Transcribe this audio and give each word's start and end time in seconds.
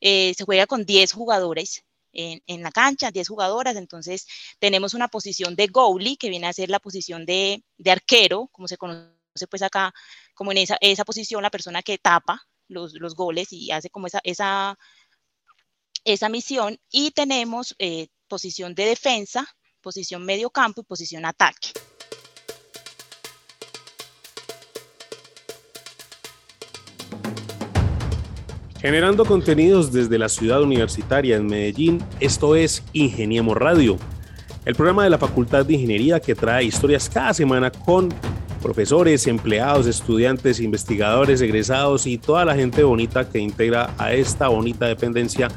Eh, 0.00 0.34
se 0.36 0.44
juega 0.44 0.66
con 0.66 0.84
10 0.84 1.12
jugadores 1.12 1.84
en, 2.12 2.42
en, 2.46 2.62
la 2.62 2.70
cancha, 2.70 3.10
10 3.10 3.28
jugadoras, 3.28 3.76
entonces 3.76 4.26
tenemos 4.58 4.94
una 4.94 5.08
posición 5.08 5.56
de 5.56 5.66
goalie, 5.66 6.16
que 6.16 6.30
viene 6.30 6.46
a 6.46 6.52
ser 6.52 6.70
la 6.70 6.80
posición 6.80 7.26
de, 7.26 7.62
de 7.76 7.90
arquero, 7.90 8.48
como 8.52 8.68
se 8.68 8.76
conoce 8.76 9.20
pues 9.48 9.62
acá, 9.62 9.92
como 10.34 10.52
en 10.52 10.58
esa, 10.58 10.76
esa 10.80 11.04
posición, 11.04 11.42
la 11.42 11.50
persona 11.50 11.82
que 11.82 11.98
tapa 11.98 12.46
los, 12.68 12.94
los 12.94 13.14
goles 13.14 13.52
y 13.52 13.70
hace 13.70 13.90
como 13.90 14.06
esa, 14.06 14.20
esa, 14.24 14.78
esa 16.04 16.28
misión, 16.28 16.78
y 16.90 17.10
tenemos 17.12 17.74
eh, 17.78 18.08
posición 18.28 18.74
de 18.74 18.86
defensa, 18.86 19.46
posición 19.80 20.24
medio 20.24 20.50
campo 20.50 20.80
y 20.80 20.84
posición 20.84 21.24
ataque. 21.24 21.70
Generando 28.80 29.26
contenidos 29.26 29.92
desde 29.92 30.18
la 30.18 30.30
ciudad 30.30 30.62
universitaria 30.62 31.36
en 31.36 31.46
Medellín, 31.46 32.02
esto 32.18 32.56
es 32.56 32.82
Ingeniemos 32.94 33.54
Radio, 33.54 33.98
el 34.64 34.74
programa 34.74 35.04
de 35.04 35.10
la 35.10 35.18
Facultad 35.18 35.66
de 35.66 35.74
Ingeniería 35.74 36.18
que 36.18 36.34
trae 36.34 36.64
historias 36.64 37.10
cada 37.10 37.34
semana 37.34 37.70
con 37.70 38.08
profesores, 38.62 39.26
empleados, 39.26 39.86
estudiantes, 39.86 40.60
investigadores, 40.60 41.42
egresados 41.42 42.06
y 42.06 42.16
toda 42.16 42.46
la 42.46 42.54
gente 42.54 42.82
bonita 42.82 43.28
que 43.28 43.38
integra 43.38 43.90
a 43.98 44.14
esta 44.14 44.48
bonita 44.48 44.86
dependencia 44.86 45.48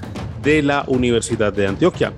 de 0.42 0.62
la 0.62 0.84
Universidad 0.88 1.54
de 1.54 1.68
Antioquia. 1.68 2.12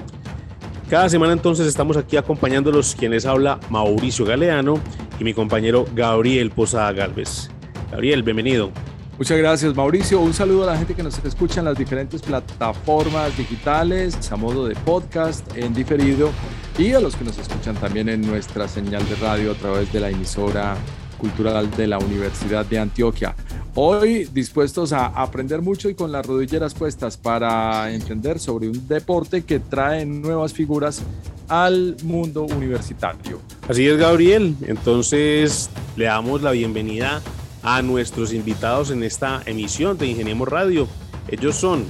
Cada 0.89 1.07
semana 1.07 1.33
entonces 1.33 1.67
estamos 1.67 1.97
aquí 1.97 2.17
acompañándolos 2.17 2.95
quienes 2.95 3.27
habla 3.27 3.59
Mauricio 3.69 4.25
Galeano 4.25 4.79
y 5.19 5.23
mi 5.23 5.35
compañero 5.35 5.85
Gabriel 5.93 6.49
Posada 6.49 6.91
Galvez. 6.93 7.51
Gabriel, 7.91 8.23
bienvenido. 8.23 8.71
Muchas 9.17 9.37
gracias, 9.37 9.73
Mauricio. 9.73 10.19
Un 10.19 10.33
saludo 10.33 10.63
a 10.63 10.73
la 10.73 10.77
gente 10.77 10.93
que 10.93 11.01
nos 11.01 11.17
escucha 11.23 11.61
en 11.61 11.65
las 11.65 11.77
diferentes 11.77 12.21
plataformas 12.21 13.37
digitales, 13.37 14.29
a 14.29 14.35
modo 14.35 14.67
de 14.67 14.75
podcast, 14.75 15.55
en 15.55 15.73
diferido, 15.73 16.31
y 16.77 16.91
a 16.91 16.99
los 16.99 17.15
que 17.15 17.23
nos 17.23 17.37
escuchan 17.37 17.75
también 17.75 18.09
en 18.09 18.21
nuestra 18.21 18.67
señal 18.67 19.07
de 19.07 19.15
radio 19.15 19.53
a 19.53 19.55
través 19.55 19.91
de 19.93 20.01
la 20.01 20.09
emisora 20.09 20.75
cultural 21.17 21.71
de 21.71 21.87
la 21.87 21.97
Universidad 21.97 22.65
de 22.65 22.77
Antioquia. 22.77 23.35
Hoy 23.75 24.25
dispuestos 24.33 24.91
a 24.91 25.05
aprender 25.05 25.61
mucho 25.61 25.89
y 25.89 25.95
con 25.95 26.11
las 26.11 26.25
rodilleras 26.25 26.73
puestas 26.73 27.15
para 27.15 27.93
entender 27.93 28.37
sobre 28.37 28.67
un 28.67 28.85
deporte 28.85 29.45
que 29.45 29.59
trae 29.59 30.05
nuevas 30.05 30.51
figuras 30.51 31.01
al 31.47 31.95
mundo 32.03 32.43
universitario. 32.43 33.39
Así 33.69 33.87
es, 33.87 33.97
Gabriel. 33.97 34.55
Entonces 34.67 35.69
le 35.95 36.05
damos 36.05 36.41
la 36.41 36.51
bienvenida 36.51 37.21
a 37.65 37.81
nuestros 37.81 38.31
invitados 38.31 38.91
en 38.91 39.03
esta 39.03 39.41
emisión 39.47 39.97
de 39.97 40.05
Ingeniemos 40.05 40.47
Radio. 40.47 40.87
Ellos 41.27 41.55
son 41.55 41.83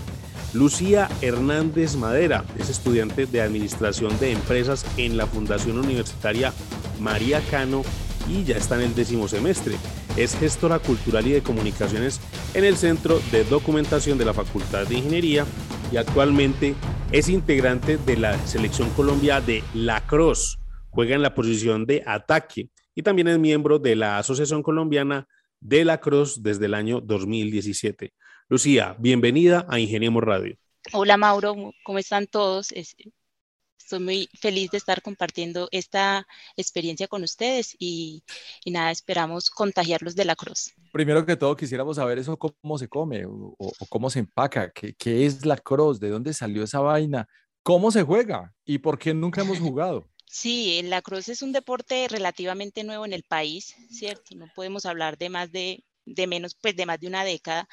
Lucía 0.53 1.09
Hernández 1.21 1.97
Madera, 1.97 2.45
es 2.57 2.69
estudiante 2.69 3.25
de 3.25 3.41
Administración 3.41 4.17
de 4.19 4.31
Empresas 4.31 4.85
en 4.95 5.17
la 5.17 5.27
Fundación 5.27 5.77
Universitaria 5.77 6.53
María 7.01 7.41
Cano 7.51 7.83
y 8.29 8.45
ya 8.45 8.55
está 8.55 8.75
en 8.75 8.83
el 8.83 8.95
décimo 8.95 9.27
semestre. 9.27 9.75
Es 10.15 10.37
gestora 10.37 10.79
cultural 10.79 11.27
y 11.27 11.33
de 11.33 11.43
comunicaciones 11.43 12.21
en 12.53 12.63
el 12.63 12.77
Centro 12.77 13.19
de 13.33 13.43
Documentación 13.43 14.17
de 14.17 14.23
la 14.23 14.33
Facultad 14.33 14.87
de 14.87 14.95
Ingeniería 14.95 15.45
y 15.91 15.97
actualmente 15.97 16.73
es 17.11 17.27
integrante 17.27 17.97
de 17.97 18.15
la 18.15 18.37
Selección 18.47 18.89
Colombia 18.91 19.41
de 19.41 19.61
Lacrosse. 19.73 20.57
Juega 20.89 21.15
en 21.15 21.21
la 21.21 21.35
posición 21.35 21.85
de 21.85 22.01
ataque 22.07 22.69
y 22.95 23.01
también 23.01 23.27
es 23.27 23.37
miembro 23.37 23.77
de 23.77 23.97
la 23.97 24.17
Asociación 24.17 24.63
Colombiana 24.63 25.27
de 25.67 25.83
la 25.83 25.99
Cruz 25.99 26.43
desde 26.43 26.67
el 26.67 26.75
año 26.75 27.01
2017. 27.01 28.13
Lucía, 28.49 28.95
bienvenida 28.99 29.65
a 29.67 29.79
Ingeniemos 29.79 30.23
Radio. 30.23 30.55
Hola 30.93 31.17
Mauro, 31.17 31.55
¿cómo 31.83 31.97
están 31.97 32.27
todos? 32.27 32.71
Estoy 32.71 33.99
muy 33.99 34.29
feliz 34.39 34.69
de 34.69 34.77
estar 34.77 35.01
compartiendo 35.01 35.67
esta 35.71 36.27
experiencia 36.55 37.07
con 37.07 37.23
ustedes 37.23 37.75
y, 37.79 38.23
nada, 38.67 38.91
esperamos 38.91 39.49
contagiarlos 39.49 40.15
de 40.15 40.25
la 40.25 40.35
cruz. 40.35 40.71
Primero 40.93 41.25
que 41.25 41.35
todo, 41.35 41.55
quisiéramos 41.55 41.95
saber 41.95 42.19
eso, 42.19 42.37
cómo 42.37 42.77
se 42.77 42.87
come 42.87 43.23
o, 43.25 43.55
cómo 43.89 44.11
se 44.11 44.19
empaca, 44.19 44.69
¿Qué, 44.69 44.93
qué 44.93 45.25
es 45.25 45.47
la 45.47 45.57
cruz, 45.57 45.99
de 45.99 46.09
dónde 46.09 46.33
salió 46.33 46.63
esa 46.63 46.79
vaina, 46.79 47.27
cómo 47.63 47.89
se 47.89 48.03
juega 48.03 48.53
y 48.65 48.77
por 48.77 48.99
qué 48.99 49.15
nunca 49.15 49.41
hemos 49.41 49.57
jugado. 49.57 50.07
Sí, 50.25 50.81
la 50.83 51.01
cruz 51.01 51.29
es 51.29 51.41
un 51.41 51.51
deporte 51.51 52.07
relativamente 52.09 52.83
nuevo 52.83 53.05
en 53.05 53.13
el 53.13 53.23
país, 53.23 53.75
¿cierto? 53.89 54.35
No 54.35 54.47
podemos 54.53 54.85
hablar 54.85 55.17
de 55.17 55.29
más 55.29 55.51
de, 55.51 55.83
de 56.05 56.27
menos, 56.27 56.55
pues 56.55 56.75
de 56.75 56.85
más 56.85 56.99
de 56.99 57.07
una 57.07 57.23
década 57.23 57.67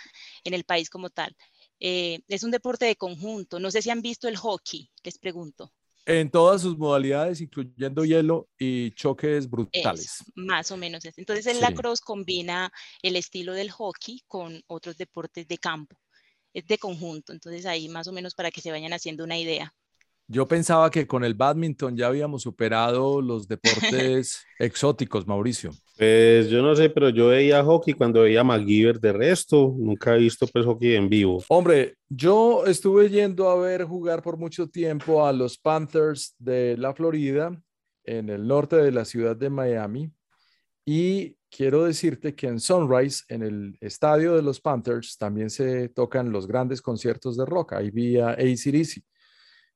en 0.45 0.55
el 0.55 0.65
país 0.65 0.89
como 0.89 1.11
tal. 1.11 1.37
Eh, 1.81 2.21
es 2.29 2.45
un 2.45 2.53
deporte 2.53 2.85
de 2.85 2.95
conjunto. 2.97 3.59
No 3.59 3.71
sé 3.71 3.83
si 3.83 3.91
han 3.91 4.03
visto 4.03 4.29
el 4.29 4.37
hockey, 4.37 4.89
les 5.03 5.19
pregunto. 5.19 5.73
En 6.05 6.31
todas 6.31 6.63
sus 6.63 6.77
modalidades, 6.79 7.41
incluyendo 7.41 8.05
hielo 8.05 8.49
y 8.59 8.93
choques 8.93 9.49
brutales. 9.49 10.25
más 10.35 10.71
o 10.71 10.77
menos. 10.77 11.05
Entonces, 11.17 11.47
el 11.47 11.61
lacrosse 11.61 12.01
combina 12.01 12.73
el 13.03 13.17
estilo 13.17 13.53
del 13.53 13.71
hockey 13.71 14.21
con 14.27 14.63
otros 14.67 14.97
deportes 14.97 15.47
de 15.47 15.59
campo. 15.59 15.97
Es 16.53 16.67
de 16.67 16.79
conjunto. 16.79 17.33
Entonces, 17.33 17.67
ahí 17.67 17.89
más 17.89 18.09
o 18.09 18.13
menos 18.13 18.35
para 18.35 18.51
que 18.51 18.61
se 18.61 18.71
vayan 18.71 18.93
haciendo 18.93 19.25
una 19.25 19.39
idea. 19.39 19.73
Yo 20.29 20.47
pensaba 20.47 20.91
que 20.91 21.07
con 21.07 21.25
el 21.25 21.35
badminton 21.35 21.97
ya 21.97 22.07
habíamos 22.07 22.43
superado 22.43 23.21
los 23.21 23.49
deportes 23.49 24.45
exóticos, 24.59 25.27
Mauricio. 25.27 25.73
Pues 25.99 26.49
yo 26.49 26.63
no 26.63 26.75
sé, 26.75 26.91
pero 26.91 27.11
yo 27.11 27.29
veía 27.29 27.63
hockey 27.63 27.95
cuando 27.95 28.23
veía 28.23 28.43
MacGyver 28.43 28.99
de 28.99 29.13
resto, 29.13 29.75
nunca 29.79 30.15
he 30.15 30.19
visto 30.19 30.47
pues 30.47 30.65
hockey 30.65 30.95
en 30.95 31.09
vivo. 31.09 31.43
Hombre, 31.49 31.97
yo 32.09 32.65
estuve 32.67 33.09
yendo 33.09 33.51
a 33.51 33.57
ver 33.57 33.85
jugar 33.85 34.23
por 34.23 34.37
mucho 34.37 34.69
tiempo 34.69 35.27
a 35.27 35.33
los 35.33 35.59
Panthers 35.59 36.35
de 36.39 36.77
la 36.77 36.95
Florida, 36.95 37.61
en 38.05 38.31
el 38.31 38.47
norte 38.47 38.77
de 38.77 38.91
la 38.91 39.05
ciudad 39.05 39.37
de 39.37 39.51
Miami, 39.51 40.11
y 40.85 41.37
quiero 41.51 41.85
decirte 41.85 42.35
que 42.35 42.49
en 42.49 42.59
Sunrise, 42.59 43.25
en 43.29 43.43
el 43.43 43.77
estadio 43.81 44.35
de 44.35 44.43
los 44.43 44.61
Panthers, 44.61 45.17
también 45.17 45.51
se 45.51 45.89
tocan 45.91 46.33
los 46.33 46.47
grandes 46.47 46.83
conciertos 46.83 47.37
de 47.37 47.45
rock. 47.45 47.75
Ahí 47.75 47.91
vi 47.91 48.19
a 48.19 48.31
ACDC. 48.31 49.03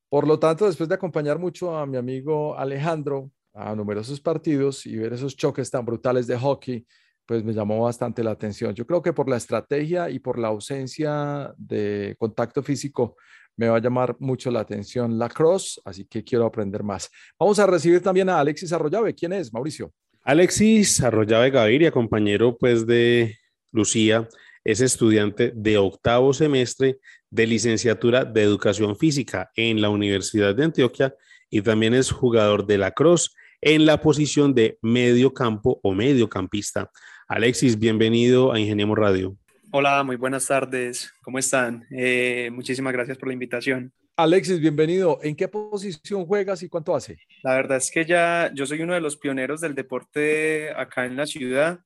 Por 0.08 0.26
lo 0.26 0.38
tanto, 0.38 0.66
después 0.66 0.88
de 0.88 0.94
acompañar 0.94 1.38
mucho 1.38 1.76
a 1.76 1.86
mi 1.86 1.96
amigo 1.96 2.56
Alejandro 2.56 3.30
a 3.54 3.74
numerosos 3.74 4.20
partidos 4.20 4.86
y 4.86 4.96
ver 4.96 5.12
esos 5.14 5.36
choques 5.36 5.70
tan 5.70 5.84
brutales 5.84 6.26
de 6.26 6.38
hockey, 6.38 6.86
pues 7.24 7.42
me 7.42 7.52
llamó 7.52 7.82
bastante 7.82 8.22
la 8.22 8.30
atención. 8.30 8.74
Yo 8.74 8.86
creo 8.86 9.02
que 9.02 9.12
por 9.12 9.28
la 9.28 9.36
estrategia 9.36 10.10
y 10.10 10.20
por 10.20 10.38
la 10.38 10.48
ausencia 10.48 11.52
de 11.56 12.14
contacto 12.18 12.62
físico 12.62 13.16
me 13.56 13.68
va 13.68 13.76
a 13.76 13.80
llamar 13.80 14.16
mucho 14.20 14.50
la 14.50 14.60
atención 14.60 15.18
la 15.18 15.28
cross, 15.28 15.80
así 15.84 16.04
que 16.04 16.22
quiero 16.22 16.46
aprender 16.46 16.82
más. 16.82 17.10
Vamos 17.38 17.58
a 17.58 17.66
recibir 17.66 18.02
también 18.02 18.28
a 18.28 18.38
Alexis 18.38 18.72
Arroyave. 18.72 19.14
¿Quién 19.14 19.32
es, 19.32 19.52
Mauricio? 19.52 19.92
Alexis 20.22 21.02
Arroyave 21.02 21.50
Gaviria, 21.50 21.90
compañero 21.90 22.56
pues 22.56 22.86
de 22.86 23.36
Lucía, 23.72 24.28
es 24.62 24.80
estudiante 24.80 25.52
de 25.54 25.78
octavo 25.78 26.32
semestre 26.32 26.98
de 27.30 27.46
licenciatura 27.46 28.24
de 28.24 28.42
educación 28.42 28.96
física 28.96 29.50
en 29.56 29.80
la 29.80 29.88
Universidad 29.88 30.54
de 30.54 30.64
Antioquia 30.64 31.14
y 31.50 31.62
también 31.62 31.94
es 31.94 32.10
jugador 32.10 32.66
de 32.66 32.78
la 32.78 32.92
Cross 32.92 33.34
en 33.60 33.86
la 33.86 34.00
posición 34.00 34.54
de 34.54 34.78
medio 34.82 35.32
campo 35.32 35.80
o 35.82 35.92
mediocampista. 35.92 36.90
Alexis, 37.28 37.78
bienvenido 37.78 38.52
a 38.52 38.60
Ingeniemos 38.60 38.96
Radio. 38.96 39.36
Hola, 39.72 40.02
muy 40.04 40.16
buenas 40.16 40.46
tardes. 40.46 41.12
¿Cómo 41.22 41.38
están? 41.38 41.86
Eh, 41.90 42.50
muchísimas 42.52 42.92
gracias 42.92 43.18
por 43.18 43.28
la 43.28 43.34
invitación. 43.34 43.92
Alexis, 44.16 44.60
bienvenido. 44.60 45.18
¿En 45.22 45.36
qué 45.36 45.48
posición 45.48 46.24
juegas 46.24 46.62
y 46.62 46.68
cuánto 46.68 46.94
hace? 46.94 47.18
La 47.42 47.54
verdad 47.54 47.78
es 47.78 47.90
que 47.90 48.04
ya 48.04 48.50
yo 48.54 48.64
soy 48.64 48.80
uno 48.80 48.94
de 48.94 49.00
los 49.00 49.16
pioneros 49.16 49.60
del 49.60 49.74
deporte 49.74 50.70
acá 50.70 51.04
en 51.04 51.16
la 51.16 51.26
ciudad 51.26 51.80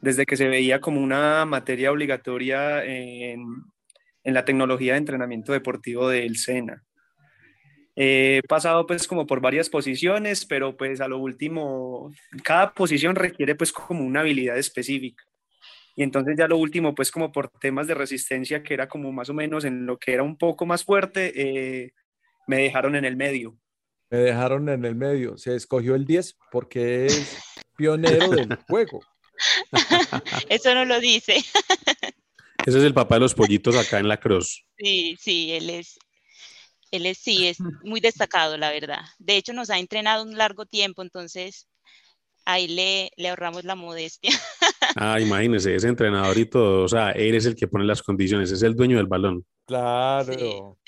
desde 0.00 0.26
que 0.26 0.36
se 0.36 0.48
veía 0.48 0.80
como 0.80 1.00
una 1.00 1.44
materia 1.44 1.90
obligatoria 1.90 2.84
en, 2.84 3.64
la 4.34 4.44
tecnología 4.44 4.92
de 4.92 4.98
entrenamiento 4.98 5.52
deportivo 5.52 6.08
del 6.08 6.36
SENA. 6.36 6.82
He 7.98 8.42
pasado 8.46 8.86
pues 8.86 9.06
como 9.08 9.26
por 9.26 9.40
varias 9.40 9.70
posiciones, 9.70 10.44
pero 10.44 10.76
pues 10.76 11.00
a 11.00 11.08
lo 11.08 11.18
último, 11.18 12.12
cada 12.44 12.74
posición 12.74 13.16
requiere 13.16 13.54
pues 13.54 13.72
como 13.72 14.04
una 14.04 14.20
habilidad 14.20 14.58
específica. 14.58 15.24
Y 15.94 16.02
entonces 16.02 16.36
ya 16.36 16.46
lo 16.46 16.58
último 16.58 16.94
pues 16.94 17.10
como 17.10 17.32
por 17.32 17.48
temas 17.48 17.86
de 17.86 17.94
resistencia, 17.94 18.62
que 18.62 18.74
era 18.74 18.86
como 18.86 19.12
más 19.12 19.30
o 19.30 19.34
menos 19.34 19.64
en 19.64 19.86
lo 19.86 19.96
que 19.98 20.12
era 20.12 20.22
un 20.22 20.36
poco 20.36 20.66
más 20.66 20.84
fuerte, 20.84 21.32
eh, 21.34 21.92
me 22.46 22.58
dejaron 22.58 22.96
en 22.96 23.06
el 23.06 23.16
medio. 23.16 23.56
Me 24.10 24.18
dejaron 24.18 24.68
en 24.68 24.84
el 24.84 24.94
medio. 24.94 25.38
Se 25.38 25.56
escogió 25.56 25.94
el 25.94 26.04
10 26.04 26.36
porque 26.52 27.06
es 27.06 27.38
pionero 27.76 28.28
del 28.28 28.56
juego. 28.68 29.00
Eso 30.48 30.74
no 30.74 30.84
lo 30.84 31.00
dice. 31.00 31.36
Ese 32.66 32.78
es 32.78 32.84
el 32.84 32.94
papá 32.94 33.14
de 33.14 33.20
los 33.20 33.34
pollitos 33.34 33.76
acá 33.76 34.00
en 34.00 34.08
la 34.08 34.18
cruz. 34.18 34.66
Sí, 34.76 35.16
sí, 35.20 35.52
él 35.52 35.70
es, 35.70 36.00
él 36.90 37.06
es, 37.06 37.18
sí, 37.18 37.46
es 37.46 37.58
muy 37.84 38.00
destacado, 38.00 38.56
la 38.56 38.72
verdad. 38.72 39.02
De 39.20 39.36
hecho, 39.36 39.52
nos 39.52 39.70
ha 39.70 39.78
entrenado 39.78 40.24
un 40.24 40.36
largo 40.36 40.66
tiempo, 40.66 41.02
entonces 41.02 41.68
ahí 42.44 42.66
le, 42.66 43.12
le 43.16 43.28
ahorramos 43.28 43.64
la 43.64 43.76
modestia. 43.76 44.30
Ah, 44.98 45.20
imagínese, 45.20 45.74
ese 45.74 45.88
entrenador 45.88 46.38
y 46.38 46.46
todo, 46.46 46.84
o 46.84 46.88
sea, 46.88 47.10
él 47.10 47.34
es 47.34 47.44
el 47.44 47.54
que 47.54 47.68
pone 47.68 47.84
las 47.84 48.02
condiciones, 48.02 48.50
es 48.50 48.62
el 48.62 48.74
dueño 48.74 48.96
del 48.96 49.06
balón. 49.06 49.44
Claro. 49.66 50.78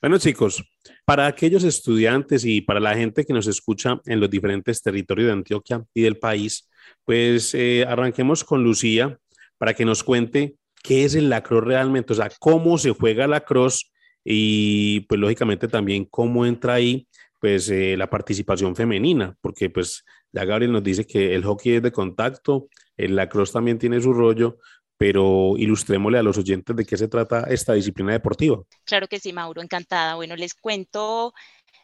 Bueno, 0.00 0.16
chicos, 0.16 0.64
para 1.04 1.26
aquellos 1.26 1.64
estudiantes 1.64 2.46
y 2.46 2.62
para 2.62 2.80
la 2.80 2.94
gente 2.94 3.26
que 3.26 3.34
nos 3.34 3.46
escucha 3.46 4.00
en 4.06 4.20
los 4.20 4.30
diferentes 4.30 4.80
territorios 4.80 5.26
de 5.26 5.32
Antioquia 5.32 5.84
y 5.92 6.00
del 6.00 6.16
país, 6.16 6.70
pues 7.04 7.52
eh, 7.54 7.84
arranquemos 7.86 8.42
con 8.42 8.64
Lucía 8.64 9.18
para 9.60 9.74
que 9.74 9.84
nos 9.84 10.02
cuente 10.02 10.56
qué 10.82 11.04
es 11.04 11.14
el 11.14 11.28
lacrosse 11.28 11.66
realmente, 11.66 12.14
o 12.14 12.16
sea, 12.16 12.30
cómo 12.38 12.78
se 12.78 12.92
juega 12.92 13.26
la 13.26 13.36
lacrosse 13.36 13.90
y 14.24 15.00
pues 15.00 15.20
lógicamente 15.20 15.68
también 15.68 16.06
cómo 16.06 16.46
entra 16.46 16.74
ahí 16.74 17.06
pues 17.38 17.68
eh, 17.68 17.94
la 17.98 18.08
participación 18.08 18.74
femenina, 18.74 19.36
porque 19.42 19.68
pues 19.68 20.02
ya 20.32 20.46
Gabriel 20.46 20.72
nos 20.72 20.82
dice 20.82 21.06
que 21.06 21.34
el 21.34 21.44
hockey 21.44 21.74
es 21.74 21.82
de 21.82 21.92
contacto, 21.92 22.68
el 22.96 23.14
lacrosse 23.14 23.52
también 23.52 23.78
tiene 23.78 24.00
su 24.00 24.14
rollo, 24.14 24.56
pero 24.96 25.52
ilustrémosle 25.58 26.18
a 26.18 26.22
los 26.22 26.38
oyentes 26.38 26.74
de 26.74 26.86
qué 26.86 26.96
se 26.96 27.08
trata 27.08 27.44
esta 27.50 27.74
disciplina 27.74 28.12
deportiva. 28.12 28.62
Claro 28.84 29.08
que 29.08 29.20
sí, 29.20 29.34
Mauro, 29.34 29.60
encantada. 29.60 30.14
Bueno, 30.14 30.36
les 30.36 30.54
cuento 30.54 31.34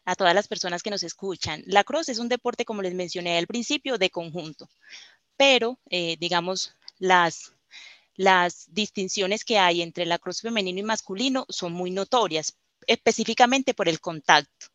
a 0.06 0.14
todas 0.14 0.34
las 0.34 0.48
personas 0.48 0.82
que 0.82 0.90
nos 0.90 1.02
escuchan. 1.02 1.62
La 1.66 1.84
cross 1.84 2.08
es 2.08 2.18
un 2.18 2.30
deporte, 2.30 2.64
como 2.64 2.80
les 2.80 2.94
mencioné 2.94 3.36
al 3.36 3.46
principio, 3.46 3.98
de 3.98 4.08
conjunto, 4.08 4.66
pero 5.36 5.78
eh, 5.90 6.16
digamos, 6.18 6.74
las, 6.98 7.55
las 8.16 8.64
distinciones 8.68 9.44
que 9.44 9.58
hay 9.58 9.82
entre 9.82 10.06
la 10.06 10.18
cross 10.18 10.40
femenino 10.40 10.80
y 10.80 10.82
masculino 10.82 11.46
son 11.48 11.72
muy 11.72 11.90
notorias, 11.90 12.56
específicamente 12.86 13.74
por 13.74 13.88
el 13.88 14.00
contacto. 14.00 14.66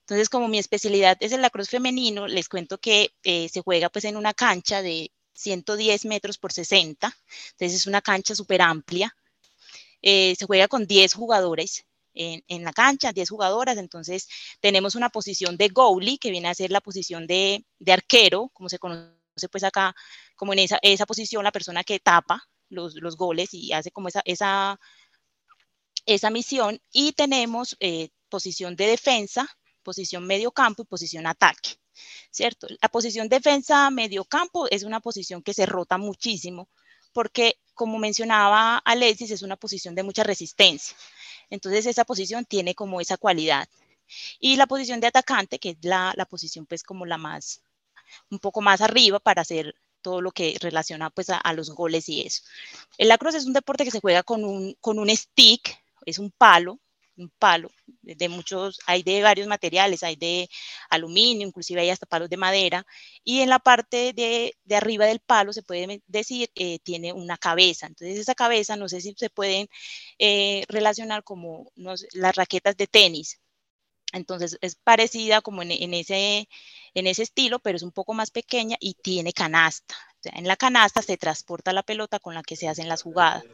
Entonces, 0.00 0.28
como 0.28 0.48
mi 0.48 0.58
especialidad 0.58 1.16
es 1.20 1.32
el 1.32 1.42
lacrosse 1.42 1.70
femenino, 1.70 2.28
les 2.28 2.48
cuento 2.48 2.78
que 2.78 3.10
eh, 3.24 3.48
se 3.48 3.60
juega 3.60 3.88
pues 3.90 4.04
en 4.04 4.16
una 4.16 4.34
cancha 4.34 4.80
de 4.80 5.10
110 5.34 6.04
metros 6.04 6.38
por 6.38 6.52
60, 6.52 7.12
entonces 7.50 7.80
es 7.80 7.86
una 7.86 8.00
cancha 8.00 8.34
súper 8.34 8.62
amplia. 8.62 9.14
Eh, 10.02 10.34
se 10.38 10.46
juega 10.46 10.68
con 10.68 10.86
10 10.86 11.12
jugadores 11.12 11.84
en, 12.14 12.64
la 12.64 12.72
cancha, 12.72 13.12
10 13.12 13.28
jugadoras, 13.28 13.76
entonces 13.78 14.28
tenemos 14.60 14.94
una 14.94 15.10
posición 15.10 15.56
de 15.56 15.68
goalie, 15.68 16.18
que 16.18 16.30
viene 16.30 16.48
a 16.48 16.54
ser 16.54 16.70
la 16.70 16.80
posición 16.80 17.26
de, 17.26 17.64
arquero, 17.86 18.48
como 18.54 18.68
se 18.68 18.78
conoce 18.78 19.48
pues 19.50 19.64
acá, 19.64 19.94
como 20.36 20.54
en 20.54 20.60
esa 20.82 21.06
posición, 21.06 21.44
la 21.44 21.52
persona 21.52 21.84
que 21.84 21.98
tapa 21.98 22.48
los, 22.68 23.16
goles 23.16 23.52
y 23.52 23.72
hace 23.72 23.90
como 23.90 24.08
esa, 24.08 24.22
esa, 24.24 24.78
esa 26.06 26.30
misión, 26.30 26.80
y 26.92 27.12
tenemos 27.12 27.76
eh, 27.80 28.10
posición 28.28 28.76
de 28.76 28.86
defensa, 28.86 29.48
posición 29.82 30.26
medio 30.26 30.50
campo 30.52 30.82
y 30.82 30.86
posición 30.86 31.26
ataque. 31.26 31.78
¿cierto? 32.30 32.66
La 32.82 32.88
posición 32.88 33.28
defensa 33.28 33.90
medio 33.90 34.24
campo 34.24 34.66
es 34.70 34.82
una 34.82 35.00
posición 35.00 35.42
que 35.42 35.54
se 35.54 35.66
rota 35.66 35.98
muchísimo 35.98 36.68
porque, 37.12 37.58
como 37.74 37.98
mencionaba 37.98 38.78
Alexis, 38.78 39.30
es 39.30 39.42
una 39.42 39.56
posición 39.56 39.94
de 39.94 40.02
mucha 40.02 40.22
resistencia. 40.22 40.94
Entonces, 41.48 41.86
esa 41.86 42.04
posición 42.04 42.44
tiene 42.44 42.74
como 42.74 43.00
esa 43.00 43.16
cualidad. 43.16 43.68
Y 44.38 44.56
la 44.56 44.66
posición 44.66 45.00
de 45.00 45.06
atacante, 45.06 45.58
que 45.58 45.70
es 45.70 45.78
la, 45.80 46.12
la 46.16 46.26
posición 46.26 46.66
pues 46.66 46.82
como 46.82 47.06
la 47.06 47.16
más, 47.16 47.62
un 48.30 48.38
poco 48.38 48.60
más 48.60 48.82
arriba 48.82 49.18
para 49.18 49.42
hacer 49.42 49.74
todo 50.06 50.20
lo 50.20 50.30
que 50.30 50.56
relaciona 50.60 51.10
pues 51.10 51.30
a, 51.30 51.52
los 51.52 51.70
goles 51.70 52.08
y 52.08 52.20
eso. 52.20 52.44
El 52.96 53.08
lacrosse 53.08 53.38
es 53.38 53.44
un 53.44 53.52
deporte 53.52 53.84
que 53.84 53.90
se 53.90 53.98
juega 53.98 54.22
con 54.22 54.44
un, 54.44 54.76
con 54.80 55.00
un 55.00 55.10
stick, 55.10 55.76
es 56.04 56.20
un 56.20 56.30
palo, 56.30 56.78
un 57.16 57.28
palo, 57.40 57.72
de 58.02 58.28
muchos, 58.28 58.78
hay 58.86 59.02
de 59.02 59.20
varios 59.20 59.48
materiales, 59.48 60.04
hay 60.04 60.14
de 60.14 60.48
aluminio, 60.90 61.44
inclusive 61.44 61.80
hay 61.80 61.90
hasta 61.90 62.06
palos 62.06 62.30
de 62.30 62.36
madera, 62.36 62.86
y 63.24 63.40
en 63.40 63.48
la 63.48 63.58
parte 63.58 64.12
de, 64.12 64.54
de 64.62 64.76
arriba 64.76 65.06
del 65.06 65.18
palo 65.18 65.52
se 65.52 65.64
puede 65.64 66.00
decir, 66.06 66.52
eh, 66.54 66.78
tiene 66.84 67.12
una 67.12 67.36
cabeza, 67.36 67.88
entonces 67.88 68.16
esa 68.16 68.36
cabeza, 68.36 68.76
no 68.76 68.88
sé 68.88 69.00
si 69.00 69.12
se 69.16 69.28
pueden 69.28 69.66
eh, 70.20 70.64
relacionar 70.68 71.24
como 71.24 71.72
las 72.12 72.36
raquetas 72.36 72.76
de 72.76 72.86
tenis, 72.86 73.40
entonces 74.12 74.58
es 74.60 74.76
parecida 74.76 75.40
como 75.40 75.62
en, 75.62 75.70
en, 75.72 75.94
ese, 75.94 76.48
en 76.94 77.06
ese 77.06 77.22
estilo, 77.22 77.58
pero 77.58 77.76
es 77.76 77.82
un 77.82 77.92
poco 77.92 78.14
más 78.14 78.30
pequeña 78.30 78.76
y 78.80 78.94
tiene 78.94 79.32
canasta. 79.32 79.94
En 80.24 80.46
la 80.46 80.56
canasta 80.56 81.02
se 81.02 81.16
transporta 81.16 81.72
la 81.72 81.82
pelota 81.82 82.18
con 82.18 82.34
la 82.34 82.42
que 82.42 82.56
se 82.56 82.68
hacen 82.68 82.88
las 82.88 83.02
jugadas. 83.02 83.44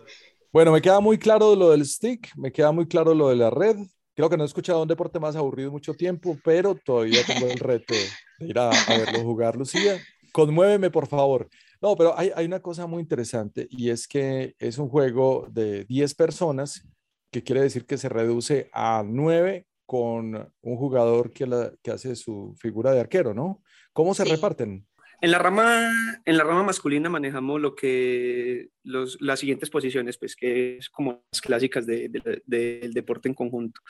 Bueno, 0.52 0.72
me 0.72 0.82
queda 0.82 1.00
muy 1.00 1.18
claro 1.18 1.56
lo 1.56 1.70
del 1.70 1.84
stick, 1.86 2.34
me 2.36 2.52
queda 2.52 2.72
muy 2.72 2.86
claro 2.86 3.14
lo 3.14 3.28
de 3.28 3.36
la 3.36 3.50
red. 3.50 3.76
Creo 4.14 4.28
que 4.28 4.36
no 4.36 4.42
he 4.42 4.46
escuchado 4.46 4.82
un 4.82 4.88
deporte 4.88 5.18
más 5.18 5.36
aburrido 5.36 5.70
mucho 5.70 5.94
tiempo, 5.94 6.38
pero 6.44 6.74
todavía 6.74 7.24
tengo 7.24 7.46
el 7.46 7.58
reto 7.58 7.94
de 8.38 8.46
ir 8.46 8.58
a, 8.58 8.68
a 8.68 8.98
verlo 8.98 9.22
jugar, 9.22 9.56
Lucía. 9.56 9.98
Conmuéveme, 10.32 10.90
por 10.90 11.06
favor. 11.06 11.48
No, 11.80 11.96
pero 11.96 12.16
hay, 12.18 12.30
hay, 12.34 12.46
una 12.46 12.60
cosa 12.60 12.86
muy 12.86 13.00
interesante 13.00 13.66
y 13.70 13.90
es 13.90 14.06
que 14.06 14.54
es 14.58 14.78
un 14.78 14.88
juego 14.88 15.46
de 15.50 15.84
10 15.84 16.14
personas, 16.14 16.86
que 17.30 17.42
quiere 17.42 17.62
decir 17.62 17.86
que 17.86 17.98
se 17.98 18.08
reduce 18.10 18.70
a 18.72 19.02
9 19.04 19.66
con 19.92 20.50
un 20.62 20.76
jugador 20.78 21.34
que, 21.34 21.46
la, 21.46 21.70
que 21.82 21.90
hace 21.90 22.16
su 22.16 22.56
figura 22.58 22.92
de 22.92 23.00
arquero, 23.00 23.34
¿no? 23.34 23.62
¿Cómo 23.92 24.14
se 24.14 24.24
sí. 24.24 24.30
reparten? 24.30 24.86
En 25.20 25.30
la 25.30 25.38
rama, 25.38 25.86
en 26.24 26.38
la 26.38 26.44
rama 26.44 26.62
masculina 26.62 27.10
manejamos 27.10 27.60
lo 27.60 27.74
que 27.74 28.70
los, 28.84 29.20
las 29.20 29.40
siguientes 29.40 29.68
posiciones, 29.68 30.16
pues 30.16 30.34
que 30.34 30.78
es 30.78 30.88
como 30.88 31.26
las 31.30 31.42
clásicas 31.42 31.84
del 31.84 32.10
de, 32.10 32.42
de, 32.46 32.80
de 32.80 32.90
deporte 32.90 33.28
en 33.28 33.34
conjunto, 33.34 33.82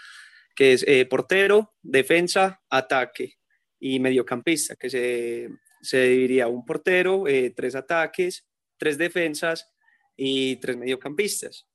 que 0.56 0.72
es 0.72 0.84
eh, 0.88 1.06
portero, 1.06 1.72
defensa, 1.81 2.60
ataque 2.69 3.34
y 3.78 4.00
mediocampista, 4.00 4.75
que 4.75 4.90
se, 4.90 5.50
se 5.82 6.02
dividiría 6.02 6.49
un 6.49 6.64
portero, 6.64 7.28
eh, 7.28 7.52
tres 7.54 7.76
ataques, 7.76 8.44
tres 8.76 8.99
defensas 8.99 9.73
y 10.16 10.56
tres 10.56 10.76
mediocampistas. 10.76 11.68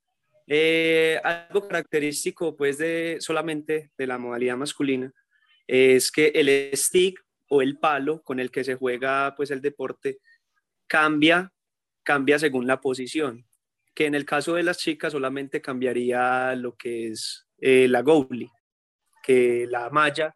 Eh, 0.50 1.20
algo 1.24 1.68
característico 1.68 2.56
pues 2.56 2.78
de 2.78 3.18
solamente 3.20 3.92
de 3.98 4.08
la 4.08 4.18
modalidad 4.18 4.56
masculina 4.56 5.14
es 5.68 6.10
que 6.10 6.28
el 6.28 6.72
stick 6.78 7.22
o 7.50 7.62
el 7.62 7.78
palo 7.78 8.24
con 8.24 8.40
el 8.40 8.50
que 8.50 8.64
se 8.64 8.76
juega 8.76 9.36
pues 9.36 9.52
el 9.52 9.62
deporte 9.62 10.20
cambia, 10.88 11.52
cambia 12.02 12.40
según 12.40 12.66
la 12.66 12.80
posición, 12.80 13.46
que 13.94 14.06
en 14.06 14.16
el 14.16 14.26
caso 14.26 14.56
de 14.56 14.64
las 14.64 14.78
chicas 14.78 15.12
solamente 15.12 15.62
cambiaría 15.62 16.56
lo 16.56 16.78
que 16.78 17.08
es 17.08 17.46
eh, 17.58 17.90
la 17.90 18.02
goalie, 18.02 18.50
que 19.22 19.68
la 19.70 19.90
malla, 19.90 20.34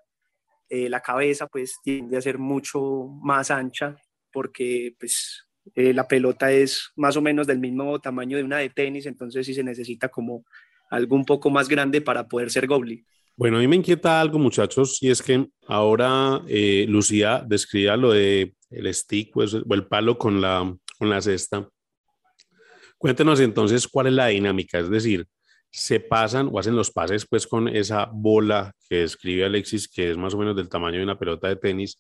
eh, 0.68 0.90
la 0.90 1.00
cabeza 1.00 1.48
pues 1.48 1.80
tiende 1.82 2.18
a 2.18 2.22
ser 2.22 2.38
mucho 2.38 3.08
más 3.24 3.50
ancha 3.50 3.96
porque 4.32 4.94
pues 5.00 5.48
eh, 5.76 5.94
la 5.94 6.08
pelota 6.08 6.52
es 6.52 6.92
más 6.96 7.16
o 7.18 7.22
menos 7.22 7.48
del 7.48 7.60
mismo 7.60 8.00
tamaño 8.00 8.38
de 8.38 8.44
una 8.44 8.58
de 8.58 8.70
tenis, 8.70 9.06
entonces 9.06 9.46
sí 9.46 9.54
se 9.54 9.64
necesita 9.64 10.10
como 10.10 10.46
algo 10.90 11.16
un 11.16 11.26
poco 11.26 11.50
más 11.50 11.68
grande 11.68 12.02
para 12.02 12.28
poder 12.28 12.50
ser 12.52 12.68
goalie. 12.68 13.06
Bueno, 13.38 13.58
a 13.58 13.60
mí 13.60 13.68
me 13.68 13.78
inquieta 13.78 14.20
algo, 14.20 14.38
muchachos, 14.38 15.02
y 15.02 15.10
es 15.10 15.22
que 15.22 15.48
ahora 15.68 16.42
eh, 16.48 16.86
Lucía 16.88 17.44
describía 17.48 17.96
lo 17.96 18.12
de 18.12 18.54
el 18.70 18.94
stick 18.94 19.32
pues, 19.34 19.54
o 19.54 19.74
el 19.74 19.88
palo 19.88 20.18
con 20.18 20.42
la, 20.42 20.76
con 20.98 21.10
la 21.10 21.22
cesta. 21.22 21.68
Cuéntenos 22.98 23.40
entonces 23.40 23.88
cuál 23.88 24.08
es 24.08 24.14
la 24.14 24.28
dinámica, 24.28 24.80
es 24.80 24.90
decir, 24.90 25.26
se 25.72 26.02
pasan 26.02 26.50
o 26.52 26.60
hacen 26.60 26.76
los 26.76 26.92
pases 26.92 27.26
pues 27.26 27.48
con 27.48 27.68
esa 27.70 28.10
bola 28.12 28.74
que 28.90 28.98
describe 28.98 29.46
Alexis, 29.46 29.88
que 29.88 30.12
es 30.12 30.18
más 30.18 30.34
o 30.34 30.38
menos 30.38 30.56
del 30.56 30.70
tamaño 30.70 30.98
de 30.98 31.04
una 31.04 31.18
pelota 31.18 31.48
de 31.48 31.56
tenis. 31.56 31.98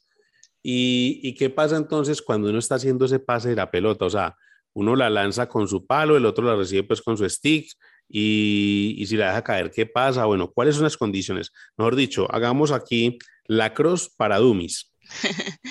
¿Y, 0.63 1.33
qué 1.35 1.49
pasa 1.49 1.77
entonces 1.77 2.21
cuando 2.21 2.49
uno 2.49 2.59
está 2.59 2.75
haciendo 2.75 3.05
ese 3.05 3.19
pase 3.19 3.49
de 3.49 3.55
la 3.55 3.71
pelota? 3.71 4.05
O 4.05 4.09
sea, 4.09 4.35
uno 4.73 4.95
la 4.95 5.09
lanza 5.09 5.49
con 5.49 5.67
su 5.67 5.85
palo, 5.85 6.17
el 6.17 6.25
otro 6.25 6.45
la 6.45 6.55
recibe 6.55 6.83
pues 6.83 7.01
con 7.01 7.17
su 7.17 7.27
stick, 7.27 7.71
y, 8.13 9.03
si 9.07 9.15
la 9.15 9.27
deja 9.27 9.43
caer, 9.43 9.71
¿qué 9.71 9.85
pasa? 9.85 10.25
Bueno, 10.25 10.51
¿cuáles 10.51 10.75
son 10.75 10.83
las 10.83 10.97
condiciones? 10.97 11.51
Mejor 11.77 11.95
dicho, 11.95 12.27
hagamos 12.29 12.71
aquí 12.71 13.17
la 13.45 13.73
cross 13.73 14.09
para 14.09 14.37
dummies. 14.37 14.91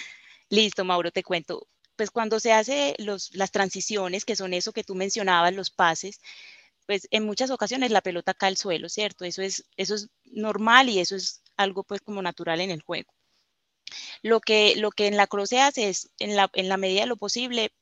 Listo, 0.49 0.85
Mauro, 0.85 1.11
te 1.11 1.23
cuento. 1.23 1.69
Pues 1.97 2.11
cuando 2.11 2.41
se 2.41 2.53
hace 2.53 2.97
las 2.99 3.51
transiciones, 3.51 4.25
que 4.25 4.37
son 4.37 4.55
eso 4.55 4.73
que 4.73 4.85
tú 4.85 4.95
mencionabas, 4.95 5.55
los 5.55 5.71
pases, 5.71 6.21
pues 6.87 7.07
en 7.11 7.27
muchas 7.27 7.51
ocasiones 7.51 7.91
la 7.91 8.01
pelota 8.01 8.33
cae 8.33 8.49
al 8.49 8.57
suelo, 8.57 8.89
¿cierto? 8.89 9.27
Eso 9.27 9.43
es, 9.43 9.67
eso 9.77 9.95
es 9.95 10.09
normal 10.25 10.89
y 10.89 10.99
eso 10.99 11.15
es 11.15 11.43
algo 11.59 11.85
pues 11.85 12.01
como 12.01 12.23
natural 12.23 12.61
en 12.63 12.71
el 12.71 12.81
juego. 12.81 13.13
Lo 14.23 14.41
que, 14.41 14.75
lo 14.77 14.91
que 14.91 15.07
en 15.07 15.17
la 15.17 15.27
cross 15.27 15.51
se 15.51 15.61
hace 15.61 15.89
es, 15.89 16.11
en 16.19 16.37
la, 16.37 16.51
en 16.55 16.69
la 16.69 16.77
medida 16.77 17.03
de 17.03 17.07
lo 17.07 17.17
posible, 17.17 17.73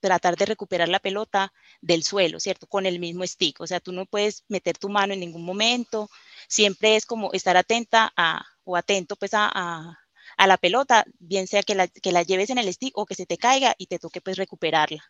tratar 0.00 0.36
de 0.36 0.46
recuperar 0.46 0.88
la 0.88 1.00
pelota 1.00 1.52
del 1.80 2.02
suelo, 2.04 2.40
¿cierto? 2.40 2.66
Con 2.66 2.86
el 2.86 2.98
mismo 3.00 3.26
stick. 3.26 3.60
O 3.60 3.66
sea, 3.66 3.80
tú 3.80 3.92
no 3.92 4.06
puedes 4.06 4.44
meter 4.48 4.78
tu 4.78 4.88
mano 4.88 5.14
en 5.14 5.20
ningún 5.20 5.44
momento. 5.44 6.10
Siempre 6.48 6.96
es 6.96 7.06
como 7.06 7.32
estar 7.32 7.56
atenta 7.56 8.12
a, 8.16 8.44
o 8.64 8.76
atento 8.76 9.16
pues 9.16 9.32
a, 9.34 9.98
a 10.36 10.46
la 10.46 10.56
pelota, 10.58 11.04
bien 11.18 11.46
sea 11.46 11.62
que 11.62 11.74
la, 11.74 11.88
que 11.88 12.12
la 12.12 12.22
lleves 12.22 12.50
en 12.50 12.58
el 12.58 12.72
stick 12.72 12.96
o 12.96 13.06
que 13.06 13.14
se 13.14 13.26
te 13.26 13.38
caiga 13.38 13.74
y 13.78 13.86
te 13.86 13.98
toque 13.98 14.20
pues 14.20 14.36
recuperarla. 14.36 15.02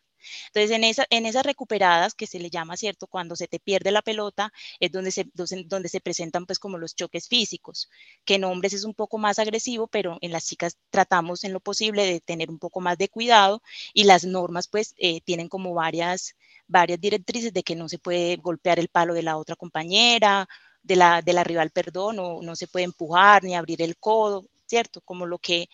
Entonces, 0.47 0.71
en, 0.71 0.85
esa, 0.85 1.07
en 1.11 1.27
esas 1.27 1.45
recuperadas, 1.45 2.15
que 2.15 2.27
se 2.27 2.39
le 2.39 2.51
llama, 2.51 2.77
¿cierto? 2.77 3.07
Cuando 3.07 3.37
se 3.37 3.49
te 3.49 3.61
pierde 3.61 3.91
la 3.91 4.03
pelota, 4.03 4.53
es 4.81 4.93
donde 4.93 5.11
se, 5.11 6.01
presentan 6.01 6.47
pues 6.47 6.59
como 6.59 6.79
los 6.79 6.95
choques 6.95 7.29
físicos, 7.29 7.89
que 8.25 8.37
en 8.37 8.45
hombres 8.45 8.73
es 8.73 8.85
un 8.85 8.95
poco 8.95 9.19
más 9.19 9.39
agresivo, 9.39 9.87
pero 9.87 10.19
en 10.21 10.33
las 10.33 10.47
chicas 10.47 10.77
tratamos 10.91 11.45
en 11.45 11.53
lo 11.53 11.61
posible 11.61 12.05
de 12.07 12.21
tener 12.21 12.51
un 12.51 12.59
poco 12.59 12.81
más 12.81 12.99
de 12.99 13.09
cuidado 13.09 13.63
y 13.95 14.05
las 14.05 14.25
normas 14.25 14.69
pues 14.69 14.95
eh, 14.99 15.21
tienen 15.23 15.49
como 15.49 15.75
varias, 15.75 16.35
varias 16.67 17.01
directrices 17.01 17.53
de 17.53 17.63
que 17.63 17.77
no 17.77 17.89
se 17.89 17.99
puede 17.99 18.37
golpear 18.37 18.79
el 18.79 18.89
palo 18.89 19.15
de 19.15 19.23
la 19.23 19.37
otra 19.37 19.57
compañera, 19.57 20.49
de 20.83 20.97
la, 20.97 21.23
de 21.23 21.45
rival, 21.45 21.71
perdón, 21.71 22.19
o 22.21 22.43
no 22.43 22.57
se 22.57 22.69
puede 22.69 22.85
empujar 22.85 23.43
ni 23.45 23.55
abrir 23.57 23.83
el 23.83 23.97
codo, 23.97 24.45
¿cierto? 24.67 25.01
Como 25.01 25.27
lo 25.27 25.39
que, 25.39 25.69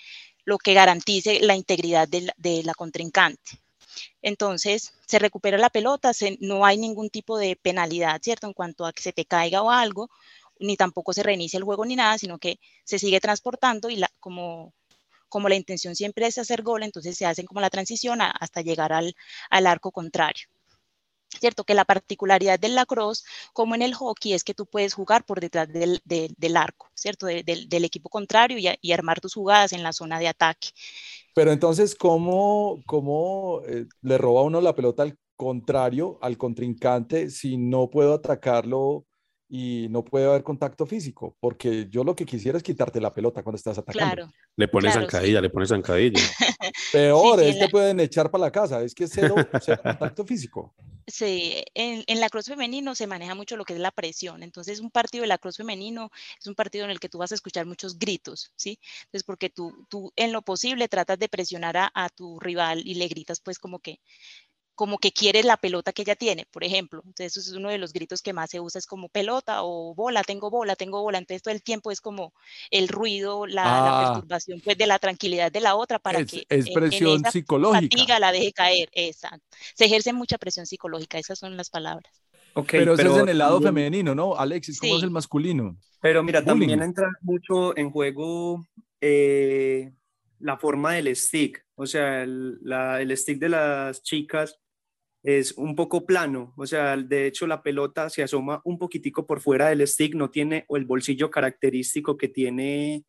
lo 0.44 0.58
que 0.58 0.74
garantice 0.74 1.40
la 1.40 1.54
integridad 1.54 2.08
de 2.08 2.62
la 2.64 2.74
contrincante. 2.74 3.62
Entonces, 4.22 4.94
se 5.06 5.18
recupera 5.18 5.58
la 5.58 5.70
pelota, 5.70 6.12
no 6.40 6.64
hay 6.64 6.78
ningún 6.78 7.10
tipo 7.10 7.38
de 7.38 7.56
penalidad, 7.56 8.20
¿cierto? 8.22 8.46
En 8.46 8.52
cuanto 8.54 8.86
a 8.86 8.92
que 8.92 9.02
se 9.02 9.12
te 9.12 9.24
caiga 9.24 9.62
o 9.62 9.70
algo, 9.70 10.08
ni 10.58 10.76
tampoco 10.76 11.12
se 11.12 11.22
reinicia 11.22 11.58
el 11.58 11.64
juego 11.64 11.84
ni 11.84 11.96
nada, 11.96 12.18
sino 12.18 12.38
que 12.38 12.58
se 12.84 12.98
sigue 12.98 13.20
transportando 13.20 13.90
y 13.90 13.96
la, 13.96 14.10
como, 14.20 14.72
la 15.48 15.54
intención 15.56 15.96
siempre 15.96 16.26
es 16.26 16.38
hacer 16.38 16.62
gol, 16.62 16.82
entonces 16.84 17.16
se 17.16 17.26
hacen 17.26 17.46
como 17.46 17.60
la 17.60 17.70
transición 17.70 18.20
hasta 18.22 18.62
llegar 18.62 18.92
al 18.92 19.66
arco 19.66 19.90
contrario. 19.90 20.46
¿Cierto? 21.40 21.64
Que 21.64 21.74
la 21.74 21.84
particularidad 21.84 22.58
del 22.58 22.74
lacrosse, 22.74 23.24
como 23.52 23.74
en 23.74 23.82
el 23.82 23.94
hockey, 23.94 24.32
es 24.32 24.44
que 24.44 24.54
tú 24.54 24.66
puedes 24.66 24.94
jugar 24.94 25.24
por 25.24 25.40
detrás 25.40 25.72
del, 25.72 26.00
del, 26.04 26.56
arco, 26.56 26.90
¿cierto? 26.94 27.26
del 27.26 27.84
equipo 27.84 28.08
contrario 28.08 28.58
y, 28.58 28.68
y, 28.80 28.92
armar 28.92 29.20
tus 29.20 29.34
jugadas 29.34 29.72
en 29.72 29.82
la 29.82 29.92
zona 29.92 30.18
de 30.18 30.28
ataque. 30.28 30.68
Pero 31.34 31.52
entonces, 31.52 31.94
¿cómo, 31.94 32.82
cómo 32.86 33.62
eh, 33.66 33.86
le 34.02 34.18
roba 34.18 34.42
uno 34.42 34.60
la 34.60 34.74
pelota 34.74 35.02
al 35.02 35.18
contrario, 35.36 36.18
al 36.22 36.36
contrincante, 36.38 37.30
si 37.30 37.56
no 37.56 37.90
puedo 37.90 38.14
atacarlo 38.14 39.06
y 39.54 39.86
no 39.90 40.02
puede 40.02 40.24
haber 40.24 40.42
contacto 40.42 40.86
físico, 40.86 41.36
porque 41.38 41.86
yo 41.90 42.04
lo 42.04 42.16
que 42.16 42.24
quisiera 42.24 42.56
es 42.56 42.64
quitarte 42.64 43.02
la 43.02 43.12
pelota 43.12 43.42
cuando 43.42 43.58
estás 43.58 43.76
atacando. 43.76 44.14
Claro. 44.14 44.32
Le 44.56 44.66
pones 44.66 44.94
zancadilla, 44.94 45.42
le 45.42 45.50
pones 45.50 45.68
zancadilla. 45.68 46.22
Peor, 46.92 47.42
es 47.42 47.56
que 47.56 47.68
pueden 47.68 48.00
echar 48.00 48.30
para 48.30 48.44
la 48.44 48.50
casa, 48.50 48.82
es 48.82 48.94
que 48.94 49.06
cero, 49.06 49.34
cero 49.62 49.82
contacto 49.82 50.24
físico. 50.24 50.74
Sí, 51.06 51.62
en, 51.74 52.02
en 52.06 52.20
la 52.20 52.30
cross 52.30 52.46
femenino 52.46 52.94
se 52.94 53.06
maneja 53.06 53.34
mucho 53.34 53.58
lo 53.58 53.66
que 53.66 53.74
es 53.74 53.78
la 53.78 53.90
presión, 53.90 54.42
entonces 54.42 54.80
un 54.80 54.90
partido 54.90 55.20
de 55.20 55.28
la 55.28 55.36
cross 55.36 55.58
femenino 55.58 56.10
es 56.40 56.46
un 56.46 56.54
partido 56.54 56.86
en 56.86 56.90
el 56.90 56.98
que 56.98 57.10
tú 57.10 57.18
vas 57.18 57.32
a 57.32 57.34
escuchar 57.34 57.66
muchos 57.66 57.98
gritos, 57.98 58.54
¿sí? 58.56 58.78
Entonces 59.04 59.22
porque 59.22 59.50
tú, 59.50 59.86
tú 59.90 60.14
en 60.16 60.32
lo 60.32 60.40
posible 60.40 60.88
tratas 60.88 61.18
de 61.18 61.28
presionar 61.28 61.76
a, 61.76 61.92
a 61.94 62.08
tu 62.08 62.40
rival 62.40 62.80
y 62.86 62.94
le 62.94 63.06
gritas 63.06 63.40
pues 63.40 63.58
como 63.58 63.80
que 63.80 64.00
como 64.74 64.98
que 64.98 65.12
quiere 65.12 65.42
la 65.42 65.56
pelota 65.56 65.92
que 65.92 66.02
ella 66.02 66.16
tiene, 66.16 66.46
por 66.50 66.64
ejemplo. 66.64 67.02
Entonces, 67.04 67.36
eso 67.36 67.50
es 67.50 67.56
uno 67.56 67.68
de 67.68 67.78
los 67.78 67.92
gritos 67.92 68.22
que 68.22 68.32
más 68.32 68.50
se 68.50 68.60
usa, 68.60 68.78
es 68.78 68.86
como 68.86 69.08
pelota 69.08 69.62
o 69.62 69.94
bola, 69.94 70.22
tengo 70.22 70.50
bola, 70.50 70.76
tengo 70.76 71.02
bola. 71.02 71.18
Entonces, 71.18 71.42
todo 71.42 71.54
el 71.54 71.62
tiempo 71.62 71.90
es 71.90 72.00
como 72.00 72.32
el 72.70 72.88
ruido, 72.88 73.46
la, 73.46 73.64
ah, 73.64 74.12
perturbación 74.12 74.60
pues, 74.60 74.78
de 74.78 74.86
la 74.86 74.98
tranquilidad 74.98 75.52
de 75.52 75.60
la 75.60 75.76
otra 75.76 75.98
para 75.98 76.20
es, 76.20 76.30
que 76.30 76.46
es 76.48 76.70
presión 76.70 77.22
en, 77.24 77.30
psicológica. 77.30 77.96
Fatiga 77.96 78.18
la 78.18 78.32
deje 78.32 78.52
caer, 78.52 78.88
exacto. 78.92 79.44
Se 79.74 79.84
ejerce 79.84 80.12
mucha 80.12 80.38
presión 80.38 80.66
psicológica, 80.66 81.18
esas 81.18 81.38
son 81.38 81.56
las 81.56 81.68
palabras. 81.68 82.12
Okay, 82.54 82.80
pero, 82.80 82.96
pero 82.96 83.08
eso 83.08 83.16
es 83.18 83.22
en 83.22 83.28
el 83.30 83.38
lado 83.38 83.60
femenino, 83.60 84.14
¿no? 84.14 84.36
Alexis, 84.36 84.78
¿cómo 84.78 84.92
sí. 84.92 84.98
es 84.98 85.04
el 85.04 85.10
masculino? 85.10 85.76
Pero 86.00 86.22
mira, 86.22 86.40
Bullying. 86.40 86.58
también 86.58 86.82
entra 86.82 87.08
mucho 87.22 87.76
en 87.76 87.90
juego 87.90 88.66
eh, 89.00 89.92
la 90.38 90.58
forma 90.58 90.94
del 90.94 91.14
stick, 91.16 91.64
o 91.76 91.86
sea, 91.86 92.22
el, 92.22 92.58
la, 92.62 93.00
el 93.00 93.16
stick 93.16 93.38
de 93.38 93.48
las 93.48 94.02
chicas 94.02 94.58
es 95.22 95.52
un 95.52 95.76
poco 95.76 96.04
plano, 96.04 96.52
o 96.56 96.66
sea, 96.66 96.96
de 96.96 97.26
hecho 97.26 97.46
la 97.46 97.62
pelota 97.62 98.10
se 98.10 98.22
asoma 98.22 98.60
un 98.64 98.78
poquitico 98.78 99.26
por 99.26 99.40
fuera 99.40 99.68
del 99.68 99.86
stick, 99.86 100.14
no 100.14 100.30
tiene 100.30 100.64
o 100.68 100.76
el 100.76 100.84
bolsillo 100.84 101.30
característico 101.30 102.16
que 102.16 102.28
tiene, 102.28 103.04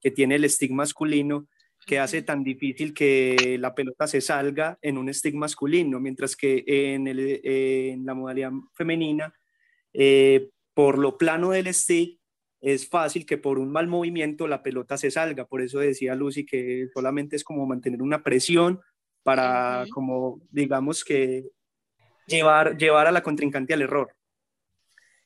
que 0.00 0.10
tiene 0.10 0.36
el 0.36 0.48
stick 0.48 0.70
masculino, 0.70 1.48
que 1.86 1.98
hace 1.98 2.22
tan 2.22 2.44
difícil 2.44 2.94
que 2.94 3.58
la 3.60 3.74
pelota 3.74 4.06
se 4.06 4.20
salga 4.20 4.78
en 4.80 4.96
un 4.96 5.12
stick 5.12 5.34
masculino, 5.34 6.00
mientras 6.00 6.34
que 6.34 6.64
en, 6.66 7.06
el, 7.08 7.40
en 7.44 8.06
la 8.06 8.14
modalidad 8.14 8.52
femenina, 8.74 9.34
eh, 9.92 10.50
por 10.72 10.98
lo 10.98 11.18
plano 11.18 11.50
del 11.50 11.72
stick, 11.74 12.20
es 12.62 12.88
fácil 12.88 13.24
que 13.24 13.38
por 13.38 13.58
un 13.58 13.72
mal 13.72 13.86
movimiento 13.86 14.46
la 14.46 14.62
pelota 14.62 14.98
se 14.98 15.10
salga. 15.10 15.46
Por 15.46 15.62
eso 15.62 15.78
decía 15.78 16.14
Lucy 16.14 16.44
que 16.44 16.88
solamente 16.92 17.36
es 17.36 17.44
como 17.44 17.66
mantener 17.66 18.02
una 18.02 18.22
presión 18.22 18.80
para, 19.22 19.84
como 19.92 20.40
digamos 20.50 21.04
que, 21.04 21.50
llevar, 22.26 22.76
llevar 22.76 23.06
a 23.06 23.12
la 23.12 23.22
contrincante 23.22 23.74
al 23.74 23.82
error. 23.82 24.14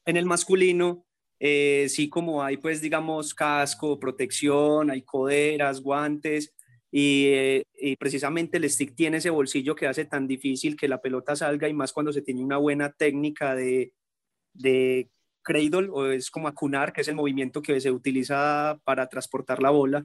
En 0.05 0.17
el 0.17 0.27
masculino, 0.27 1.07
eh, 1.39 1.87
sí 1.89 2.09
como 2.09 2.43
hay, 2.43 2.57
pues, 2.57 2.81
digamos, 2.81 3.35
casco, 3.35 3.99
protección, 3.99 4.91
hay 4.91 5.03
coderas, 5.03 5.81
guantes, 5.81 6.55
y, 6.91 7.27
eh, 7.27 7.65
y, 7.75 7.97
precisamente 7.97 8.57
el 8.57 8.71
stick 8.71 8.95
tiene 8.95 9.17
ese 9.17 9.31
bolsillo 9.31 9.75
que 9.75 9.89
hace 9.89 10.05
tan 10.05 10.29
difícil 10.29 10.77
que 10.77 10.89
la 10.89 11.01
pelota 11.01 11.35
salga, 11.35 11.69
y 11.69 11.75
más 11.75 11.93
cuando 11.93 12.13
se 12.13 12.23
tiene 12.23 12.43
una 12.45 12.57
buena 12.57 12.93
técnica 12.93 13.55
de, 13.55 13.93
de 14.53 15.11
cradle, 15.43 15.89
o 15.91 16.07
es 16.07 16.31
como 16.31 16.49
acunar, 16.49 16.93
que 16.93 17.01
es 17.01 17.09
el 17.09 17.17
movimiento 17.17 17.63
que 17.63 17.81
se 17.81 17.91
utiliza 17.91 18.79
para 18.85 19.09
transportar 19.09 19.61
la 19.61 19.71
bola, 19.71 20.05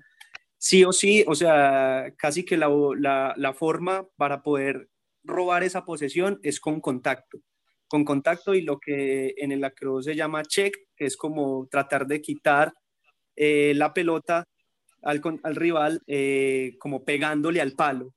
sí 0.60 0.84
o 0.84 0.92
sí, 0.92 1.24
o 1.26 1.34
sea, 1.34 2.14
casi 2.18 2.44
que 2.44 2.58
la, 2.58 2.70
la, 2.98 3.34
la, 3.38 3.54
forma 3.54 4.06
para 4.18 4.44
poder 4.44 4.90
robar 5.24 5.64
esa 5.64 5.86
posesión 5.86 6.40
es 6.44 6.60
con 6.60 6.82
contacto, 6.82 7.40
con 7.88 8.04
contacto 8.04 8.54
y 8.54 8.62
lo 8.62 8.78
que 8.78 9.34
en 9.38 9.52
el 9.52 9.64
acro 9.64 10.02
se 10.04 10.16
llama 10.16 10.44
check, 10.44 10.76
que 10.96 11.06
es 11.06 11.16
como 11.16 11.68
tratar 11.72 12.06
de 12.06 12.22
quitar 12.22 12.74
eh, 13.36 13.74
la 13.76 13.94
pelota 13.94 14.46
al, 15.02 15.22
al 15.44 15.56
rival 15.56 16.02
eh, 16.06 16.76
como 16.78 17.06
pegándole 17.06 17.62
al 17.62 17.72
palo, 17.72 18.14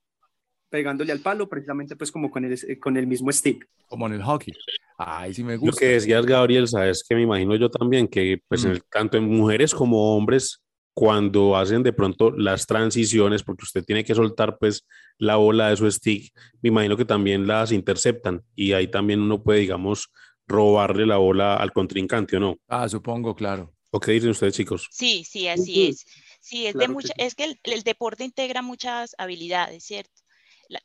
pegándole 0.68 1.12
al 1.12 1.20
palo 1.20 1.48
precisamente 1.48 1.94
pues 1.94 2.10
como 2.10 2.28
con 2.28 2.44
el, 2.44 2.58
con 2.80 2.96
el 2.96 3.06
mismo 3.06 3.30
stick. 3.30 3.68
Como 3.86 4.06
en 4.06 4.14
el 4.14 4.22
hockey. 4.22 4.52
Ay, 4.98 5.32
sí 5.32 5.44
me 5.44 5.56
gusta. 5.56 5.74
Lo 5.74 5.78
que 5.78 5.94
decías, 5.94 6.26
Gabriel, 6.26 6.66
sabes 6.66 7.04
que 7.08 7.14
me 7.14 7.22
imagino 7.22 7.54
yo 7.54 7.70
también 7.70 8.08
que 8.08 8.40
pues 8.48 8.64
mm. 8.64 8.66
en 8.66 8.72
el, 8.72 8.84
tanto 8.84 9.16
en 9.16 9.24
mujeres 9.24 9.74
como 9.74 10.16
hombres 10.16 10.61
cuando 10.94 11.56
hacen 11.56 11.82
de 11.82 11.92
pronto 11.92 12.30
las 12.30 12.66
transiciones, 12.66 13.42
porque 13.42 13.64
usted 13.64 13.84
tiene 13.84 14.04
que 14.04 14.14
soltar 14.14 14.58
pues 14.58 14.86
la 15.18 15.36
bola 15.36 15.70
de 15.70 15.76
su 15.76 15.90
stick, 15.90 16.32
me 16.60 16.68
imagino 16.68 16.96
que 16.96 17.04
también 17.04 17.46
las 17.46 17.72
interceptan 17.72 18.42
y 18.54 18.72
ahí 18.72 18.88
también 18.88 19.20
uno 19.20 19.42
puede, 19.42 19.60
digamos, 19.60 20.10
robarle 20.46 21.06
la 21.06 21.16
bola 21.16 21.56
al 21.56 21.72
contrincante 21.72 22.36
o 22.36 22.40
no. 22.40 22.58
Ah, 22.68 22.88
supongo, 22.88 23.34
claro. 23.34 23.74
¿O 23.90 24.00
qué 24.00 24.12
dicen 24.12 24.30
ustedes, 24.30 24.54
chicos? 24.54 24.88
Sí, 24.90 25.24
sí, 25.24 25.48
así 25.48 25.88
es. 25.88 26.06
Sí, 26.40 26.66
es, 26.66 26.72
claro 26.72 26.88
de 26.88 26.94
mucha, 26.94 27.14
que 27.14 27.22
sí. 27.22 27.26
es 27.26 27.34
que 27.34 27.44
el, 27.44 27.60
el, 27.62 27.82
deporte 27.82 28.24
integra 28.24 28.62
muchas 28.62 29.14
habilidades, 29.18 29.84
¿cierto? 29.84 30.22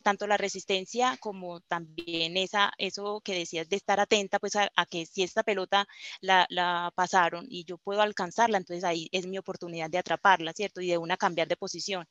Tanto 0.03 0.27
la 0.27 0.37
resistencia 0.37 1.17
como 1.19 1.61
también 1.61 2.37
esa, 2.37 2.71
eso 2.77 3.21
que 3.21 3.33
decías 3.33 3.69
de 3.69 3.75
estar 3.75 3.99
atenta 3.99 4.39
pues 4.39 4.55
a, 4.55 4.69
a 4.75 4.85
que 4.85 5.05
si 5.05 5.23
esta 5.23 5.43
pelota 5.43 5.87
la, 6.21 6.45
la, 6.49 6.91
pasaron 6.95 7.45
y 7.49 7.63
yo 7.65 7.77
puedo 7.77 8.01
alcanzarla, 8.01 8.57
entonces 8.57 8.83
ahí 8.83 9.09
es 9.11 9.27
mi 9.27 9.37
oportunidad 9.37 9.89
de 9.89 9.97
atraparla, 9.97 10.53
¿cierto? 10.53 10.81
Y 10.81 10.87
de 10.87 10.97
una 10.97 11.17
cambiar 11.17 11.47
de 11.47 11.57
posición. 11.57 12.07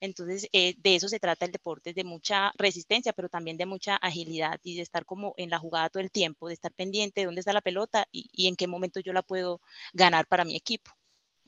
Entonces, 0.00 0.48
eh, 0.52 0.74
de 0.78 0.94
eso 0.94 1.08
se 1.08 1.18
trata 1.18 1.46
el 1.46 1.52
deporte, 1.52 1.94
de 1.94 2.04
mucha 2.04 2.52
resistencia, 2.58 3.12
pero 3.12 3.28
también 3.28 3.56
de 3.56 3.66
mucha 3.66 3.96
agilidad 3.96 4.60
y 4.62 4.76
de 4.76 4.82
estar 4.82 5.06
como 5.06 5.34
en 5.38 5.48
la 5.48 5.58
jugada 5.58 5.88
todo 5.88 6.02
el 6.02 6.10
tiempo, 6.10 6.48
de 6.48 6.54
estar 6.54 6.72
pendiente 6.72 7.20
de 7.20 7.26
dónde 7.26 7.40
está 7.40 7.52
la 7.52 7.62
pelota 7.62 8.06
y, 8.12 8.28
y 8.32 8.48
en 8.48 8.56
qué 8.56 8.66
momento 8.66 9.00
yo 9.00 9.12
la 9.12 9.22
puedo 9.22 9.60
ganar 9.94 10.26
para 10.26 10.44
mi 10.44 10.54
equipo. 10.54 10.90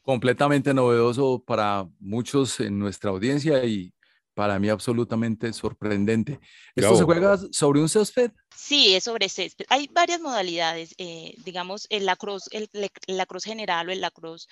Completamente 0.02 0.72
novedoso 0.72 1.44
para 1.44 1.86
muchos 1.98 2.60
en 2.60 2.78
nuestra 2.78 3.10
audiencia 3.10 3.62
y 3.66 3.92
para 4.38 4.60
mí 4.60 4.68
absolutamente 4.68 5.52
sorprendente. 5.52 6.38
¿Esto 6.76 6.94
se 6.94 7.02
juega 7.02 7.36
sobre 7.50 7.80
un 7.80 7.88
césped? 7.88 8.30
Sí, 8.56 8.94
es 8.94 9.02
sobre 9.02 9.28
césped. 9.28 9.64
Hay 9.68 9.90
varias 9.92 10.20
modalidades, 10.20 10.94
eh, 10.96 11.34
digamos, 11.44 11.88
el 11.90 12.06
lacrosse, 12.06 12.48
el, 12.52 12.70
el 12.72 13.16
lacrosse 13.16 13.46
general 13.46 13.88
o 13.88 13.90
el 13.90 14.00
lacrosse 14.00 14.46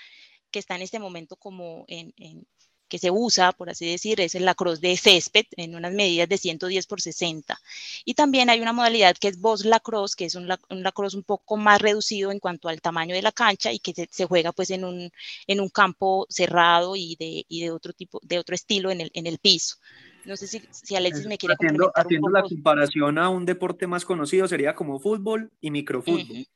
que 0.50 0.59
está 0.59 0.75
en 0.75 0.83
este 0.83 0.99
momento 0.99 1.37
como 1.37 1.85
en, 1.87 2.12
en, 2.16 2.49
que 2.88 2.99
se 2.99 3.11
usa, 3.11 3.52
por 3.52 3.71
así 3.71 3.90
decir, 3.90 4.21
es 4.21 4.35
el 4.35 4.45
lacrosse 4.45 4.81
de 4.81 4.97
césped 4.97 5.47
en 5.57 5.75
unas 5.75 5.93
medidas 5.93 6.28
de 6.28 6.38
110 6.38 6.87
por 6.87 7.00
60. 7.00 7.59
Y 8.05 8.14
también 8.14 8.50
hay 8.50 8.61
una 8.61 8.73
modalidad 8.73 9.16
que 9.16 9.28
es 9.28 9.40
boss 9.40 9.64
lacrosse, 9.64 10.16
que 10.16 10.25
es 10.26 10.35
un, 10.35 10.49
lacrosse 10.49 11.16
un 11.16 11.25
poco 11.25 11.57
más 11.57 11.81
reducido 11.81 12.31
en 12.31 12.38
cuanto 12.38 12.69
al 12.69 12.81
tamaño 12.81 13.14
de 13.14 13.23
la 13.23 13.33
cancha 13.33 13.73
y 13.73 13.78
que 13.78 14.09
se, 14.11 14.26
juega 14.26 14.52
pues 14.52 14.71
en 14.71 14.85
un, 14.85 15.11
en 15.47 15.61
un 15.61 15.69
campo 15.69 16.26
cerrado 16.28 16.97
y 16.97 17.16
de, 17.16 17.45
y 17.49 17.62
de 17.62 17.71
otro 17.71 17.93
tipo, 17.93 18.21
de 18.23 18.38
otro 18.38 18.55
estilo 18.55 18.90
en 18.90 19.00
el, 19.00 19.11
en 19.14 19.26
el 19.26 19.38
piso. 19.38 19.76
No 20.25 20.37
sé 20.37 20.49
si, 20.49 20.61
si 20.73 20.97
Alexis 20.97 21.26
me 21.26 21.38
quiere 21.38 21.55
Haciendo, 21.55 21.93
haciendo 21.95 22.28
la 22.28 22.43
comparación 22.43 23.19
a 23.19 23.28
un 23.28 23.47
deporte 23.47 23.87
más 23.87 24.05
conocido, 24.05 24.49
sería 24.49 24.75
como 24.75 24.99
fútbol 24.99 25.52
y 25.61 25.71
microfútbol. 25.71 26.47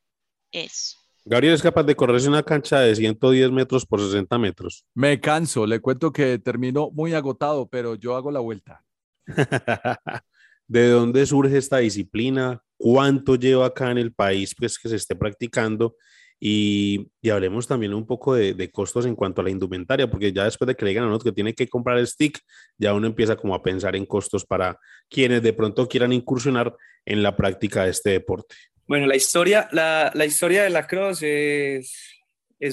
Eso. 0.50 0.99
Gabriel 1.30 1.54
es 1.54 1.62
capaz 1.62 1.84
de 1.84 1.94
correrse 1.94 2.28
una 2.28 2.42
cancha 2.42 2.80
de 2.80 2.92
110 2.92 3.52
metros 3.52 3.86
por 3.86 4.00
60 4.00 4.36
metros. 4.36 4.84
Me 4.94 5.20
canso, 5.20 5.64
le 5.64 5.78
cuento 5.78 6.12
que 6.12 6.40
termino 6.40 6.90
muy 6.90 7.14
agotado, 7.14 7.68
pero 7.68 7.94
yo 7.94 8.16
hago 8.16 8.32
la 8.32 8.40
vuelta. 8.40 8.82
¿De 10.66 10.88
dónde 10.88 11.24
surge 11.26 11.56
esta 11.56 11.78
disciplina? 11.78 12.60
¿Cuánto 12.76 13.36
lleva 13.36 13.66
acá 13.66 13.92
en 13.92 13.98
el 13.98 14.12
país 14.12 14.56
pues, 14.58 14.76
que 14.76 14.88
se 14.88 14.96
esté 14.96 15.14
practicando? 15.14 15.94
Y, 16.42 17.12
hablemos 17.30 17.68
también 17.68 17.94
un 17.94 18.06
poco 18.06 18.34
de, 18.34 18.70
costos 18.72 19.06
en 19.06 19.14
cuanto 19.14 19.40
a 19.40 19.44
la 19.44 19.50
indumentaria, 19.50 20.10
porque 20.10 20.32
ya 20.32 20.44
después 20.44 20.66
de 20.66 20.74
que 20.74 20.84
le 20.84 20.88
digan 20.88 21.04
a 21.04 21.08
uno 21.08 21.18
que 21.20 21.30
tiene 21.30 21.54
que 21.54 21.68
comprar 21.68 21.98
el 21.98 22.08
stick, 22.08 22.40
ya 22.76 22.92
uno 22.92 23.06
empieza 23.06 23.36
como 23.36 23.54
a 23.54 23.62
pensar 23.62 23.94
en 23.94 24.04
costos 24.04 24.44
para 24.44 24.78
quienes 25.08 25.42
de 25.42 25.52
pronto 25.52 25.86
quieran 25.86 26.12
incursionar 26.12 26.74
en 27.04 27.22
la 27.22 27.36
práctica 27.36 27.84
de 27.84 27.90
este 27.90 28.10
deporte. 28.10 28.56
Bueno, 28.90 29.06
la 29.06 29.14
historia, 29.14 29.68
la, 29.70 30.26
historia 30.26 30.64
de 30.64 30.70
la 30.70 30.88
cross 30.88 31.22
es, 31.22 31.94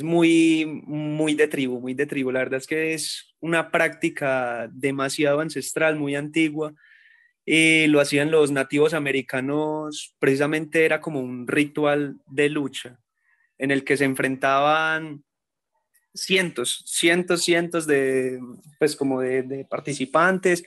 muy, 0.02 0.66
muy 0.66 1.36
de 1.36 1.48
tribu, 1.48 1.80
muy 1.80 1.94
de 1.94 2.08
tribu. 2.08 2.32
La 2.32 2.40
verdad 2.40 2.58
es 2.58 2.66
que 2.66 2.96
es 2.96 3.36
una 3.40 3.70
práctica 3.70 4.68
demasiado 4.74 5.42
ancestral, 5.42 5.96
muy 5.96 6.16
antigua. 6.16 6.74
Y 7.46 7.86
lo 7.86 8.02
hacían 8.02 8.32
los 8.32 8.50
nativos 8.50 8.96
americanos, 8.96 10.16
precisamente 10.18 10.86
era 10.86 11.02
como 11.02 11.20
un 11.20 11.48
ritual 11.48 12.18
de 12.26 12.50
lucha 12.50 13.00
en 13.60 13.70
el 13.70 13.84
que 13.84 13.96
se 13.96 14.06
enfrentaban 14.06 15.24
cientos, 16.16 16.84
cientos, 16.88 17.44
cientos 17.44 17.86
de, 17.86 18.40
pues 18.80 18.96
como 18.96 19.22
de 19.22 19.68
participantes 19.70 20.64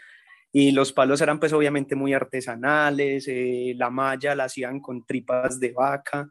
y 0.52 0.72
los 0.72 0.92
palos 0.92 1.20
eran 1.20 1.38
pues 1.38 1.52
obviamente 1.52 1.94
muy 1.94 2.12
artesanales, 2.12 3.26
eh, 3.28 3.74
la 3.76 3.90
malla 3.90 4.34
la 4.34 4.44
hacían 4.44 4.80
con 4.80 5.04
tripas 5.04 5.60
de 5.60 5.72
vaca 5.72 6.28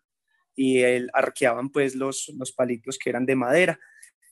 y 0.55 0.79
el, 0.79 1.09
arqueaban 1.13 1.69
pues 1.69 1.95
los, 1.95 2.29
los 2.37 2.51
palitos 2.51 2.97
que 2.97 3.09
eran 3.09 3.25
de 3.25 3.35
madera. 3.35 3.79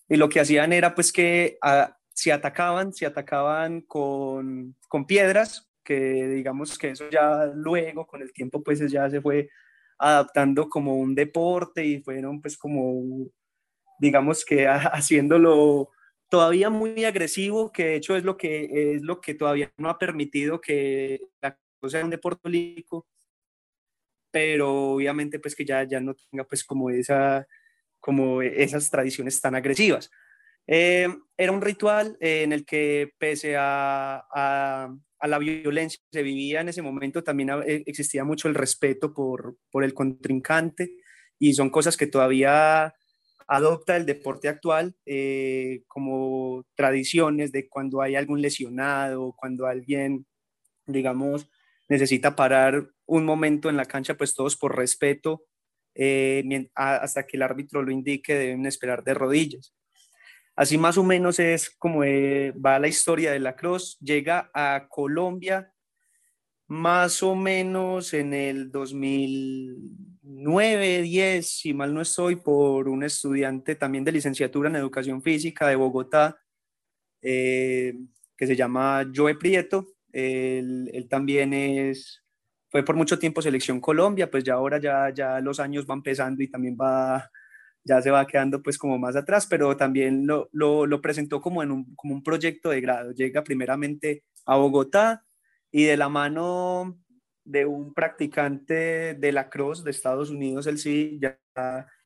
Y 0.10 0.18
lo 0.18 0.28
que 0.28 0.42
hacían 0.42 0.74
era 0.74 0.94
pues 0.94 1.12
que 1.14 1.58
ah, 1.62 1.98
se 2.14 2.34
atacaban, 2.34 2.94
se 2.94 3.06
atacaban 3.06 3.82
con, 3.82 4.76
con 4.90 5.06
piedras, 5.06 5.70
que 5.84 6.28
digamos 6.28 6.78
que 6.78 6.90
eso 6.90 7.10
ya 7.10 7.46
luego 7.46 8.06
con 8.06 8.22
el 8.22 8.34
tiempo 8.34 8.62
pues 8.62 8.80
ya 8.92 9.10
se 9.10 9.22
fue 9.22 9.50
adaptando 9.98 10.68
como 10.68 10.98
un 10.98 11.16
deporte 11.16 11.86
y 11.86 12.02
fueron 12.02 12.42
pues 12.42 12.58
como 12.58 13.30
digamos 14.00 14.44
que 14.44 14.68
haciéndolo 14.68 15.92
todavía 16.30 16.70
muy 16.70 17.06
agresivo, 17.06 17.72
que 17.72 17.86
de 17.86 17.96
hecho 17.96 18.16
es 18.16 18.24
lo 18.24 18.38
que, 18.38 18.96
es 18.96 19.02
lo 19.02 19.22
que 19.22 19.34
todavía 19.34 19.72
no 19.78 19.90
ha 19.90 19.98
permitido 19.98 20.62
que 20.62 21.22
la 21.42 21.58
cosa 21.80 21.98
sea 21.98 22.06
un 22.06 22.12
deporte 22.12 22.42
olímpico, 22.48 23.08
pero 24.32 24.92
obviamente 24.94 25.40
pues 25.40 25.56
que 25.56 25.66
ya, 25.66 25.84
ya 25.84 26.00
no 26.00 26.16
tenga 26.16 26.44
pues 26.46 26.64
como, 26.64 26.90
esa, 26.90 27.48
como 28.00 28.42
esas 28.42 28.90
tradiciones 28.90 29.40
tan 29.42 29.56
agresivas. 29.56 30.12
Eh, 30.68 31.08
era 31.38 31.52
un 31.52 31.62
ritual 31.62 32.18
en 32.20 32.52
el 32.52 32.66
que 32.66 33.14
pese 33.18 33.56
a, 33.56 34.26
a, 34.34 34.94
a, 35.20 35.28
la 35.28 35.40
violencia 35.40 36.00
que 36.12 36.20
se 36.20 36.24
vivía 36.24 36.60
en 36.60 36.70
ese 36.70 36.82
momento, 36.82 37.24
también 37.24 37.50
eh, 37.66 37.84
existía 37.86 38.26
mucho 38.26 38.50
el 38.50 38.56
respeto 38.56 39.14
por, 39.14 39.58
por 39.72 39.86
el 39.86 39.94
contrincante 39.94 40.92
y 41.40 41.54
son 41.54 41.70
cosas 41.70 41.96
que 41.96 42.08
todavía 42.08 42.94
adopta 43.48 43.96
el 43.96 44.06
deporte 44.06 44.50
actual 44.50 44.96
eh, 45.06 45.84
como 45.88 46.66
tradiciones 46.76 47.52
de 47.52 47.70
cuando 47.70 48.02
hay 48.02 48.16
algún 48.16 48.42
lesionado, 48.42 49.34
cuando 49.38 49.66
alguien, 49.66 50.26
digamos, 50.86 51.50
necesita 51.88 52.36
parar 52.36 52.90
un 53.06 53.26
momento 53.26 53.70
en 53.70 53.78
la 53.78 53.86
cancha, 53.86 54.16
pues 54.18 54.36
todos 54.36 54.58
por 54.58 54.76
respeto, 54.76 55.46
eh, 55.96 56.70
hasta 56.76 57.26
que 57.26 57.38
el 57.38 57.44
árbitro 57.44 57.82
lo 57.82 57.92
indique, 57.92 58.36
deben 58.36 58.66
esperar 58.66 59.04
de 59.04 59.14
rodillas. 59.14 59.74
Así 60.56 60.78
más 60.78 60.98
o 60.98 61.04
menos 61.04 61.40
es 61.40 61.70
como 61.70 62.04
eh, 62.04 62.52
va 62.54 62.80
la 62.80 62.88
historia 62.88 63.32
de 63.32 63.40
la 63.40 63.56
cruz. 63.56 63.98
Llega 64.00 64.50
a 64.54 64.88
Colombia 64.90 65.72
más 66.68 67.24
o 67.24 67.36
menos 67.36 68.14
en 68.14 68.34
el 68.34 68.72
2009, 70.28 71.04
10, 71.04 71.48
si 71.48 71.74
mal 71.74 71.94
no 71.94 72.02
estoy, 72.02 72.36
por 72.36 72.90
un 72.90 73.04
estudiante 73.04 73.76
también 73.76 74.04
de 74.04 74.12
licenciatura 74.12 74.70
en 74.70 74.76
educación 74.76 75.22
física 75.22 75.68
de 75.68 75.78
Bogotá, 75.78 76.38
eh, 77.22 77.94
que 78.36 78.48
se 78.48 78.56
llama 78.56 79.10
Joe 79.14 79.36
Prieto. 79.36 79.88
Él, 80.12 81.08
también 81.10 81.54
es, 81.54 82.24
fue 82.70 82.84
por 82.84 82.96
mucho 82.96 83.18
tiempo 83.18 83.42
selección 83.42 83.80
Colombia, 83.80 84.30
pues 84.30 84.44
ya 84.44 84.56
ahora 84.56 84.80
ya, 84.80 85.14
ya 85.14 85.40
los 85.40 85.60
años 85.60 85.86
van 85.86 86.04
pesando 86.04 86.44
y 86.44 86.50
también 86.50 86.76
va, 86.80 87.30
ya 87.84 88.02
se 88.02 88.12
va 88.12 88.28
quedando 88.28 88.62
pues 88.62 88.78
como 88.78 88.98
más 89.00 89.16
atrás, 89.16 89.48
pero 89.48 89.78
también 89.78 90.28
lo, 90.28 90.50
lo, 90.52 90.86
lo 90.86 91.02
presentó 91.02 91.40
como, 91.40 91.64
en 91.64 91.72
un, 91.72 91.96
como 91.96 92.14
un 92.14 92.24
proyecto 92.24 92.70
de 92.70 92.82
grado. 92.82 93.12
Llega 93.14 93.44
primeramente 93.44 94.24
a 94.46 94.58
Bogotá, 94.58 95.24
y 95.72 95.84
de 95.84 95.98
la 95.98 96.10
mano 96.10 96.98
de 97.48 97.66
un 97.66 97.94
practicante 97.94 99.16
de 99.16 99.32
la 99.32 99.50
cross 99.50 99.84
de 99.84 99.92
Estados 99.92 100.30
Unidos, 100.30 100.68
él 100.68 100.78
sí, 100.78 101.18
ya 101.22 101.40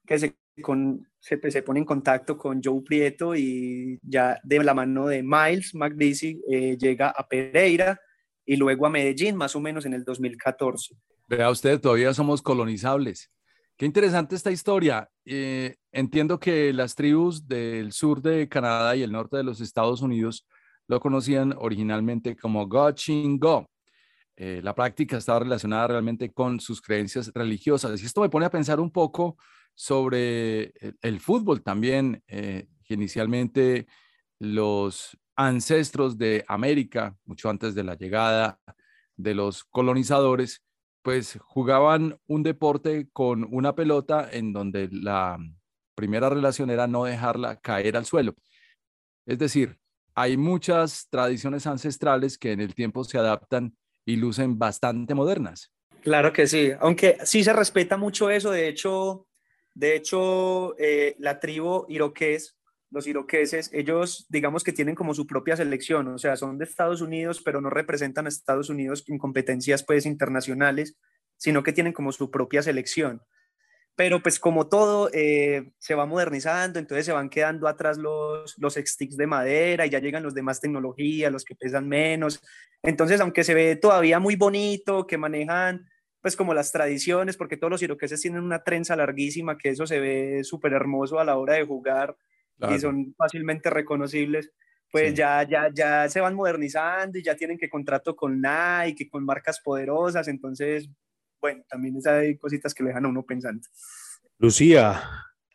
que 0.05 0.19
se, 0.19 0.37
con, 0.61 1.07
se, 1.19 1.39
se, 1.49 1.63
pone 1.63 1.79
en 1.79 1.85
contacto 1.85 2.37
con 2.37 2.61
Joe 2.63 2.81
Prieto 2.83 3.35
y 3.35 3.99
ya 4.03 4.39
de 4.43 4.63
la 4.63 4.75
mano 4.75 5.07
de 5.07 5.23
Miles 5.23 5.73
McDeasy 5.73 6.39
eh, 6.49 6.77
llega 6.77 7.09
a 7.09 7.27
Pereira 7.27 7.99
y 8.45 8.55
luego 8.55 8.85
a 8.85 8.89
Medellín, 8.89 9.35
más 9.35 9.55
o 9.55 9.59
menos 9.59 9.85
en 9.85 9.93
el 9.93 10.03
2014. 10.03 10.95
Vea 11.27 11.49
usted, 11.49 11.79
todavía 11.79 12.13
somos 12.13 12.41
colonizables. 12.41 13.31
Qué 13.77 13.87
interesante 13.87 14.35
esta 14.35 14.51
historia. 14.51 15.09
Eh, 15.25 15.75
entiendo 15.91 16.39
que 16.39 16.71
las 16.71 16.93
tribus 16.93 17.47
del 17.47 17.93
sur 17.93 18.21
de 18.21 18.47
Canadá 18.47 18.95
y 18.95 19.01
el 19.01 19.11
norte 19.11 19.37
de 19.37 19.43
los 19.43 19.59
Estados 19.59 20.01
Unidos 20.01 20.45
lo 20.87 20.99
conocían 20.99 21.55
originalmente 21.57 22.35
como 22.35 22.67
Go 22.67 22.93
Go. 23.39 23.65
Eh, 24.35 24.61
la 24.63 24.73
práctica 24.73 25.17
estaba 25.17 25.39
relacionada 25.39 25.87
realmente 25.87 26.31
con 26.31 26.59
sus 26.59 26.81
creencias 26.81 27.31
religiosas. 27.33 28.01
Y 28.01 28.05
esto 28.05 28.21
me 28.21 28.29
pone 28.29 28.45
a 28.45 28.51
pensar 28.51 28.79
un 28.79 28.91
poco 28.91 29.37
sobre 29.75 30.73
el, 31.01 31.19
fútbol 31.19 31.63
también, 31.63 32.23
eh, 32.27 32.67
que 32.83 32.93
inicialmente 32.95 33.87
los 34.39 35.17
ancestros 35.35 36.17
de 36.17 36.43
América, 36.47 37.15
mucho 37.25 37.49
antes 37.49 37.75
de 37.75 37.83
la 37.83 37.95
llegada 37.95 38.59
de 39.15 39.35
los 39.35 39.63
colonizadores, 39.63 40.63
pues 41.01 41.39
jugaban 41.41 42.19
un 42.27 42.43
deporte 42.43 43.09
con 43.11 43.47
una 43.51 43.75
pelota 43.75 44.29
en 44.31 44.53
donde 44.53 44.89
la 44.91 45.37
primera 45.95 46.29
relación 46.29 46.69
era 46.69 46.87
no 46.87 47.05
dejarla 47.05 47.59
caer 47.59 47.97
al 47.97 48.05
suelo. 48.05 48.35
Es 49.25 49.39
decir, 49.39 49.79
hay 50.15 50.37
muchas 50.37 51.07
tradiciones 51.09 51.67
ancestrales 51.67 52.37
que 52.37 52.51
en 52.51 52.61
el 52.61 52.75
tiempo 52.75 53.03
se 53.03 53.17
adaptan 53.17 53.75
y 54.05 54.15
lucen 54.15 54.57
bastante 54.57 55.13
modernas. 55.13 55.71
Claro 56.01 56.33
que 56.33 56.47
sí, 56.47 56.71
aunque 56.79 57.17
sí 57.23 57.43
se 57.43 57.53
respeta 57.53 57.97
mucho 57.97 58.29
eso, 58.29 58.51
de 58.51 58.67
hecho, 58.67 59.27
de 59.75 59.95
hecho 59.95 60.75
eh, 60.79 61.15
la 61.19 61.39
tribu 61.39 61.85
iroqués, 61.89 62.57
los 62.89 63.07
iroqueses, 63.07 63.69
ellos 63.71 64.25
digamos 64.29 64.63
que 64.63 64.73
tienen 64.73 64.95
como 64.95 65.13
su 65.13 65.27
propia 65.27 65.55
selección, 65.55 66.07
o 66.07 66.17
sea, 66.17 66.35
son 66.35 66.57
de 66.57 66.65
Estados 66.65 67.01
Unidos, 67.01 67.41
pero 67.43 67.61
no 67.61 67.69
representan 67.69 68.25
a 68.25 68.29
Estados 68.29 68.69
Unidos 68.69 69.03
en 69.07 69.19
competencias 69.19 69.83
pues 69.83 70.05
internacionales, 70.05 70.97
sino 71.37 71.63
que 71.63 71.71
tienen 71.71 71.93
como 71.93 72.11
su 72.11 72.31
propia 72.31 72.63
selección 72.63 73.21
pero 73.95 74.21
pues 74.21 74.39
como 74.39 74.67
todo 74.67 75.09
eh, 75.13 75.73
se 75.79 75.95
va 75.95 76.05
modernizando, 76.05 76.79
entonces 76.79 77.05
se 77.05 77.11
van 77.11 77.29
quedando 77.29 77.67
atrás 77.67 77.97
los, 77.97 78.57
los 78.57 78.75
sticks 78.75 79.17
de 79.17 79.27
madera 79.27 79.85
y 79.85 79.89
ya 79.89 79.99
llegan 79.99 80.23
los 80.23 80.33
de 80.33 80.41
más 80.41 80.61
tecnología, 80.61 81.29
los 81.29 81.43
que 81.43 81.55
pesan 81.55 81.87
menos. 81.87 82.41
Entonces, 82.83 83.21
aunque 83.21 83.43
se 83.43 83.53
ve 83.53 83.75
todavía 83.75 84.19
muy 84.19 84.35
bonito, 84.35 85.05
que 85.05 85.17
manejan 85.17 85.87
pues 86.21 86.35
como 86.35 86.53
las 86.53 86.71
tradiciones, 86.71 87.35
porque 87.35 87.57
todos 87.57 87.71
los 87.71 87.81
iroqueses 87.81 88.21
tienen 88.21 88.43
una 88.43 88.63
trenza 88.63 88.95
larguísima, 88.95 89.57
que 89.57 89.69
eso 89.69 89.87
se 89.87 89.99
ve 89.99 90.43
súper 90.43 90.73
hermoso 90.73 91.19
a 91.19 91.25
la 91.25 91.37
hora 91.37 91.55
de 91.55 91.65
jugar 91.65 92.15
y 92.69 92.79
son 92.79 93.15
fácilmente 93.17 93.71
reconocibles, 93.71 94.51
pues 94.91 95.15
ya, 95.15 95.41
ya, 95.49 95.69
ya 95.73 96.07
se 96.09 96.21
van 96.21 96.35
modernizando 96.35 97.17
y 97.17 97.23
ya 97.23 97.35
tienen 97.35 97.57
que 97.57 97.69
contrato 97.69 98.15
con 98.15 98.39
Nike, 98.39 99.09
con 99.09 99.25
marcas 99.25 99.59
poderosas, 99.61 100.27
entonces 100.27 100.89
bueno, 101.41 101.63
también 101.67 101.97
hay 102.05 102.37
cositas 102.37 102.73
que 102.73 102.83
le 102.83 102.89
dejan 102.89 103.05
a 103.05 103.09
uno 103.09 103.23
pensando. 103.23 103.67
Lucía, 104.37 105.01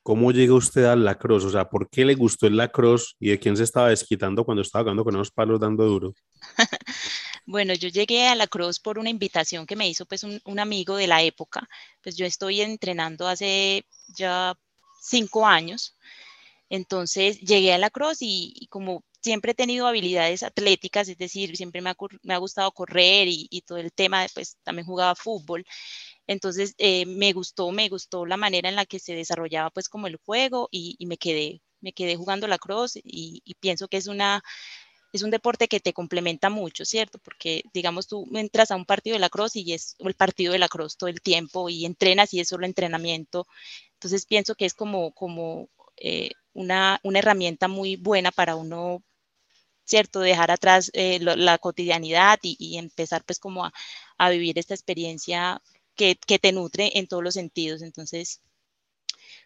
¿cómo 0.02 0.32
llega 0.32 0.54
usted 0.54 0.84
al 0.84 1.04
lacrosse? 1.04 1.46
O 1.46 1.50
sea, 1.50 1.70
¿por 1.70 1.88
qué 1.88 2.04
le 2.04 2.14
gustó 2.14 2.46
el 2.46 2.56
lacrosse 2.56 3.14
y 3.20 3.30
de 3.30 3.38
quién 3.38 3.56
se 3.56 3.62
estaba 3.64 3.88
desquitando 3.88 4.44
cuando 4.44 4.62
estaba 4.62 4.82
jugando 4.82 5.04
con 5.04 5.14
esos 5.14 5.30
palos 5.30 5.60
dando 5.60 5.84
duro? 5.84 6.14
Bueno, 7.48 7.74
yo 7.74 7.88
llegué 7.88 8.26
a 8.26 8.34
la 8.34 8.48
Cruz 8.48 8.80
por 8.80 8.98
una 8.98 9.08
invitación 9.08 9.66
que 9.66 9.76
me 9.76 9.88
hizo 9.88 10.04
pues 10.04 10.24
un, 10.24 10.40
un, 10.44 10.58
amigo 10.58 10.96
de 10.96 11.06
la 11.06 11.22
época. 11.22 11.68
Pues 12.02 12.16
yo 12.16 12.26
estoy 12.26 12.60
entrenando 12.60 13.28
hace 13.28 13.86
ya 14.18 14.58
cinco 15.00 15.46
años. 15.46 15.96
Entonces 16.68 17.40
llegué 17.40 17.72
a 17.72 17.78
la 17.78 17.90
Cruz 17.90 18.20
y, 18.20 18.52
y 18.56 18.66
como 18.66 19.04
siempre 19.26 19.52
he 19.52 19.54
tenido 19.54 19.88
habilidades 19.88 20.42
atléticas, 20.44 21.08
es 21.08 21.18
decir, 21.18 21.56
siempre 21.56 21.80
me 21.82 21.90
ha, 21.90 21.96
me 22.22 22.34
ha 22.34 22.38
gustado 22.38 22.70
correr 22.72 23.26
y, 23.28 23.48
y, 23.50 23.62
todo 23.62 23.78
el 23.78 23.92
tema, 23.92 24.24
pues 24.34 24.56
también 24.62 24.86
jugaba 24.86 25.16
fútbol. 25.16 25.64
Entonces 26.28 26.74
eh, 26.78 27.06
me 27.06 27.32
gustó, 27.32 27.72
me 27.72 27.88
gustó 27.88 28.26
la 28.26 28.36
manera 28.36 28.68
en 28.68 28.76
la 28.76 28.86
que 28.86 29.00
se 29.00 29.14
desarrollaba 29.14 29.70
pues 29.70 29.88
como 29.88 30.06
el 30.06 30.16
juego 30.16 30.68
y, 30.70 30.96
y 30.98 31.06
me 31.06 31.18
quedé, 31.18 31.60
me 31.80 31.92
quedé 31.92 32.16
jugando 32.16 32.46
la 32.46 32.58
cross 32.58 32.96
y, 32.96 33.42
y 33.44 33.54
pienso 33.54 33.88
que 33.88 33.96
es 33.98 34.06
una 34.06 34.42
es 35.12 35.22
un 35.22 35.30
deporte 35.30 35.68
que 35.68 35.80
te 35.80 35.92
complementa 35.92 36.50
mucho, 36.50 36.84
¿cierto? 36.84 37.18
Porque, 37.18 37.62
digamos, 37.72 38.06
tú 38.06 38.28
entras 38.34 38.70
a 38.70 38.76
un 38.76 38.84
partido 38.84 39.14
de 39.14 39.20
la 39.20 39.30
cross 39.30 39.56
y 39.56 39.72
es 39.72 39.96
el 39.98 40.14
partido 40.14 40.52
de 40.52 40.58
la 40.58 40.68
cross 40.68 40.96
todo 40.96 41.08
el 41.08 41.22
tiempo 41.22 41.68
y 41.68 41.86
entrenas 41.86 42.34
y 42.34 42.40
es 42.40 42.48
solo 42.48 42.66
entrenamiento. 42.66 43.46
Entonces, 43.94 44.26
pienso 44.26 44.54
que 44.54 44.66
es 44.66 44.74
como, 44.74 45.12
como 45.12 45.68
eh, 45.96 46.30
una, 46.52 47.00
una, 47.02 47.18
herramienta 47.18 47.68
muy 47.68 47.96
buena 47.96 48.30
para 48.30 48.56
uno, 48.56 49.02
¿cierto? 49.86 50.20
Dejar 50.20 50.50
atrás 50.50 50.90
eh, 50.92 51.18
lo, 51.20 51.36
la 51.36 51.56
cotidianidad 51.58 52.38
y, 52.42 52.56
y, 52.58 52.76
empezar 52.76 53.24
pues 53.24 53.38
como 53.38 53.64
a, 53.64 53.72
a 54.18 54.30
vivir 54.30 54.58
esta 54.58 54.74
experiencia 54.74 55.62
que, 55.94 56.18
que, 56.26 56.38
te 56.38 56.52
nutre 56.52 56.98
en 56.98 57.06
todos 57.06 57.22
los 57.22 57.34
sentidos. 57.34 57.80
Entonces, 57.80 58.42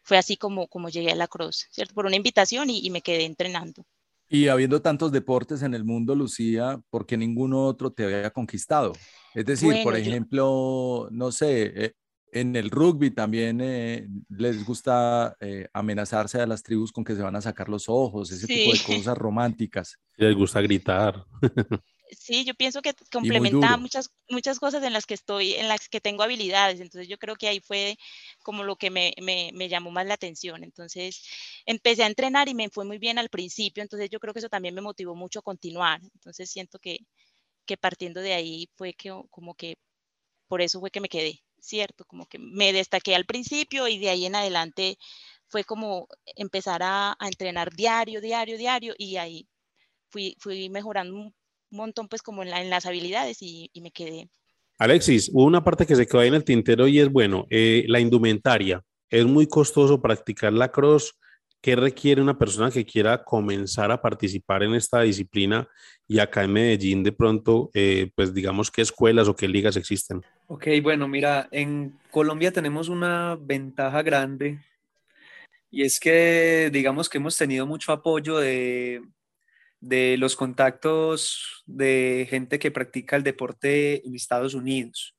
fue 0.03 0.19
así 0.19 0.37
como, 0.37 0.67
como 0.67 0.89
llegué 0.89 1.13
a 1.13 1.17
la 1.17 1.29
cross, 1.29 1.69
¿cierto? 1.71 1.95
Por 1.95 2.07
una 2.07 2.17
invitación 2.17 2.71
y, 2.71 2.85
y 2.85 2.91
me 2.91 3.03
quedé 3.03 3.25
entrenando. 3.25 3.85
Y 4.33 4.49
habiendo 4.49 4.81
tantos 4.81 5.11
deportes 5.13 5.63
en 5.63 5.75
el 5.75 5.85
mundo, 5.85 6.15
Lucía, 6.15 6.81
¿por 6.89 7.05
qué 7.05 7.17
ninguno 7.17 7.67
otro 7.67 7.93
te 7.93 8.05
había 8.05 8.31
conquistado? 8.31 8.93
Es 9.35 9.45
decir, 9.45 9.69
bueno, 9.69 9.83
por 9.83 9.97
ejemplo, 9.97 11.09
yo... 11.09 11.09
no 11.11 11.33
sé, 11.33 11.73
eh, 11.75 11.95
en 12.33 12.57
el 12.57 12.71
rugby 12.71 13.11
también 13.11 13.61
eh, 13.61 14.07
les 14.29 14.65
gusta 14.65 15.37
eh, 15.41 15.69
amenazarse 15.73 16.41
a 16.41 16.47
las 16.47 16.63
tribus 16.63 16.93
con 16.93 17.05
que 17.05 17.15
se 17.15 17.23
van 17.23 17.37
a 17.37 17.41
sacar 17.41 17.69
los 17.69 17.89
ojos, 17.89 18.31
ese 18.31 18.47
sí. 18.47 18.55
tipo 18.55 18.73
de 18.73 18.79
cosas 19.05 19.19
románticas. 19.19 19.99
Les 20.17 20.35
gusta 20.35 20.61
gritar. 20.61 21.25
Sí, 22.19 22.45
yo 22.45 22.55
pienso 22.55 22.83
que 22.83 22.93
complementa 23.13 23.77
muchas, 23.77 24.11
muchas 24.29 24.59
cosas 24.59 24.83
en 24.83 24.93
las 24.93 25.07
que 25.07 25.15
estoy, 25.15 25.55
en 25.55 25.69
las 25.69 25.89
que 25.89 26.01
tengo 26.01 26.25
habilidades. 26.25 26.81
Entonces 26.81 27.09
yo 27.09 27.19
creo 27.19 27.37
que 27.37 27.47
ahí 27.47 27.61
fue 27.61 27.99
como 28.43 28.65
lo 28.65 28.75
que 28.75 28.91
me, 28.91 29.15
me, 29.23 29.53
me, 29.55 29.69
llamó 29.69 29.93
más 29.93 30.07
la 30.07 30.15
atención. 30.15 30.65
Entonces 30.65 31.23
empecé 31.67 32.03
a 32.03 32.09
entrenar 32.09 32.49
y 32.49 32.55
me 32.55 32.69
fue 32.69 32.85
muy 32.85 32.99
bien 32.99 33.19
al 33.19 33.29
principio. 33.29 33.83
Entonces 33.83 34.11
yo 34.11 34.19
creo 34.19 34.35
que 34.35 34.41
eso 34.41 34.49
también 34.49 34.75
me 34.75 34.81
motivó 34.81 35.15
mucho 35.15 35.39
a 35.39 35.43
continuar. 35.43 36.01
Entonces 36.03 36.51
siento 36.51 36.81
que, 36.81 36.99
que 37.65 37.77
partiendo 37.77 38.21
de 38.21 38.35
ahí 38.35 38.69
fue 38.77 38.93
que 38.93 39.13
como 39.31 39.55
que 39.55 39.77
por 40.49 40.61
eso 40.63 40.81
fue 40.81 40.91
que 40.91 41.01
me 41.01 41.09
quedé, 41.09 41.45
¿cierto? 41.61 42.05
Como 42.05 42.27
que 42.27 42.39
me 42.39 42.73
destaqué 42.73 43.15
al 43.15 43.27
principio 43.27 43.89
y 43.89 43.99
de 43.99 44.11
ahí 44.11 44.27
en 44.27 44.35
adelante 44.35 44.99
fue 45.51 45.65
como 45.65 46.09
empezar 46.37 46.81
a, 46.83 47.17
entrenar 47.21 47.75
diario, 47.75 48.21
diario, 48.21 48.57
diario 48.57 48.95
y 48.97 49.17
ahí 49.17 49.49
fui, 50.09 50.37
fui 50.39 50.71
mejorando 50.71 51.15
un 51.15 51.35
montón 51.71 52.09
pues 52.09 52.23
como 52.23 52.43
en, 52.43 52.51
la, 52.51 52.63
en 52.63 52.71
las 52.71 52.87
habilidades 52.87 53.43
y, 53.43 53.69
y, 53.73 53.81
me 53.81 53.91
quedé. 53.91 54.31
Alexis, 54.79 55.29
hubo 55.33 55.45
una 55.45 55.63
parte 55.63 55.87
que 55.87 55.97
se 55.97 56.07
quedó 56.07 56.21
ahí 56.21 56.29
en 56.29 56.35
el 56.35 56.45
tintero 56.45 56.87
y 56.87 57.01
es, 57.01 57.11
bueno, 57.11 57.47
eh, 57.51 57.85
la 57.89 58.01
indumentaria. 58.01 58.83
Es 59.11 59.27
muy 59.27 59.47
costoso 59.47 60.01
practicar 60.01 60.53
la 60.53 60.71
cross. 60.71 61.19
¿Qué 61.61 61.77
requiere 61.77 62.23
una 62.23 62.39
persona 62.39 62.71
que 62.71 62.87
quiera 62.87 63.23
comenzar 63.23 63.91
a 63.91 64.01
participar 64.01 64.63
en 64.63 64.75
esta 64.75 65.03
disciplina? 65.03 65.69
Y 66.09 66.19
acá 66.19 66.45
en 66.45 66.53
Medellín, 66.53 67.03
de 67.03 67.13
pronto, 67.13 67.71
eh, 67.75 68.11
pues 68.15 68.33
digamos, 68.33 68.71
¿qué 68.71 68.81
escuelas 68.83 69.29
o 69.29 69.37
qué 69.37 69.47
ligas 69.47 69.77
existen? 69.77 70.23
Ok, 70.53 70.67
bueno, 70.83 71.07
mira, 71.07 71.49
en 71.53 71.97
Colombia 72.11 72.51
tenemos 72.51 72.89
una 72.89 73.39
ventaja 73.41 74.03
grande 74.03 74.59
y 75.71 75.85
es 75.85 76.01
que, 76.01 76.71
digamos 76.73 77.09
que 77.09 77.19
hemos 77.19 77.39
tenido 77.39 77.67
mucho 77.67 77.93
apoyo 77.93 78.37
de, 78.37 79.01
de 79.79 80.17
los 80.19 80.35
contactos 80.35 81.63
de 81.67 82.27
gente 82.29 82.59
que 82.59 82.73
practica 82.73 83.15
el 83.15 83.23
deporte 83.23 84.05
en 84.05 84.17
Estados 84.17 84.55
Unidos. 84.55 85.15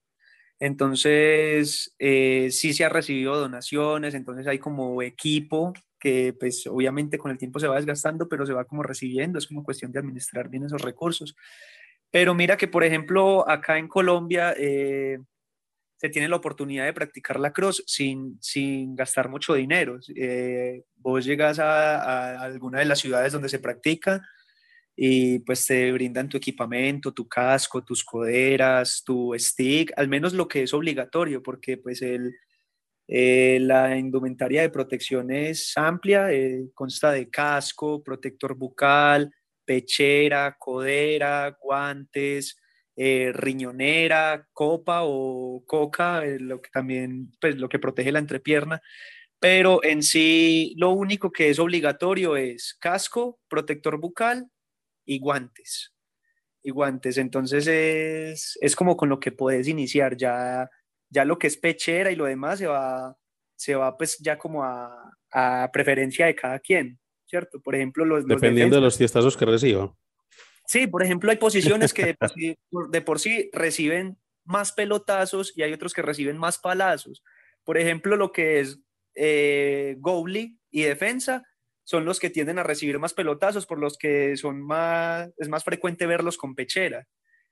Entonces, 0.59 1.95
eh, 1.97 2.49
sí 2.51 2.73
se 2.73 2.83
ha 2.83 2.89
recibido 2.89 3.39
donaciones, 3.39 4.15
entonces 4.15 4.45
hay 4.47 4.59
como 4.59 5.01
equipo 5.01 5.71
que 5.97 6.35
pues 6.37 6.67
obviamente 6.67 7.17
con 7.17 7.31
el 7.31 7.37
tiempo 7.37 7.57
se 7.61 7.67
va 7.67 7.77
desgastando, 7.77 8.27
pero 8.27 8.45
se 8.45 8.51
va 8.51 8.65
como 8.65 8.83
recibiendo, 8.83 9.39
es 9.39 9.47
como 9.47 9.63
cuestión 9.63 9.93
de 9.93 9.99
administrar 9.99 10.49
bien 10.49 10.65
esos 10.65 10.81
recursos. 10.81 11.37
Pero 12.11 12.33
mira 12.35 12.57
que, 12.57 12.67
por 12.67 12.83
ejemplo, 12.83 13.49
acá 13.49 13.77
en 13.77 13.87
Colombia 13.87 14.53
eh, 14.57 15.17
se 15.97 16.09
tiene 16.09 16.27
la 16.27 16.35
oportunidad 16.35 16.85
de 16.85 16.93
practicar 16.93 17.39
la 17.39 17.53
cross 17.53 17.83
sin, 17.87 18.37
sin 18.41 18.95
gastar 18.95 19.29
mucho 19.29 19.53
dinero. 19.53 19.99
Eh, 20.15 20.83
vos 20.97 21.23
llegas 21.25 21.59
a, 21.59 22.01
a, 22.01 22.41
alguna 22.41 22.79
de 22.79 22.85
las 22.85 22.99
ciudades 22.99 23.33
donde 23.33 23.49
se 23.49 23.59
practica, 23.59 24.21
y 24.95 25.39
pues 25.39 25.65
te 25.65 25.91
brindan 25.91 26.29
tu 26.29 26.37
equipamiento, 26.37 27.13
tu 27.13 27.27
casco, 27.27 27.83
tus 27.83 28.03
coderas, 28.03 29.01
tu 29.05 29.33
stick, 29.37 29.91
al 29.95 30.07
menos 30.07 30.33
lo 30.33 30.47
que 30.47 30.63
es 30.63 30.73
obligatorio, 30.73 31.41
porque 31.41 31.77
pues 31.77 32.01
el, 32.01 32.35
eh, 33.07 33.57
la 33.61 33.97
indumentaria 33.97 34.61
de 34.61 34.69
protección 34.69 35.31
es 35.31 35.73
amplia, 35.75 36.31
eh, 36.31 36.69
consta 36.73 37.11
de 37.11 37.29
casco, 37.29 38.03
protector 38.03 38.55
bucal, 38.55 39.33
pechera, 39.65 40.55
codera, 40.59 41.57
guantes, 41.61 42.57
eh, 42.95 43.31
riñonera, 43.33 44.47
copa 44.53 45.01
o 45.03 45.63
coca, 45.65 46.25
eh, 46.25 46.39
lo 46.39 46.61
que 46.61 46.69
también, 46.69 47.31
pues 47.39 47.57
lo 47.57 47.69
que 47.69 47.79
protege 47.79 48.11
la 48.11 48.19
entrepierna. 48.19 48.81
Pero 49.39 49.83
en 49.83 50.03
sí, 50.03 50.75
lo 50.77 50.91
único 50.91 51.31
que 51.31 51.49
es 51.49 51.59
obligatorio 51.59 52.37
es 52.37 52.77
casco, 52.79 53.39
protector 53.49 53.99
bucal 53.99 54.47
y 55.05 55.19
guantes. 55.19 55.93
Y 56.63 56.71
guantes. 56.71 57.17
Entonces 57.17 57.67
es, 57.67 58.57
es 58.61 58.75
como 58.75 58.95
con 58.97 59.09
lo 59.09 59.19
que 59.19 59.31
puedes 59.31 59.67
iniciar. 59.67 60.17
Ya, 60.17 60.69
ya 61.09 61.25
lo 61.25 61.39
que 61.39 61.47
es 61.47 61.57
pechera 61.57 62.11
y 62.11 62.15
lo 62.15 62.25
demás 62.25 62.59
se 62.59 62.67
va, 62.67 63.17
se 63.55 63.75
va 63.75 63.97
pues 63.97 64.17
ya 64.19 64.37
como 64.37 64.63
a, 64.63 65.11
a 65.31 65.69
preferencia 65.73 66.25
de 66.27 66.35
cada 66.35 66.59
quien, 66.59 66.99
¿cierto? 67.31 67.61
Por 67.61 67.75
ejemplo, 67.75 68.05
los... 68.05 68.27
Dependiendo 68.27 68.75
los 68.75 68.81
de 68.81 68.85
los 68.85 68.97
tiestazos 68.97 69.37
que 69.37 69.45
reciba. 69.45 69.95
Sí, 70.67 70.85
por 70.85 71.01
ejemplo, 71.01 71.31
hay 71.31 71.37
posiciones 71.37 71.93
que 71.93 72.05
de 72.05 72.13
por, 72.13 72.29
sí, 72.29 72.57
de 72.91 73.01
por 73.01 73.19
sí 73.19 73.49
reciben 73.53 74.17
más 74.43 74.73
pelotazos 74.73 75.53
y 75.55 75.63
hay 75.63 75.73
otros 75.73 75.93
que 75.93 76.01
reciben 76.01 76.37
más 76.37 76.59
palazos. 76.59 77.23
Por 77.63 77.77
ejemplo, 77.77 78.17
lo 78.17 78.31
que 78.31 78.59
es 78.59 78.79
eh, 79.15 79.95
goalie 79.99 80.57
y 80.69 80.83
defensa 80.83 81.43
son 81.83 82.05
los 82.05 82.19
que 82.19 82.29
tienden 82.29 82.59
a 82.59 82.63
recibir 82.63 82.99
más 82.99 83.13
pelotazos, 83.13 83.65
por 83.65 83.79
los 83.79 83.97
que 83.97 84.35
son 84.37 84.61
más, 84.61 85.29
es 85.37 85.49
más 85.49 85.63
frecuente 85.63 86.05
verlos 86.05 86.37
con 86.37 86.53
pechera. 86.53 87.07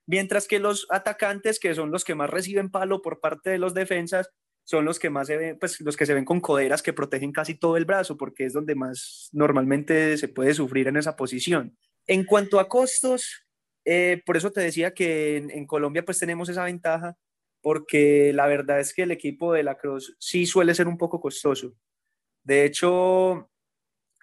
Mientras 0.06 0.46
que 0.46 0.58
los 0.58 0.86
atacantes, 0.90 1.58
que 1.58 1.74
son 1.74 1.90
los 1.90 2.04
que 2.04 2.14
más 2.14 2.30
reciben 2.30 2.70
palo 2.70 3.02
por 3.02 3.20
parte 3.20 3.50
de 3.50 3.58
los 3.58 3.74
defensas, 3.74 4.30
son 4.70 4.84
los 4.84 5.00
que 5.00 5.10
más 5.10 5.26
se 5.26 5.36
ven, 5.36 5.58
pues 5.58 5.80
los 5.80 5.96
que 5.96 6.06
se 6.06 6.14
ven 6.14 6.24
con 6.24 6.40
coderas 6.40 6.80
que 6.80 6.92
protegen 6.92 7.32
casi 7.32 7.56
todo 7.56 7.76
el 7.76 7.84
brazo, 7.84 8.16
porque 8.16 8.44
es 8.44 8.52
donde 8.52 8.76
más 8.76 9.28
normalmente 9.32 10.16
se 10.16 10.28
puede 10.28 10.54
sufrir 10.54 10.86
en 10.86 10.96
esa 10.96 11.16
posición. 11.16 11.76
En 12.06 12.22
cuanto 12.22 12.60
a 12.60 12.68
costos, 12.68 13.48
eh, 13.84 14.22
por 14.24 14.36
eso 14.36 14.52
te 14.52 14.60
decía 14.60 14.94
que 14.94 15.38
en, 15.38 15.66
Colombia 15.66 16.04
pues 16.04 16.20
tenemos 16.20 16.48
esa 16.48 16.62
ventaja, 16.62 17.16
porque 17.60 18.32
la 18.32 18.46
verdad 18.46 18.78
es 18.78 18.94
que 18.94 19.02
el 19.02 19.10
equipo 19.10 19.52
de 19.52 19.64
la 19.64 19.76
Cruz 19.76 20.14
sí 20.20 20.46
suele 20.46 20.72
ser 20.72 20.86
un 20.86 20.98
poco 20.98 21.20
costoso. 21.20 21.74
De 22.44 22.64
hecho, 22.64 23.50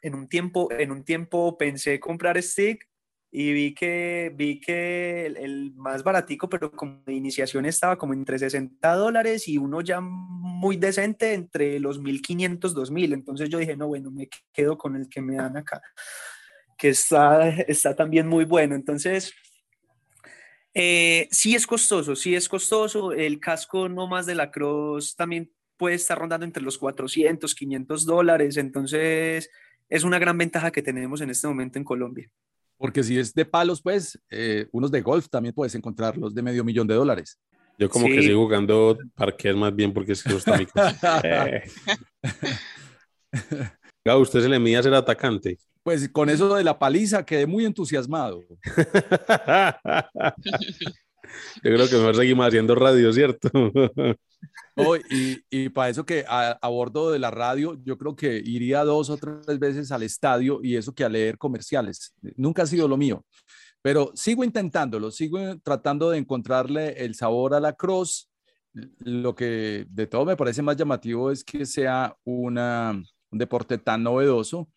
en 0.01 0.15
un 0.15 0.29
tiempo, 0.29 0.71
en 0.71 0.91
un 0.91 1.03
tiempo 1.03 1.57
pensé 1.57 1.99
comprar 1.99 2.41
stick 2.41 2.87
y 3.32 3.54
vi 3.54 3.74
que, 3.74 4.32
vi 4.36 4.60
que 4.60 5.26
el, 5.26 5.38
el, 5.38 5.74
más 5.76 6.04
baratico, 6.04 6.50
pero 6.50 6.72
como 6.72 7.04
de 7.06 7.13
iniciación 7.13 7.66
estaba 7.66 7.98
como 7.98 8.13
entre 8.13 8.40
60 8.40 8.94
dólares 8.96 9.48
y 9.48 9.58
uno 9.58 9.82
ya 9.82 10.00
muy 10.02 10.78
decente 10.78 11.34
entre 11.34 11.80
los 11.80 12.00
1500, 12.00 12.74
2000. 12.74 13.13
Entonces 13.13 13.50
yo 13.50 13.58
dije, 13.58 13.76
no, 13.76 13.88
bueno, 13.88 14.12
me 14.12 14.30
quedo 14.54 14.78
con 14.78 14.96
el 14.96 15.10
que 15.10 15.22
me 15.22 15.36
dan 15.36 15.58
acá, 15.58 15.82
que 16.78 16.90
está, 16.90 17.50
está 17.50 17.96
también 17.96 18.28
muy 18.28 18.46
bueno. 18.46 18.76
Entonces, 18.76 19.34
eh, 20.74 21.28
sí 21.32 21.56
es 21.56 21.68
costoso, 21.68 22.16
sí 22.16 22.36
es 22.36 22.48
costoso. 22.48 23.12
El 23.12 23.40
casco 23.40 23.90
no 23.90 24.08
más 24.08 24.26
de 24.26 24.36
la 24.36 24.52
Cross 24.52 25.16
también 25.16 25.52
puede 25.76 25.96
estar 25.96 26.18
rondando 26.18 26.46
entre 26.46 26.63
los 26.63 26.78
400, 26.78 27.54
500 27.54 28.06
dólares. 28.06 28.58
Entonces, 28.58 29.50
es 29.90 30.04
una 30.04 30.20
gran 30.20 30.38
ventaja 30.38 30.72
que 30.72 30.82
tenemos 30.82 31.22
en 31.22 31.30
este 31.30 31.48
momento 31.48 31.78
en 31.78 31.86
Colombia. 31.86 32.32
Porque 32.78 33.04
si 33.04 33.18
es 33.18 33.34
de 33.34 33.46
palos, 33.46 33.82
pues, 33.82 34.20
eh, 34.30 34.68
unos 34.72 34.92
de 34.92 35.02
golf 35.02 35.28
también 35.30 35.54
puedes 35.54 35.76
encontrarlos 35.76 36.34
de 36.34 36.42
medio 36.42 36.63
millón 36.63 36.88
de 36.88 36.96
dólares. 36.96 37.40
Yo 37.80 37.90
como 37.90 38.08
sí. 38.08 38.13
que 38.13 38.24
sigo 38.24 38.44
jugando 38.44 38.98
parqués 39.16 39.56
más 39.56 39.76
bien 39.76 39.94
porque 39.94 40.13
es 40.13 40.24
que 40.24 40.32
los 40.32 40.44
eh. 41.24 41.63
a 44.06 44.18
usted 44.18 44.42
se 44.42 44.50
le 44.50 44.60
mide 44.60 44.78
a 44.78 44.84
ser 44.84 44.94
atacante. 44.94 45.58
Pues 45.84 46.10
con 46.10 46.30
eso 46.30 46.56
de 46.56 46.63
la 46.63 46.78
paliza 46.78 47.26
quedé 47.26 47.46
muy 47.46 47.66
entusiasmado. 47.66 48.44
Yo 51.63 51.72
creo 51.74 51.88
que 51.88 51.96
mejor 51.96 52.16
seguimos 52.16 52.48
haciendo 52.48 52.76
radio, 52.76 53.12
¿cierto? 53.13 53.50
y, 55.10 55.40
y, 55.50 55.70
para 55.70 55.90
eso 55.90 56.06
que 56.06 56.24
a, 56.28 56.68
bordo 56.68 57.12
de 57.12 57.20
la 57.20 57.32
radio, 57.32 57.80
yo 57.84 57.98
creo 57.98 58.16
que 58.16 58.38
iría 58.38 58.84
dos 58.84 59.10
o 59.10 59.18
tres 59.18 59.60
veces 59.60 59.92
al 59.92 60.04
estadio 60.04 60.60
y 60.62 60.76
eso 60.76 60.94
que 60.94 61.04
a 61.04 61.10
leer 61.10 61.38
comerciales. 61.38 62.13
Nunca 62.36 62.63
ha 62.63 62.68
sido 62.68 62.88
lo 62.88 62.98
mío, 62.98 63.26
pero 63.82 64.12
sigo 64.13 64.44
intentándolo, 64.44 65.12
sigo 65.12 65.40
tratando 65.60 66.12
de 66.12 66.20
encontrarle 66.20 66.90
el 67.04 67.16
sabor 67.16 67.54
a 67.54 67.60
la 67.60 67.74
cross. 67.74 68.30
Lo 69.00 69.34
que 69.34 69.86
de 69.90 70.08
todo 70.08 70.26
me 70.26 70.38
parece 70.38 70.62
más 70.62 70.78
llamativo 70.78 71.32
es 71.32 71.44
que 71.44 71.66
sea 71.66 72.16
una, 72.24 73.02
un 73.32 73.40
deporte 73.40 73.80
tan 73.80 74.04
novedoso 74.04 74.70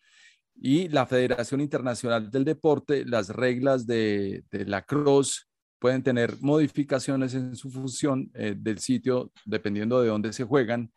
y 0.55 0.89
la 0.89 1.05
Federación 1.05 1.61
Internacional 1.61 2.29
del 2.31 2.45
Deporte, 2.45 3.05
las 3.05 3.29
reglas 3.29 3.85
de, 3.85 4.43
de 4.51 4.65
la 4.65 4.81
cross 4.83 5.50
pueden 5.81 6.03
tener 6.03 6.37
modificaciones 6.41 7.33
en 7.33 7.55
su 7.55 7.71
función 7.71 8.29
eh, 8.35 8.53
del 8.55 8.77
sitio 8.77 9.31
dependiendo 9.45 9.99
de 9.99 10.09
dónde 10.09 10.31
se 10.31 10.43
juegan. 10.43 10.91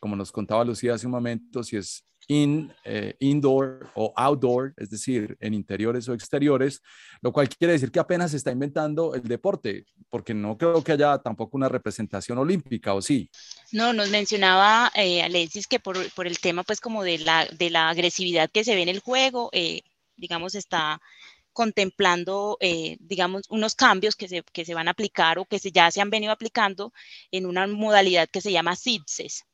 Como 0.00 0.16
nos 0.16 0.32
contaba 0.32 0.64
Lucía 0.64 0.94
hace 0.94 1.06
un 1.06 1.12
momento, 1.12 1.62
si 1.62 1.76
es 1.76 2.04
in, 2.26 2.74
eh, 2.84 3.14
indoor 3.20 3.92
o 3.94 4.12
outdoor, 4.16 4.74
es 4.76 4.90
decir, 4.90 5.36
en 5.38 5.54
interiores 5.54 6.08
o 6.08 6.14
exteriores, 6.14 6.82
lo 7.22 7.32
cual 7.32 7.48
quiere 7.48 7.74
decir 7.74 7.92
que 7.92 8.00
apenas 8.00 8.32
se 8.32 8.38
está 8.38 8.50
inventando 8.50 9.14
el 9.14 9.22
deporte, 9.22 9.86
porque 10.10 10.34
no 10.34 10.58
creo 10.58 10.82
que 10.82 10.92
haya 10.92 11.18
tampoco 11.18 11.56
una 11.56 11.68
representación 11.68 12.38
olímpica, 12.38 12.94
¿o 12.94 13.00
sí? 13.00 13.30
No, 13.70 13.92
nos 13.92 14.10
mencionaba 14.10 14.90
eh, 14.96 15.22
Alexis 15.22 15.68
que 15.68 15.78
por, 15.78 15.96
por, 16.14 16.26
el 16.26 16.40
tema 16.40 16.64
pues 16.64 16.80
como 16.80 17.04
de 17.04 17.18
la, 17.18 17.46
de 17.46 17.70
la 17.70 17.88
agresividad 17.88 18.50
que 18.50 18.64
se 18.64 18.74
ve 18.74 18.82
en 18.82 18.88
el 18.88 18.98
juego, 18.98 19.48
eh, 19.52 19.82
digamos, 20.16 20.56
está 20.56 21.00
contemplando, 21.58 22.56
eh, 22.60 22.98
digamos, 23.00 23.42
unos 23.48 23.74
cambios 23.74 24.14
que 24.14 24.28
se, 24.28 24.44
que 24.44 24.64
se, 24.64 24.74
van 24.74 24.86
a 24.86 24.92
aplicar 24.92 25.40
o 25.40 25.44
que 25.44 25.58
se, 25.58 25.72
ya 25.72 25.90
se 25.90 26.00
han 26.00 26.08
venido 26.08 26.30
aplicando 26.30 26.92
en 27.32 27.46
una 27.46 27.66
modalidad 27.66 28.28
que 28.28 28.40
se 28.40 28.52
llama 28.52 28.76
CIDSES, 28.76 29.44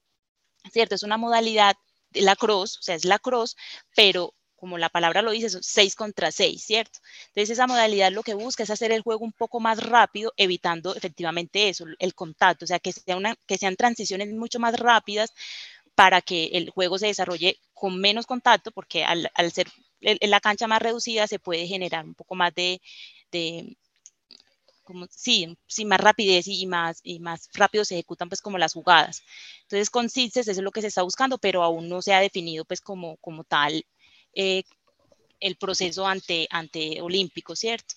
¿cierto? 0.71 0.97
Es 0.97 1.03
una 1.03 1.17
modalidad 1.17 1.77
de 2.11 2.21
la 2.21 2.37
cross, 2.37 2.77
o 2.79 2.83
sea, 2.83 2.95
es 2.95 3.07
la 3.07 3.19
cross, 3.19 3.57
pero 3.97 4.35
como 4.55 4.77
la 4.77 4.91
palabra 4.91 5.23
lo 5.23 5.31
dice, 5.31 5.49
son 5.49 5.63
6 5.63 5.95
contra 5.95 6.31
6, 6.31 6.63
¿cierto? 6.63 6.99
Entonces 7.29 7.51
esa 7.51 7.67
modalidad 7.67 8.13
lo 8.13 8.23
que 8.23 8.35
busca 8.35 8.65
es 8.65 8.71
hacer 8.71 8.93
el 8.93 9.01
juego 9.01 9.25
un 9.25 9.33
poco 9.33 9.59
más 9.59 9.83
rápido, 9.83 10.35
evitando 10.37 10.95
efectivamente 10.95 11.71
eso, 11.71 11.87
el 11.99 12.15
contacto, 12.15 12.67
o 12.67 12.69
sea, 12.69 12.81
que, 12.81 12.93
sea 12.93 13.37
que 13.47 13.57
sean 13.57 13.77
transiciones 13.77 14.29
mucho 14.35 14.59
más 14.61 14.79
rápidas 14.79 15.33
para 15.95 16.21
que 16.21 16.47
el 16.53 16.71
juego 16.71 16.99
se 16.99 17.07
desarrolle 17.07 17.59
con 17.73 18.01
menos 18.01 18.27
contacto, 18.27 18.71
porque 18.73 19.05
al, 19.05 19.31
al 19.35 19.53
ser 19.53 19.69
en 20.01 20.31
la 20.31 20.41
cancha 20.41 20.67
más 20.67 20.83
reducida 20.83 21.27
se 21.27 21.39
puede 21.39 21.67
generar 21.67 22.05
un 22.05 22.15
poco 22.15 22.35
más 22.35 22.55
de, 22.55 22.81
de 23.33 23.77
como, 24.83 25.07
sí, 25.11 25.57
sí, 25.67 25.85
más 25.85 25.99
rapidez 25.99 26.47
y, 26.47 26.67
más, 26.67 27.01
y 27.03 27.19
más 27.19 27.49
rápido 27.55 27.85
se 27.85 27.95
ejecutan 27.95 28.29
pues 28.29 28.43
como 28.43 28.59
las 28.59 28.75
jugadas. 28.75 29.23
Entonces 29.63 29.91
con 29.91 30.11
CITES 30.11 30.49
eso 30.49 30.61
es 30.61 30.65
lo 30.65 30.71
que 30.71 30.83
se 30.83 30.89
está 30.89 31.03
buscando, 31.03 31.39
pero 31.39 31.63
aún 31.63 31.89
no 31.89 32.03
se 32.03 32.13
ha 32.13 32.21
definido 32.21 32.65
pues 32.65 32.81
como, 32.81 33.17
como 33.17 33.45
tal 33.45 33.85
eh, 34.35 34.63
el 35.41 35.57
proceso 35.57 36.07
ante, 36.07 36.47
ante 36.51 37.01
olímpico, 37.01 37.57
¿cierto? 37.57 37.95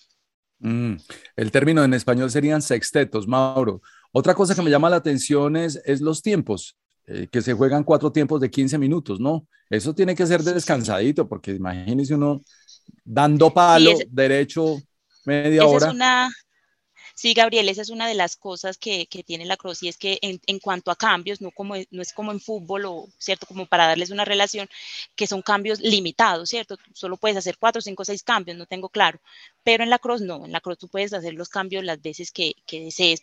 Mm, 0.60 0.94
el 1.36 1.52
término 1.52 1.84
en 1.84 1.94
español 1.94 2.30
serían 2.30 2.62
sextetos, 2.62 3.28
Mauro. 3.28 3.82
Otra 4.10 4.34
cosa 4.34 4.54
que 4.54 4.62
me 4.62 4.70
llama 4.70 4.90
la 4.90 4.96
atención 4.96 5.56
es, 5.56 5.80
es 5.84 6.00
los 6.00 6.22
tiempos. 6.22 6.76
Eh, 7.10 7.26
que 7.32 7.40
se 7.40 7.54
juegan 7.54 7.84
cuatro 7.84 8.12
tiempos 8.12 8.38
de 8.38 8.50
15 8.50 8.76
minutos, 8.76 9.18
¿no? 9.18 9.46
Eso 9.70 9.94
tiene 9.94 10.14
que 10.14 10.26
ser 10.26 10.42
descansadito, 10.42 11.26
porque 11.26 11.52
imagínese 11.52 12.14
uno 12.14 12.42
dando 13.02 13.52
palo 13.52 13.92
derecho 14.10 14.76
media 15.24 15.64
hora. 15.64 15.86
Es 15.86 15.94
una, 15.94 16.30
sí, 17.14 17.32
Gabriel, 17.32 17.70
esa 17.70 17.80
es 17.80 17.88
una 17.88 18.06
de 18.06 18.14
las 18.14 18.36
cosas 18.36 18.76
que, 18.76 19.06
que 19.06 19.22
tiene 19.22 19.46
la 19.46 19.56
Cross 19.56 19.84
y 19.84 19.88
es 19.88 19.96
que 19.96 20.18
en, 20.20 20.38
en, 20.46 20.58
cuanto 20.58 20.90
a 20.90 20.96
cambios, 20.96 21.40
no, 21.40 21.50
como, 21.50 21.76
no 21.90 22.02
es 22.02 22.12
como 22.12 22.30
en 22.30 22.40
fútbol, 22.40 22.84
o, 22.84 23.08
¿cierto? 23.16 23.46
Como 23.46 23.64
para 23.64 23.86
darles 23.86 24.10
una 24.10 24.26
relación, 24.26 24.68
que 25.16 25.26
son 25.26 25.40
cambios 25.40 25.80
limitados, 25.80 26.50
¿cierto? 26.50 26.76
Solo 26.92 27.16
puedes 27.16 27.38
hacer 27.38 27.56
cuatro, 27.58 27.80
cinco, 27.80 28.04
seis 28.04 28.22
cambios, 28.22 28.58
no 28.58 28.66
tengo 28.66 28.90
claro. 28.90 29.18
Pero 29.64 29.82
en 29.82 29.88
la 29.88 29.98
Cross 29.98 30.20
no, 30.20 30.44
en 30.44 30.52
la 30.52 30.60
Cross 30.60 30.76
tú 30.76 30.88
puedes 30.88 31.14
hacer 31.14 31.32
los 31.32 31.48
cambios 31.48 31.84
las 31.84 32.02
veces 32.02 32.32
que, 32.32 32.52
que 32.66 32.80
desees 32.80 33.22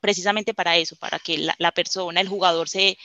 precisamente 0.00 0.54
para 0.54 0.76
eso, 0.76 0.96
para 0.96 1.18
que 1.18 1.38
la, 1.58 1.72
persona, 1.72 2.20
el 2.20 2.28
jugador 2.28 2.68
se, 2.68 2.96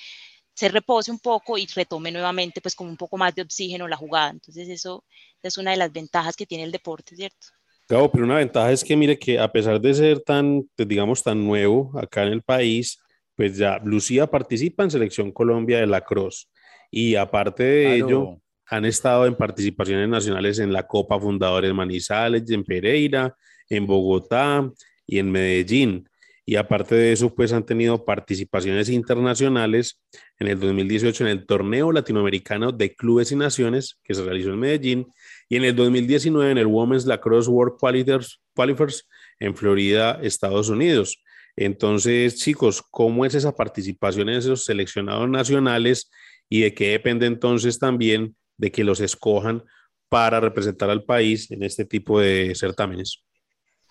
se 0.54 0.70
repose 0.70 1.12
un 1.12 1.20
poco 1.20 1.58
y 1.58 1.68
retome 1.68 2.12
nuevamente 2.12 2.62
pues 2.62 2.76
con 2.76 2.88
un 2.88 2.98
poco 2.98 3.18
más 3.18 3.36
de 3.36 3.44
oxígeno 3.44 3.88
la 3.88 3.98
jugada. 3.98 4.32
Entonces 4.32 4.70
eso 4.70 5.04
es 5.44 5.58
una 5.58 5.72
de 5.72 5.78
las 5.78 5.92
ventajas 5.92 6.36
que 6.36 6.46
tiene 6.46 6.64
el 6.64 6.72
deporte, 6.72 7.16
¿cierto? 7.16 7.48
Claro, 7.88 8.12
pero 8.12 8.26
una 8.26 8.38
ventaja 8.38 8.72
es 8.72 8.84
que 8.84 8.96
mire 8.96 9.20
que 9.20 9.38
a 9.38 9.52
pesar 9.52 9.80
de 9.80 9.94
ser 9.94 10.20
tan, 10.22 10.68
pues, 10.76 10.88
digamos, 10.88 11.22
tan 11.22 11.46
nuevo 11.46 11.92
acá 12.00 12.24
en 12.24 12.30
el 12.30 12.42
país, 12.42 12.98
pues 13.36 13.58
ya 13.58 13.80
Lucía 13.84 14.26
participa 14.26 14.84
en 14.84 14.92
Selección 14.92 15.32
Colombia 15.32 15.80
de 15.80 15.88
la 15.88 16.02
Cross 16.02 16.50
y 16.90 17.16
aparte 17.16 17.64
de 17.64 17.96
ello 17.98 18.42
han 18.68 18.86
estado 18.86 19.28
en 19.28 19.36
participaciones 19.36 20.10
nacionales 20.10 20.58
en 20.58 20.74
la 20.74 20.88
Copa 20.88 21.20
Fundadores 21.20 21.74
Manizales, 21.74 22.50
en 22.50 22.64
Pereira, 22.64 23.36
en 23.70 23.86
Bogotá 23.86 24.68
y 25.06 25.20
en 25.20 25.32
Medellín 25.32 26.10
y 26.46 26.58
aparte 26.58 26.94
de 26.94 27.12
eso, 27.12 27.34
pues 27.34 27.54
han 27.54 27.66
tenido 27.66 28.06
participaciones 28.06 28.90
internacionales 28.90 30.00
en 30.38 30.48
el 30.48 30.60
2018 30.60 31.24
en 31.24 31.30
el 31.32 31.46
Torneo 31.48 31.92
Latinoamericano 31.92 32.72
de 32.72 32.96
Clubes 32.96 33.32
y 33.32 33.36
Naciones 33.36 34.00
que 34.04 34.14
se 34.14 34.24
realizó 34.24 34.52
en 34.52 34.60
Medellín 34.60 35.08
y 35.50 35.56
en 35.56 35.64
el 35.64 35.76
2019 35.76 36.52
en 36.52 36.58
el 36.60 36.68
Women's 36.68 37.08
Lacrosse 37.08 37.50
World 37.50 37.78
Qualifiers, 37.80 38.42
Qualifiers 38.54 39.08
en 39.40 39.56
Florida, 39.56 40.20
Estados 40.22 40.70
Unidos. 40.70 41.24
Entonces, 41.56 42.36
chicos, 42.36 42.84
¿cómo 42.92 43.26
es 43.26 43.34
esa 43.34 43.56
participación 43.56 44.30
en 44.30 44.36
esos 44.36 44.66
seleccionados 44.66 45.28
nacionales 45.28 46.12
y 46.48 46.62
de 46.62 46.76
qué 46.76 46.90
depende 46.90 47.26
entonces 47.26 47.80
también 47.80 48.36
de 48.58 48.72
que 48.72 48.84
los 48.84 49.00
escojan 49.00 49.64
para 50.10 50.40
representar 50.40 50.92
al 50.92 51.06
país 51.06 51.50
en 51.50 51.64
este 51.64 51.86
tipo 51.86 52.20
de 52.20 52.54
certámenes? 52.56 53.24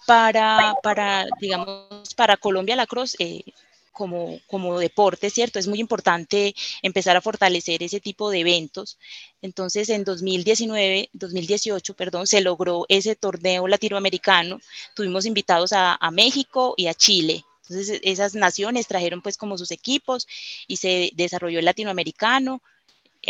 Para, 0.07 0.75
para 0.83 1.27
digamos, 1.41 2.15
para 2.15 2.37
Colombia 2.37 2.77
la 2.77 2.87
Cruz, 2.87 3.17
eh, 3.19 3.43
como, 3.93 4.41
como 4.49 4.79
deporte, 4.79 5.31
¿cierto? 5.31 5.59
Es 5.59 5.69
muy 5.69 5.79
importante 5.79 6.55
empezar 6.83 7.17
a 7.17 7.21
fortalecer 7.21 7.83
ese 7.83 8.01
tipo 8.01 8.29
de 8.29 8.41
eventos. 8.41 8.99
Entonces, 9.41 9.89
en 9.89 10.05
2019, 10.05 11.11
2018, 11.13 11.95
perdón, 11.95 12.27
se 12.27 12.41
logró 12.41 12.87
ese 12.89 13.15
torneo 13.15 13.69
latinoamericano. 13.69 14.61
Tuvimos 14.95 15.27
invitados 15.27 15.73
a, 15.73 15.95
a 15.95 16.11
México 16.11 16.75
y 16.77 16.89
a 16.89 16.95
Chile. 16.95 17.45
Entonces, 17.63 18.01
esas 18.03 18.35
naciones 18.35 18.89
trajeron 18.89 19.23
pues 19.23 19.39
como 19.39 19.57
sus 19.57 19.71
equipos 19.71 20.27
y 20.67 20.77
se 20.77 21.11
desarrolló 21.15 21.61
el 21.61 21.65
latinoamericano 21.65 22.61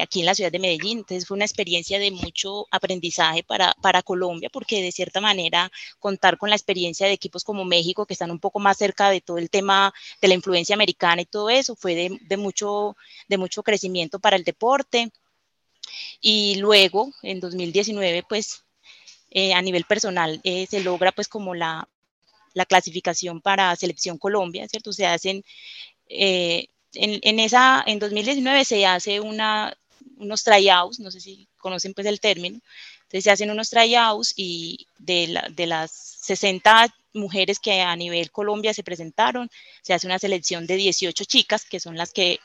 aquí 0.00 0.20
en 0.20 0.26
la 0.26 0.34
ciudad 0.34 0.52
de 0.52 0.58
Medellín. 0.58 0.98
Entonces 0.98 1.26
fue 1.26 1.36
una 1.36 1.44
experiencia 1.44 1.98
de 1.98 2.10
mucho 2.10 2.66
aprendizaje 2.70 3.42
para, 3.42 3.74
para 3.82 4.02
Colombia, 4.02 4.50
porque 4.52 4.82
de 4.82 4.92
cierta 4.92 5.20
manera 5.20 5.70
contar 5.98 6.38
con 6.38 6.50
la 6.50 6.56
experiencia 6.56 7.06
de 7.06 7.12
equipos 7.12 7.44
como 7.44 7.64
México, 7.64 8.06
que 8.06 8.14
están 8.14 8.30
un 8.30 8.40
poco 8.40 8.58
más 8.58 8.78
cerca 8.78 9.10
de 9.10 9.20
todo 9.20 9.38
el 9.38 9.50
tema 9.50 9.92
de 10.20 10.28
la 10.28 10.34
influencia 10.34 10.74
americana 10.74 11.22
y 11.22 11.26
todo 11.26 11.50
eso, 11.50 11.76
fue 11.76 11.94
de, 11.94 12.18
de 12.22 12.36
mucho, 12.36 12.96
de 13.28 13.38
mucho 13.38 13.62
crecimiento 13.62 14.18
para 14.18 14.36
el 14.36 14.44
deporte. 14.44 15.10
Y 16.20 16.56
luego, 16.56 17.12
en 17.22 17.40
2019, 17.40 18.24
pues 18.28 18.64
eh, 19.30 19.52
a 19.52 19.62
nivel 19.62 19.84
personal 19.84 20.40
eh, 20.44 20.66
se 20.66 20.80
logra 20.80 21.12
pues 21.12 21.28
como 21.28 21.54
la, 21.54 21.88
la, 22.54 22.66
clasificación 22.66 23.40
para 23.40 23.74
Selección 23.76 24.18
Colombia, 24.18 24.68
¿cierto? 24.68 24.92
Se 24.92 25.06
hacen... 25.06 25.44
Eh, 26.08 26.68
en, 26.96 27.18
en, 27.22 27.40
esa, 27.40 27.82
en 27.86 27.98
2019 27.98 28.64
se 28.64 28.86
hace 28.86 29.18
una, 29.18 29.76
unos 30.18 30.44
tryouts, 30.44 31.00
no 31.00 31.10
sé 31.10 31.20
si 31.20 31.48
conocen 31.58 31.94
pues 31.94 32.06
el 32.06 32.20
término, 32.20 32.60
entonces 33.02 33.24
se 33.24 33.30
hacen 33.30 33.50
unos 33.50 33.70
tryouts 33.70 34.32
y 34.36 34.86
de, 34.98 35.40
de 35.50 35.66
las 35.66 35.90
60 35.90 36.94
mujeres 37.12 37.58
que 37.60 37.80
a 37.80 37.94
nivel 37.96 38.30
Colombia 38.30 38.74
se 38.74 38.82
presentaron, 38.82 39.50
se 39.82 39.94
hace 39.94 40.06
una 40.06 40.18
selección 40.18 40.66
de 40.66 40.76
18 40.76 41.24
chicas, 41.24 41.64
que 41.64 41.80
son 41.80 41.96
las 41.96 42.12
que 42.12 42.40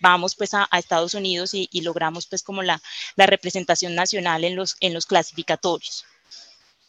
vamos 0.00 0.34
pues 0.34 0.54
a, 0.54 0.68
Estados 0.72 1.14
Unidos 1.14 1.52
y, 1.54 1.68
logramos 1.82 2.26
pues 2.26 2.42
como 2.42 2.62
la, 2.62 2.80
la, 3.16 3.26
representación 3.26 3.94
nacional 3.94 4.44
en 4.44 4.56
los, 4.56 4.76
en 4.80 4.94
los 4.94 5.06
clasificatorios. 5.06 6.04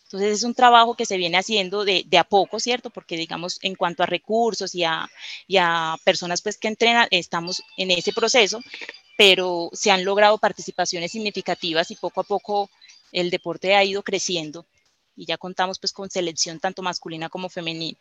Entonces 0.05 0.39
es 0.39 0.43
un 0.43 0.53
trabajo 0.53 0.95
que 0.95 1.05
se 1.05 1.15
viene 1.15 1.37
haciendo 1.37 1.85
de, 1.85 2.03
de, 2.05 2.17
a 2.17 2.25
poco, 2.25 2.59
¿cierto? 2.59 2.89
Porque 2.89 3.15
digamos 3.15 3.59
en 3.61 3.75
cuanto 3.75 4.03
a 4.03 4.05
recursos 4.05 4.75
y 4.75 4.83
a, 4.83 5.09
y 5.47 5.55
a 5.57 5.95
personas 6.03 6.41
pues 6.41 6.57
que 6.57 6.67
entrenan, 6.67 7.07
estamos 7.11 7.63
en 7.77 7.91
ese 7.91 8.11
proceso, 8.11 8.59
pero 9.21 9.69
se 9.71 9.91
han 9.91 10.03
logrado 10.03 10.39
participaciones 10.39 11.11
significativas 11.11 11.91
y 11.91 11.95
poco 11.95 12.21
a 12.21 12.23
poco 12.23 12.71
el 13.11 13.29
deporte 13.29 13.75
ha 13.75 13.83
ido 13.83 14.01
creciendo 14.01 14.65
y 15.15 15.27
ya 15.27 15.37
contamos 15.37 15.77
pues 15.77 15.93
con 15.93 16.09
selección 16.09 16.59
tanto 16.59 16.81
masculina 16.81 17.29
como 17.29 17.47
femenina. 17.47 17.99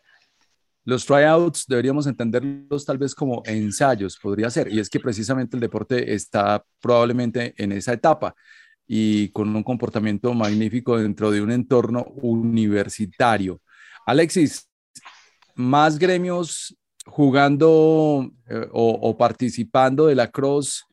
los 0.85 1.04
tryouts 1.04 1.66
deberíamos 1.68 2.06
entenderlos 2.06 2.87
tal 2.87 2.96
vez 2.96 3.14
como 3.14 3.42
ensayos, 3.44 4.16
podría 4.16 4.48
ser, 4.48 4.72
y 4.72 4.80
es 4.80 4.88
que 4.88 4.98
precisamente 4.98 5.59
el 5.59 5.61
deporte 5.61 6.14
está 6.14 6.64
probablemente 6.80 7.52
en 7.59 7.72
esa 7.72 7.92
etapa 7.92 8.35
y 8.87 9.28
con 9.28 9.54
un 9.54 9.62
comportamiento 9.62 10.33
magnífico 10.33 10.96
dentro 10.96 11.30
de 11.30 11.42
un 11.42 11.52
entorno 11.52 12.06
universitario. 12.22 13.61
Alexis, 14.06 14.70
más 15.54 15.98
gremios 15.98 16.74
jugando 17.04 18.30
eh, 18.48 18.68
o, 18.72 19.16
participando 19.18 20.06
de 20.06 20.14
la 20.14 20.30
cross 20.30 20.87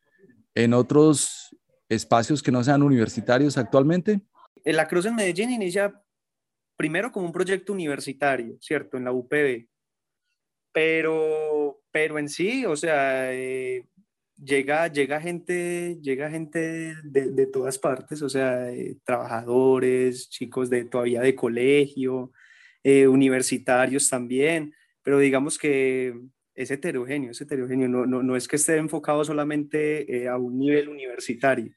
en 0.58 0.74
otros 0.74 1.56
espacios 1.88 2.42
que 2.42 2.52
no 2.52 2.64
sean 2.64 2.82
universitarios 2.82 3.58
actualmente? 3.58 4.22
La 4.66 4.88
Cruz 4.88 5.06
en 5.06 5.16
Medellín 5.16 5.52
inicia 5.52 6.02
primero 6.76 7.12
como 7.12 7.28
un 7.28 7.32
proyecto 7.32 7.74
universitario, 7.74 8.58
¿cierto? 8.60 8.98
En 8.98 9.06
la 9.06 9.12
UPB. 9.12 9.68
Pero, 10.74 11.82
pero 11.92 12.18
en 12.18 12.28
sí, 12.28 12.66
o 12.66 12.76
sea, 12.76 13.32
eh, 13.34 13.88
llega, 14.36 14.88
llega 14.88 15.22
gente, 15.22 16.00
llega 16.02 16.30
gente 16.30 16.96
de, 17.04 17.48
todas 17.48 17.78
partes, 17.78 18.24
o 18.24 18.30
sea, 18.30 18.72
eh, 18.72 18.98
trabajadores, 19.04 20.28
chicos 20.30 20.70
de 20.70 20.86
todavía 20.86 21.22
de 21.22 21.36
colegio, 21.36 22.32
universitarios 22.84 24.10
también 24.10 24.74
pero 25.08 25.20
digamos 25.20 25.58
que 25.58 26.20
es 26.58 26.72
heterogéneo, 26.72 27.32
es 27.32 27.40
heterogéneo, 27.40 27.88
no, 27.88 28.06
no, 28.06 28.24
no 28.24 28.36
es 28.36 28.48
que 28.48 28.56
esté 28.56 28.78
enfocado 28.78 29.24
solamente 29.24 30.24
eh, 30.24 30.28
a 30.28 30.38
un 30.38 30.58
nivel 30.58 30.90
universitario. 30.90 31.72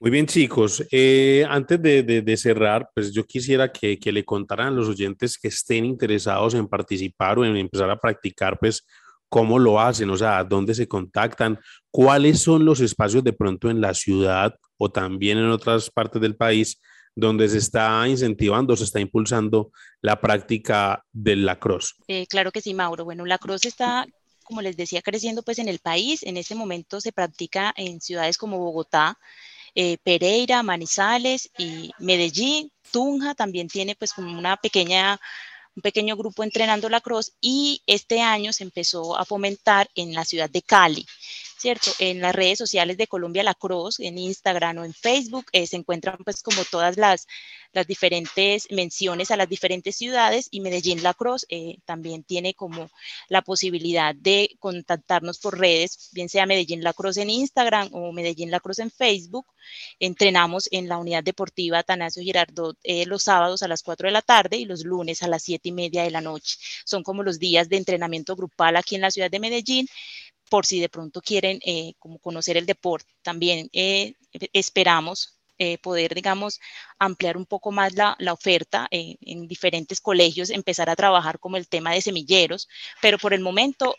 Muy 0.00 0.10
bien, 0.10 0.26
chicos. 0.26 0.84
Eh, 0.90 1.46
antes 1.48 1.80
de, 1.80 2.02
de, 2.02 2.36
cerrar, 2.36 2.90
pues 2.92 3.12
yo 3.12 3.24
quisiera 3.24 3.70
que, 3.72 3.98
que, 3.98 4.10
le 4.10 4.24
contaran 4.24 4.68
a 4.68 4.70
los 4.72 4.88
oyentes 4.88 5.38
que 5.38 5.48
estén 5.48 5.84
interesados 5.84 6.54
en 6.54 6.66
participar 6.66 7.38
o 7.38 7.44
en 7.44 7.56
empezar 7.56 7.88
a 7.88 7.98
practicar, 7.98 8.58
pues 8.58 8.84
cómo 9.28 9.58
lo 9.58 9.80
hacen, 9.80 10.10
o 10.10 10.16
sea, 10.16 10.42
dónde 10.42 10.74
se 10.74 10.88
contactan, 10.88 11.58
cuáles 11.90 12.40
son 12.40 12.64
los 12.64 12.80
espacios 12.80 13.22
de 13.22 13.32
pronto 13.32 13.70
en 13.70 13.80
la 13.80 13.94
ciudad 13.94 14.54
o 14.76 14.90
también 14.90 15.38
en 15.38 15.48
otras 15.48 15.90
partes 15.90 16.20
del 16.20 16.36
país 16.36 16.80
donde 17.16 17.48
se 17.48 17.58
está 17.58 18.06
incentivando, 18.08 18.76
se 18.76 18.84
está 18.84 19.00
impulsando 19.00 19.70
la 20.02 20.20
práctica 20.20 21.04
del 21.12 21.46
lacrosse. 21.46 21.94
Eh, 22.08 22.26
claro 22.26 22.50
que 22.50 22.60
sí, 22.60 22.74
Mauro. 22.74 23.04
Bueno, 23.04 23.24
la 23.24 23.34
lacrosse 23.34 23.68
está, 23.68 24.04
como 24.44 24.62
les 24.62 24.76
decía, 24.76 25.02
creciendo 25.02 25.42
pues 25.42 25.58
en 25.58 25.68
el 25.68 25.80
país. 25.80 26.22
En 26.22 26.36
este 26.36 26.54
momento 26.54 27.00
se 27.00 27.12
practica 27.12 27.72
en 27.76 28.00
ciudades 28.00 28.38
como 28.38 28.58
Bogotá, 28.58 29.18
eh, 29.74 29.98
Pereira, 30.04 30.62
Manizales 30.62 31.50
y 31.58 31.90
Medellín. 31.98 32.70
Tunja 32.92 33.34
también 33.34 33.68
tiene 33.68 33.96
pues 33.96 34.12
como 34.12 34.38
una 34.38 34.56
pequeña 34.56 35.18
un 35.76 35.82
pequeño 35.82 36.16
grupo 36.16 36.44
entrenando 36.44 36.88
la 36.88 36.98
lacrosse 36.98 37.32
y 37.40 37.82
este 37.86 38.20
año 38.20 38.52
se 38.52 38.62
empezó 38.62 39.16
a 39.16 39.24
fomentar 39.24 39.90
en 39.94 40.14
la 40.14 40.24
ciudad 40.24 40.48
de 40.48 40.62
Cali. 40.62 41.04
¿Cierto? 41.64 41.92
En 41.98 42.20
las 42.20 42.34
redes 42.34 42.58
sociales 42.58 42.98
de 42.98 43.06
Colombia 43.06 43.42
Lacrosse, 43.42 44.00
en 44.00 44.18
Instagram 44.18 44.76
o 44.76 44.84
en 44.84 44.92
Facebook, 44.92 45.46
eh, 45.52 45.66
se 45.66 45.76
encuentran 45.76 46.18
pues 46.22 46.42
como 46.42 46.62
todas 46.70 46.98
las, 46.98 47.26
las 47.72 47.86
diferentes 47.86 48.66
menciones 48.70 49.30
a 49.30 49.36
las 49.38 49.48
diferentes 49.48 49.96
ciudades 49.96 50.48
y 50.50 50.60
Medellín 50.60 51.02
Lacrosse 51.02 51.46
eh, 51.48 51.78
también 51.86 52.22
tiene 52.22 52.52
como 52.52 52.90
la 53.30 53.40
posibilidad 53.40 54.14
de 54.14 54.50
contactarnos 54.58 55.38
por 55.38 55.58
redes, 55.58 56.10
bien 56.12 56.28
sea 56.28 56.44
Medellín 56.44 56.84
Lacrosse 56.84 57.22
en 57.22 57.30
Instagram 57.30 57.88
o 57.92 58.12
Medellín 58.12 58.50
Lacrosse 58.50 58.82
en 58.82 58.90
Facebook. 58.90 59.46
Entrenamos 59.98 60.68
en 60.70 60.86
la 60.88 60.98
unidad 60.98 61.24
deportiva 61.24 61.82
Tanasio 61.82 62.22
Girardot 62.22 62.76
eh, 62.82 63.06
los 63.06 63.22
sábados 63.22 63.62
a 63.62 63.68
las 63.68 63.82
4 63.82 64.08
de 64.08 64.12
la 64.12 64.20
tarde 64.20 64.58
y 64.58 64.66
los 64.66 64.84
lunes 64.84 65.22
a 65.22 65.28
las 65.28 65.42
7 65.42 65.70
y 65.70 65.72
media 65.72 66.02
de 66.02 66.10
la 66.10 66.20
noche. 66.20 66.58
Son 66.84 67.02
como 67.02 67.22
los 67.22 67.38
días 67.38 67.70
de 67.70 67.78
entrenamiento 67.78 68.36
grupal 68.36 68.76
aquí 68.76 68.96
en 68.96 69.00
la 69.00 69.10
ciudad 69.10 69.30
de 69.30 69.40
Medellín 69.40 69.88
por 70.54 70.66
si 70.66 70.78
de 70.78 70.88
pronto 70.88 71.20
quieren 71.20 71.58
eh, 71.64 71.94
como 71.98 72.20
conocer 72.20 72.56
el 72.56 72.64
deporte. 72.64 73.12
También 73.22 73.68
eh, 73.72 74.14
esperamos 74.52 75.36
eh, 75.58 75.78
poder, 75.78 76.14
digamos, 76.14 76.60
ampliar 76.96 77.36
un 77.36 77.44
poco 77.44 77.72
más 77.72 77.94
la, 77.94 78.14
la 78.20 78.32
oferta 78.32 78.86
en 78.92 79.48
diferentes 79.48 80.00
colegios, 80.00 80.50
empezar 80.50 80.88
a 80.88 80.94
trabajar 80.94 81.40
como 81.40 81.56
el 81.56 81.66
tema 81.66 81.90
de 81.90 82.02
semilleros, 82.02 82.68
pero 83.02 83.18
por 83.18 83.34
el 83.34 83.40
momento, 83.40 83.96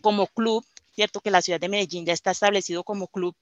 como 0.00 0.28
club, 0.28 0.64
cierto 0.94 1.20
que 1.20 1.32
la 1.32 1.42
ciudad 1.42 1.58
de 1.58 1.68
Medellín 1.68 2.06
ya 2.06 2.12
está 2.12 2.30
establecido 2.30 2.84
como 2.84 3.08
club 3.08 3.34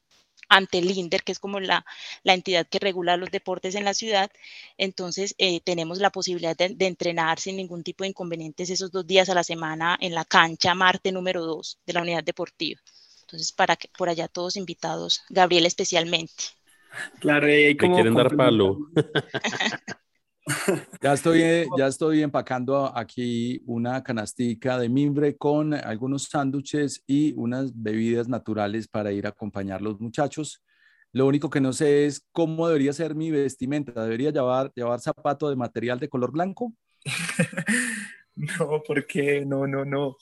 ante 0.49 0.79
el 0.79 0.91
INDER, 0.91 1.23
que 1.23 1.33
es 1.33 1.39
como 1.39 1.61
la, 1.61 1.85
la, 2.23 2.35
entidad 2.35 2.67
que 2.67 2.79
regula 2.79 3.17
los 3.17 3.31
deportes 3.31 3.75
en 3.75 3.85
la 3.85 3.95
ciudad. 3.95 4.31
Entonces, 4.79 5.35
eh, 5.39 5.61
tenemos 5.61 5.99
la 5.99 6.11
posibilidad 6.11 6.57
de, 6.57 6.75
entrenar 6.87 7.39
sin 7.39 7.57
ningún 7.57 7.83
tipo 7.83 8.05
de 8.05 8.09
inconvenientes 8.09 8.71
esos 8.71 8.91
dos 8.91 9.07
días 9.07 9.29
a 9.29 9.35
la 9.35 9.45
semana 9.45 9.97
en 10.01 10.15
la 10.15 10.25
cancha 10.25 10.75
Marte 10.75 11.13
número 11.13 11.45
2 11.45 11.79
de 11.87 11.93
la 11.93 12.03
unidad 12.03 12.25
deportiva. 12.25 12.81
Entonces, 13.23 13.53
para 13.53 13.77
que 13.77 13.89
por 13.97 14.09
allá 14.09 14.27
todos 14.29 14.57
invitados, 14.57 15.23
Gabriel 15.29 15.67
especialmente. 15.67 16.33
Claro, 17.21 17.55
y 17.55 17.77
como 17.77 17.95
quieren 17.95 18.15
dar 18.15 18.35
palo. 18.35 18.79
Ya 21.01 21.13
estoy, 21.13 21.41
ya 21.79 21.87
estoy 21.87 22.23
empacando 22.23 22.97
aquí 22.97 23.63
una 23.67 24.03
canastica 24.03 24.79
de 24.79 24.89
mimbre 24.89 25.37
con 25.37 25.75
algunos 25.75 26.25
sándwiches 26.25 27.05
y 27.07 27.35
unas 27.37 27.71
bebidas 27.75 28.29
naturales 28.29 28.89
para 28.89 29.13
ir 29.13 29.27
a 29.27 29.31
acompañar 29.31 29.81
a 29.81 29.85
los 29.85 30.01
muchachos. 30.01 30.63
Lo 31.13 31.27
único 31.27 31.49
que 31.49 31.61
no 31.61 31.73
sé 31.73 32.07
es 32.07 32.27
cómo 32.33 32.67
debería 32.67 32.93
ser 32.93 33.15
mi 33.15 33.31
vestimenta. 33.31 34.03
¿Debería 34.03 34.31
llevar, 34.31 34.73
llevar 34.75 35.01
zapato 35.01 35.49
de 35.49 35.57
material 35.57 35.99
de 35.99 36.09
color 36.09 36.33
blanco? 36.33 36.75
no, 38.35 38.83
porque 38.87 39.45
no, 39.47 39.67
no, 39.67 39.85
no. 39.85 40.17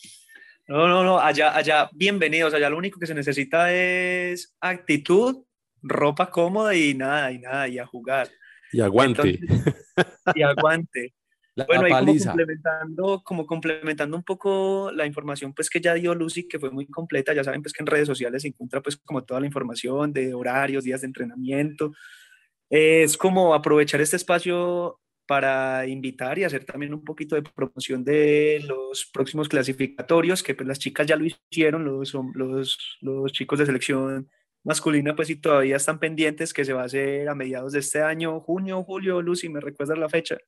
No, 0.68 0.88
no, 0.88 1.04
no, 1.04 1.18
allá, 1.18 1.56
allá, 1.56 1.88
bienvenidos. 1.92 2.52
Allá 2.52 2.68
lo 2.68 2.76
único 2.76 3.00
que 3.00 3.06
se 3.06 3.14
necesita 3.14 3.72
es 3.72 4.54
actitud, 4.60 5.44
ropa 5.82 6.30
cómoda 6.30 6.74
y 6.74 6.94
nada, 6.94 7.32
y 7.32 7.38
nada, 7.38 7.68
y 7.68 7.78
a 7.78 7.86
jugar. 7.86 8.28
Y 8.72 8.80
aguante. 8.80 9.40
y 10.34 10.42
aguante. 10.42 11.14
bueno, 11.66 11.84
ahí 11.84 11.90
como 11.90 12.06
complementando, 12.06 13.22
como 13.24 13.46
complementando 13.46 14.16
un 14.16 14.22
poco 14.22 14.90
la 14.92 15.06
información 15.06 15.54
pues 15.54 15.70
que 15.70 15.80
ya 15.80 15.94
dio 15.94 16.14
Lucy, 16.14 16.46
que 16.46 16.58
fue 16.58 16.70
muy 16.70 16.86
completa, 16.86 17.32
ya 17.32 17.44
saben 17.44 17.62
pues 17.62 17.72
que 17.72 17.82
en 17.82 17.86
redes 17.86 18.06
sociales 18.06 18.42
se 18.42 18.48
encuentra 18.48 18.82
pues 18.82 18.96
como 18.98 19.24
toda 19.24 19.40
la 19.40 19.46
información 19.46 20.12
de 20.12 20.34
horarios, 20.34 20.84
días 20.84 21.00
de 21.00 21.06
entrenamiento. 21.06 21.92
Es 22.68 23.16
como 23.16 23.54
aprovechar 23.54 24.00
este 24.00 24.16
espacio 24.16 25.00
para 25.26 25.86
invitar 25.86 26.38
y 26.38 26.44
hacer 26.44 26.64
también 26.64 26.94
un 26.94 27.04
poquito 27.04 27.34
de 27.36 27.42
promoción 27.42 28.04
de 28.04 28.62
los 28.66 29.06
próximos 29.06 29.48
clasificatorios, 29.48 30.42
que 30.42 30.54
pues 30.54 30.68
las 30.68 30.78
chicas 30.78 31.06
ya 31.06 31.16
lo 31.16 31.24
hicieron, 31.24 31.84
los, 31.84 32.14
los, 32.34 32.98
los 33.00 33.32
chicos 33.32 33.58
de 33.58 33.66
selección 33.66 34.28
masculina, 34.66 35.14
pues 35.14 35.28
si 35.28 35.36
todavía 35.36 35.76
están 35.76 36.00
pendientes, 36.00 36.52
que 36.52 36.64
se 36.64 36.72
va 36.72 36.82
a 36.82 36.86
hacer 36.86 37.28
a 37.28 37.36
mediados 37.36 37.72
de 37.72 37.78
este 37.78 38.02
año, 38.02 38.40
junio, 38.40 38.82
julio, 38.82 39.22
Lucy, 39.22 39.48
¿me 39.48 39.60
recuerdas 39.60 39.96
la 39.96 40.08
fecha? 40.08 40.38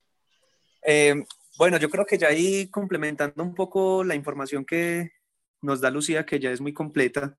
Eh, 0.85 1.23
bueno, 1.57 1.77
yo 1.77 1.89
creo 1.89 2.05
que 2.05 2.17
ya 2.17 2.27
ahí 2.27 2.67
complementando 2.67 3.41
un 3.41 3.55
poco 3.55 4.03
la 4.03 4.15
información 4.15 4.65
que 4.65 5.13
nos 5.61 5.79
da 5.79 5.89
Lucía, 5.89 6.25
que 6.25 6.37
ya 6.37 6.51
es 6.51 6.59
muy 6.59 6.73
completa, 6.73 7.37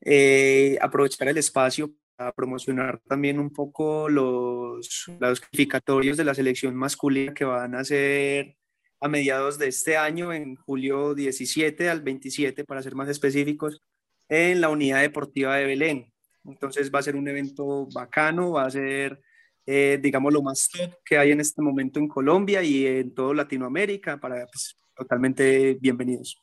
eh, 0.00 0.78
aprovechar 0.80 1.26
el 1.26 1.38
espacio 1.38 1.92
para 2.14 2.30
promocionar 2.30 3.00
también 3.08 3.40
un 3.40 3.52
poco 3.52 4.08
los, 4.08 5.06
los 5.18 5.40
clasificatorios 5.40 6.16
de 6.16 6.24
la 6.24 6.34
selección 6.34 6.76
masculina 6.76 7.34
que 7.34 7.44
van 7.44 7.74
a 7.74 7.82
ser 7.82 8.54
a 9.00 9.08
mediados 9.08 9.58
de 9.58 9.66
este 9.66 9.96
año, 9.96 10.32
en 10.32 10.54
julio 10.54 11.16
17 11.16 11.88
al 11.88 12.02
27, 12.02 12.64
para 12.64 12.80
ser 12.80 12.94
más 12.94 13.08
específicos 13.08 13.82
en 14.28 14.60
la 14.60 14.68
unidad 14.68 15.00
deportiva 15.00 15.56
de 15.56 15.66
Belén. 15.66 16.12
Entonces 16.44 16.90
va 16.94 17.00
a 17.00 17.02
ser 17.02 17.16
un 17.16 17.28
evento 17.28 17.86
bacano, 17.92 18.52
va 18.52 18.64
a 18.64 18.70
ser, 18.70 19.20
eh, 19.66 19.98
digamos, 20.00 20.32
lo 20.32 20.42
más 20.42 20.68
top 20.70 20.94
que 21.04 21.18
hay 21.18 21.32
en 21.32 21.40
este 21.40 21.62
momento 21.62 21.98
en 21.98 22.08
Colombia 22.08 22.62
y 22.62 22.86
en 22.86 23.14
toda 23.14 23.34
Latinoamérica, 23.34 24.18
para 24.18 24.46
pues, 24.46 24.76
totalmente 24.96 25.76
bienvenidos. 25.80 26.38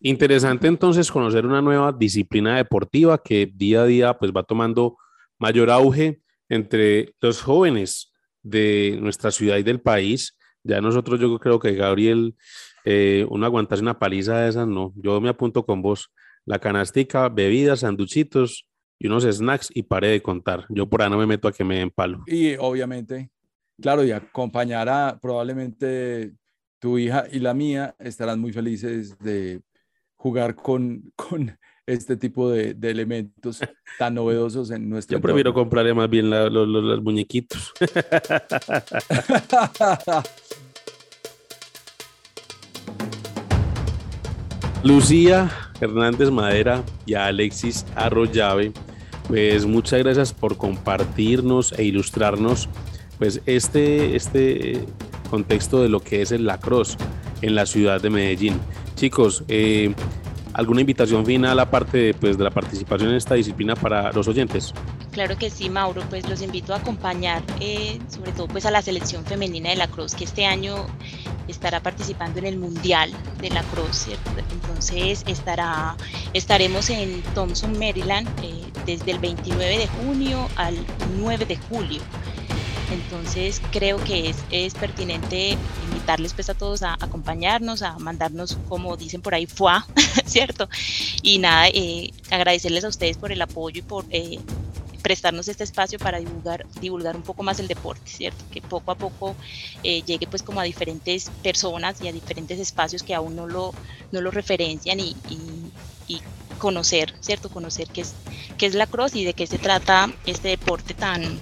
Interesante 0.00 0.66
entonces 0.66 1.10
conocer 1.10 1.46
una 1.46 1.62
nueva 1.62 1.92
disciplina 1.92 2.56
deportiva 2.56 3.22
que 3.22 3.50
día 3.52 3.82
a 3.82 3.86
día 3.86 4.18
pues 4.18 4.32
va 4.32 4.42
tomando 4.42 4.96
mayor 5.38 5.70
auge 5.70 6.22
entre 6.48 7.14
los 7.20 7.42
jóvenes 7.42 8.12
de 8.42 8.98
nuestra 9.00 9.30
ciudad 9.30 9.58
y 9.58 9.62
del 9.62 9.80
país. 9.80 10.36
Ya 10.64 10.80
nosotros 10.80 11.20
yo 11.20 11.38
creo 11.38 11.58
que 11.58 11.74
Gabriel, 11.74 12.34
eh, 12.84 13.26
uno 13.28 13.46
aguantarse 13.46 13.82
una 13.82 13.98
paliza 13.98 14.40
de 14.40 14.48
esas, 14.48 14.66
no, 14.66 14.92
yo 14.96 15.20
me 15.20 15.28
apunto 15.28 15.64
con 15.64 15.82
vos 15.82 16.10
la 16.44 16.58
canastica, 16.58 17.28
bebidas, 17.28 17.80
sanduchitos 17.80 18.66
y 18.98 19.06
unos 19.06 19.24
snacks 19.24 19.70
y 19.74 19.82
paré 19.82 20.08
de 20.08 20.22
contar. 20.22 20.66
Yo 20.68 20.88
por 20.88 21.02
ahí 21.02 21.10
no 21.10 21.18
me 21.18 21.26
meto 21.26 21.48
a 21.48 21.52
que 21.52 21.64
me 21.64 21.78
den 21.78 21.90
palo. 21.90 22.22
Y 22.26 22.54
obviamente, 22.56 23.30
claro, 23.80 24.04
y 24.04 24.12
acompañará 24.12 25.18
probablemente 25.20 26.32
tu 26.78 26.98
hija 26.98 27.24
y 27.30 27.38
la 27.38 27.54
mía 27.54 27.94
estarán 27.98 28.40
muy 28.40 28.52
felices 28.52 29.18
de 29.18 29.60
jugar 30.16 30.54
con, 30.54 31.12
con 31.16 31.58
este 31.86 32.16
tipo 32.16 32.50
de, 32.50 32.76
elementos 32.82 33.60
tan 33.98 34.14
novedosos 34.14 34.70
en 34.70 34.88
nuestro 34.88 35.18
Yo 35.18 35.22
prefiero 35.22 35.52
comprarle 35.52 35.92
más 35.94 36.08
bien 36.08 36.30
los 36.30 37.02
muñequitos. 37.02 37.72
Lucía 44.84 45.50
Hernández 45.82 46.30
Madera 46.30 46.82
y 47.06 47.14
a 47.14 47.26
Alexis 47.26 47.84
Arroyave, 47.96 48.72
pues 49.28 49.66
muchas 49.66 49.98
gracias 50.00 50.32
por 50.32 50.56
compartirnos 50.56 51.72
e 51.72 51.84
ilustrarnos 51.84 52.68
pues 53.18 53.40
este, 53.46 54.16
este 54.16 54.84
contexto 55.30 55.82
de 55.82 55.88
lo 55.88 56.00
que 56.00 56.22
es 56.22 56.32
el 56.32 56.46
lacrosse 56.46 56.96
en 57.40 57.54
la 57.54 57.66
ciudad 57.66 58.00
de 58.00 58.10
Medellín. 58.10 58.58
Chicos, 58.94 59.44
eh, 59.48 59.92
¿alguna 60.54 60.80
invitación 60.80 61.26
final 61.26 61.58
aparte 61.58 62.14
pues, 62.14 62.38
de 62.38 62.44
la 62.44 62.50
participación 62.50 63.10
en 63.10 63.16
esta 63.16 63.34
disciplina 63.34 63.74
para 63.74 64.12
los 64.12 64.28
oyentes? 64.28 64.72
Claro 65.12 65.36
que 65.36 65.50
sí, 65.50 65.68
Mauro, 65.68 66.02
pues 66.08 66.26
los 66.26 66.40
invito 66.40 66.72
a 66.72 66.78
acompañar 66.78 67.42
eh, 67.60 68.00
sobre 68.08 68.32
todo 68.32 68.48
pues 68.48 68.64
a 68.64 68.70
la 68.70 68.80
selección 68.80 69.26
femenina 69.26 69.68
de 69.68 69.76
la 69.76 69.86
Cruz 69.86 70.14
que 70.14 70.24
este 70.24 70.46
año 70.46 70.86
estará 71.48 71.80
participando 71.80 72.38
en 72.38 72.46
el 72.46 72.56
Mundial 72.58 73.12
de 73.38 73.50
la 73.50 73.62
Cruz, 73.64 73.94
¿cierto? 73.94 74.30
Entonces 74.50 75.22
estará, 75.26 75.96
estaremos 76.32 76.88
en 76.88 77.22
Thompson, 77.34 77.78
Maryland, 77.78 78.26
eh, 78.42 78.64
desde 78.86 79.10
el 79.10 79.18
29 79.18 79.78
de 79.78 79.86
junio 79.86 80.48
al 80.56 80.76
9 81.18 81.44
de 81.44 81.56
julio. 81.56 82.00
Entonces 82.90 83.60
creo 83.70 84.02
que 84.04 84.30
es, 84.30 84.38
es 84.50 84.72
pertinente 84.72 85.58
invitarles 85.82 86.32
pues 86.32 86.48
a 86.48 86.54
todos 86.54 86.82
a 86.82 86.94
acompañarnos, 86.94 87.82
a 87.82 87.98
mandarnos, 87.98 88.58
como 88.68 88.96
dicen 88.96 89.20
por 89.20 89.34
ahí, 89.34 89.46
fuá, 89.46 89.86
¿cierto? 90.24 90.70
Y 91.22 91.38
nada, 91.38 91.68
eh, 91.68 92.12
agradecerles 92.30 92.84
a 92.84 92.88
ustedes 92.88 93.18
por 93.18 93.30
el 93.30 93.42
apoyo 93.42 93.80
y 93.80 93.82
por 93.82 94.06
eh, 94.10 94.38
prestarnos 95.02 95.48
este 95.48 95.64
espacio 95.64 95.98
para 95.98 96.18
divulgar, 96.18 96.66
divulgar 96.80 97.16
un 97.16 97.22
poco 97.22 97.42
más 97.42 97.58
el 97.60 97.68
deporte, 97.68 98.10
¿cierto? 98.10 98.44
Que 98.50 98.62
poco 98.62 98.92
a 98.92 98.94
poco 98.94 99.34
eh, 99.82 100.02
llegue 100.02 100.26
pues 100.26 100.42
como 100.42 100.60
a 100.60 100.64
diferentes 100.64 101.30
personas 101.42 102.00
y 102.00 102.08
a 102.08 102.12
diferentes 102.12 102.58
espacios 102.58 103.02
que 103.02 103.14
aún 103.14 103.36
no 103.36 103.46
lo, 103.46 103.74
no 104.12 104.20
lo 104.20 104.30
referencian 104.30 105.00
y, 105.00 105.16
y, 105.28 106.20
conocer, 106.58 107.12
¿cierto? 107.18 107.48
Conocer 107.48 107.88
qué 107.88 108.02
es, 108.02 108.14
qué 108.56 108.66
es 108.66 108.74
la 108.74 108.86
cross 108.86 109.16
y 109.16 109.24
de 109.24 109.34
qué 109.34 109.48
se 109.48 109.58
trata 109.58 110.12
este 110.26 110.48
deporte 110.48 110.94
tan, 110.94 111.40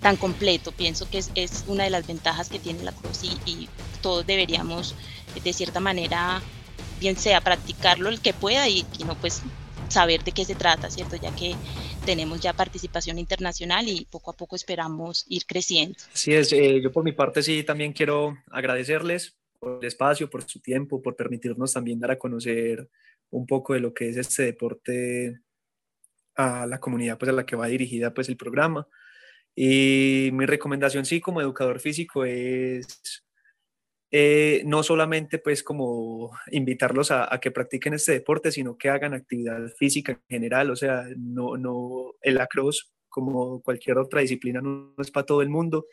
tan 0.00 0.16
completo. 0.16 0.72
Pienso 0.72 1.10
que 1.10 1.18
es, 1.18 1.30
es 1.34 1.64
una 1.66 1.84
de 1.84 1.90
las 1.90 2.06
ventajas 2.06 2.48
que 2.48 2.58
tiene 2.58 2.82
la 2.82 2.92
cruz 2.92 3.20
y, 3.24 3.68
todos 4.00 4.26
deberíamos 4.26 4.94
de 5.42 5.52
cierta 5.52 5.80
manera, 5.80 6.40
bien 7.00 7.16
sea 7.16 7.40
practicarlo 7.40 8.08
el 8.08 8.20
que 8.20 8.32
pueda 8.32 8.68
y 8.68 8.84
que 8.84 9.04
no 9.04 9.16
pues 9.16 9.42
saber 9.88 10.22
de 10.24 10.32
qué 10.32 10.44
se 10.44 10.54
trata, 10.54 10.90
¿cierto? 10.90 11.16
Ya 11.16 11.34
que 11.34 11.54
tenemos 12.06 12.40
ya 12.40 12.52
participación 12.52 13.18
internacional 13.18 13.88
y 13.88 14.06
poco 14.06 14.30
a 14.30 14.36
poco 14.36 14.56
esperamos 14.56 15.26
ir 15.28 15.44
creciendo. 15.44 15.98
Así 16.14 16.32
es, 16.32 16.52
eh, 16.52 16.80
yo 16.80 16.92
por 16.92 17.04
mi 17.04 17.12
parte 17.12 17.42
sí 17.42 17.64
también 17.64 17.92
quiero 17.92 18.38
agradecerles 18.50 19.36
por 19.58 19.80
el 19.80 19.86
espacio, 19.86 20.30
por 20.30 20.44
su 20.44 20.60
tiempo, 20.60 21.02
por 21.02 21.16
permitirnos 21.16 21.72
también 21.72 21.98
dar 21.98 22.12
a 22.12 22.18
conocer 22.18 22.88
un 23.30 23.46
poco 23.46 23.74
de 23.74 23.80
lo 23.80 23.92
que 23.92 24.08
es 24.08 24.16
este 24.16 24.44
deporte 24.44 25.40
a 26.36 26.66
la 26.66 26.78
comunidad 26.78 27.18
pues 27.18 27.28
a 27.28 27.32
la 27.32 27.44
que 27.44 27.56
va 27.56 27.66
dirigida 27.66 28.14
pues 28.14 28.28
el 28.28 28.36
programa. 28.36 28.86
Y 29.54 30.30
mi 30.32 30.46
recomendación, 30.46 31.04
sí, 31.04 31.20
como 31.20 31.40
educador 31.40 31.80
físico 31.80 32.24
es 32.24 33.24
eh, 34.10 34.62
no 34.64 34.82
solamente 34.82 35.38
pues 35.38 35.62
como 35.62 36.30
invitarlos 36.50 37.10
a, 37.10 37.38
que 37.40 37.50
practiquen 37.50 37.94
este 37.94 38.12
deporte, 38.12 38.52
sino 38.52 38.76
que 38.76 38.88
hagan 38.88 39.14
actividad 39.14 39.68
física 39.76 40.12
en 40.12 40.20
general, 40.28 40.70
o 40.70 40.76
sea, 40.76 41.04
no, 41.16 41.56
no 41.56 42.14
el 42.20 42.36
lacrosse 42.36 42.84
como 43.08 43.62
cualquier 43.62 43.98
otra 43.98 44.20
disciplina 44.20 44.60
no, 44.60 44.94
es 44.98 45.10
para 45.10 45.26
todo 45.26 45.42
el 45.42 45.48
mundo. 45.48 45.86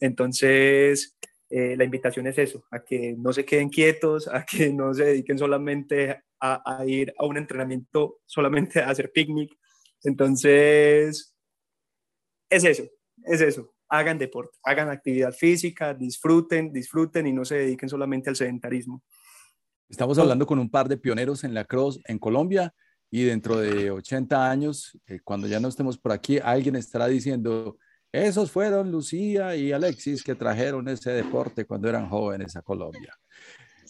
Entonces, 0.00 1.16
eh, 1.50 1.76
la 1.76 1.84
invitación 1.84 2.26
es 2.26 2.38
eso, 2.38 2.64
a 2.70 2.82
que 2.82 3.14
no 3.18 3.32
se 3.32 3.44
queden 3.44 3.68
quietos, 3.68 4.26
a 4.28 4.44
que 4.44 4.72
no 4.72 4.94
se 4.94 5.04
dediquen 5.04 5.38
solamente 5.38 6.22
a, 6.40 6.78
a 6.80 6.86
ir 6.86 7.14
a 7.18 7.26
un 7.26 7.36
entrenamiento, 7.36 8.20
solamente 8.26 8.80
a 8.80 8.90
hacer 8.90 9.12
picnic. 9.12 9.52
Entonces, 10.02 11.36
es 12.50 12.64
eso, 12.64 12.84
es 13.24 13.40
eso, 13.40 13.74
hagan 13.92 14.16
deporte, 14.16 14.58
hagan 14.64 14.88
actividad 14.88 15.32
física, 15.32 15.92
disfruten, 15.92 16.72
disfruten 16.72 17.26
y 17.26 17.32
no 17.32 17.44
se 17.44 17.56
dediquen 17.56 17.90
solamente 17.90 18.30
al 18.30 18.36
sedentarismo. 18.36 19.02
Estamos 19.86 20.18
hablando 20.18 20.46
con 20.46 20.58
un 20.58 20.70
par 20.70 20.88
de 20.88 20.96
pioneros 20.96 21.44
en 21.44 21.52
la 21.52 21.66
cross 21.66 22.00
en 22.06 22.18
Colombia 22.18 22.74
y 23.10 23.24
dentro 23.24 23.58
de 23.58 23.90
80 23.90 24.50
años, 24.50 24.98
eh, 25.06 25.20
cuando 25.22 25.46
ya 25.46 25.60
no 25.60 25.68
estemos 25.68 25.98
por 25.98 26.12
aquí, 26.12 26.38
alguien 26.38 26.74
estará 26.76 27.06
diciendo, 27.06 27.76
esos 28.10 28.50
fueron 28.50 28.90
Lucía 28.90 29.54
y 29.56 29.72
Alexis 29.72 30.24
que 30.24 30.34
trajeron 30.34 30.88
ese 30.88 31.10
deporte 31.10 31.66
cuando 31.66 31.90
eran 31.90 32.08
jóvenes 32.08 32.56
a 32.56 32.62
Colombia. 32.62 33.14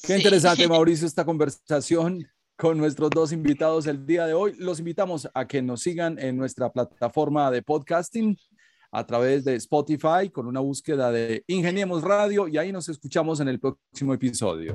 Qué 0.04 0.16
interesante, 0.16 0.66
Mauricio, 0.68 1.06
esta 1.06 1.24
conversación 1.24 2.26
con 2.56 2.76
nuestros 2.76 3.10
dos 3.10 3.30
invitados 3.30 3.86
el 3.86 4.04
día 4.04 4.26
de 4.26 4.34
hoy. 4.34 4.54
Los 4.58 4.80
invitamos 4.80 5.28
a 5.32 5.46
que 5.46 5.62
nos 5.62 5.82
sigan 5.82 6.18
en 6.18 6.36
nuestra 6.36 6.72
plataforma 6.72 7.52
de 7.52 7.62
podcasting 7.62 8.36
a 8.92 9.06
través 9.06 9.44
de 9.44 9.56
Spotify 9.56 10.28
con 10.30 10.46
una 10.46 10.60
búsqueda 10.60 11.10
de 11.10 11.42
Ingeniemos 11.48 12.02
Radio 12.02 12.46
y 12.46 12.58
ahí 12.58 12.70
nos 12.70 12.88
escuchamos 12.88 13.40
en 13.40 13.48
el 13.48 13.58
próximo 13.58 14.12
episodio. 14.12 14.74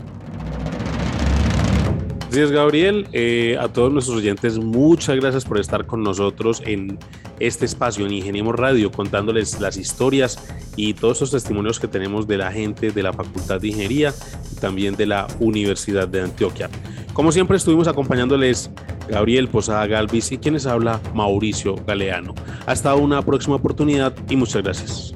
Gracias, 2.30 2.52
Gabriel. 2.52 3.08
Eh, 3.14 3.58
a 3.58 3.72
todos 3.72 3.92
nuestros 3.94 4.18
oyentes, 4.18 4.58
muchas 4.58 5.16
gracias 5.16 5.46
por 5.46 5.60
estar 5.60 5.86
con 5.86 6.04
nosotros 6.04 6.62
en 6.66 7.00
este 7.40 7.66
espacio 7.66 8.06
en 8.06 8.12
Ingeniemos 8.12 8.56
Radio, 8.56 8.92
contándoles 8.92 9.62
las 9.62 9.78
historias 9.78 10.38
y 10.76 10.94
todos 10.94 11.22
los 11.22 11.32
testimonios 11.32 11.80
que 11.80 11.88
tenemos 11.88 12.28
de 12.28 12.38
la 12.38 12.52
gente 12.52 12.92
de 12.92 13.04
la 13.04 13.14
Facultad 13.14 13.62
de 13.62 13.70
Ingeniería 13.70 14.14
y 14.52 14.56
también 14.56 14.98
de 14.98 15.06
la 15.06 15.28
Universidad 15.40 16.08
de 16.08 16.22
Antioquia. 16.22 16.70
Como 17.18 17.32
siempre, 17.32 17.58
estuvimos 17.58 17.88
acompañándoles 17.88 18.70
Gabriel 19.10 19.48
Posada 19.48 19.88
Galvis 19.88 20.32
y 20.32 20.38
quienes 20.38 20.68
habla 20.68 21.02
Mauricio 21.16 21.74
Galeano. 21.88 22.36
Hasta 22.68 22.94
una 22.94 23.24
próxima 23.24 23.56
oportunidad 23.56 24.14
y 24.30 24.36
muchas 24.36 24.62
gracias. 24.62 25.16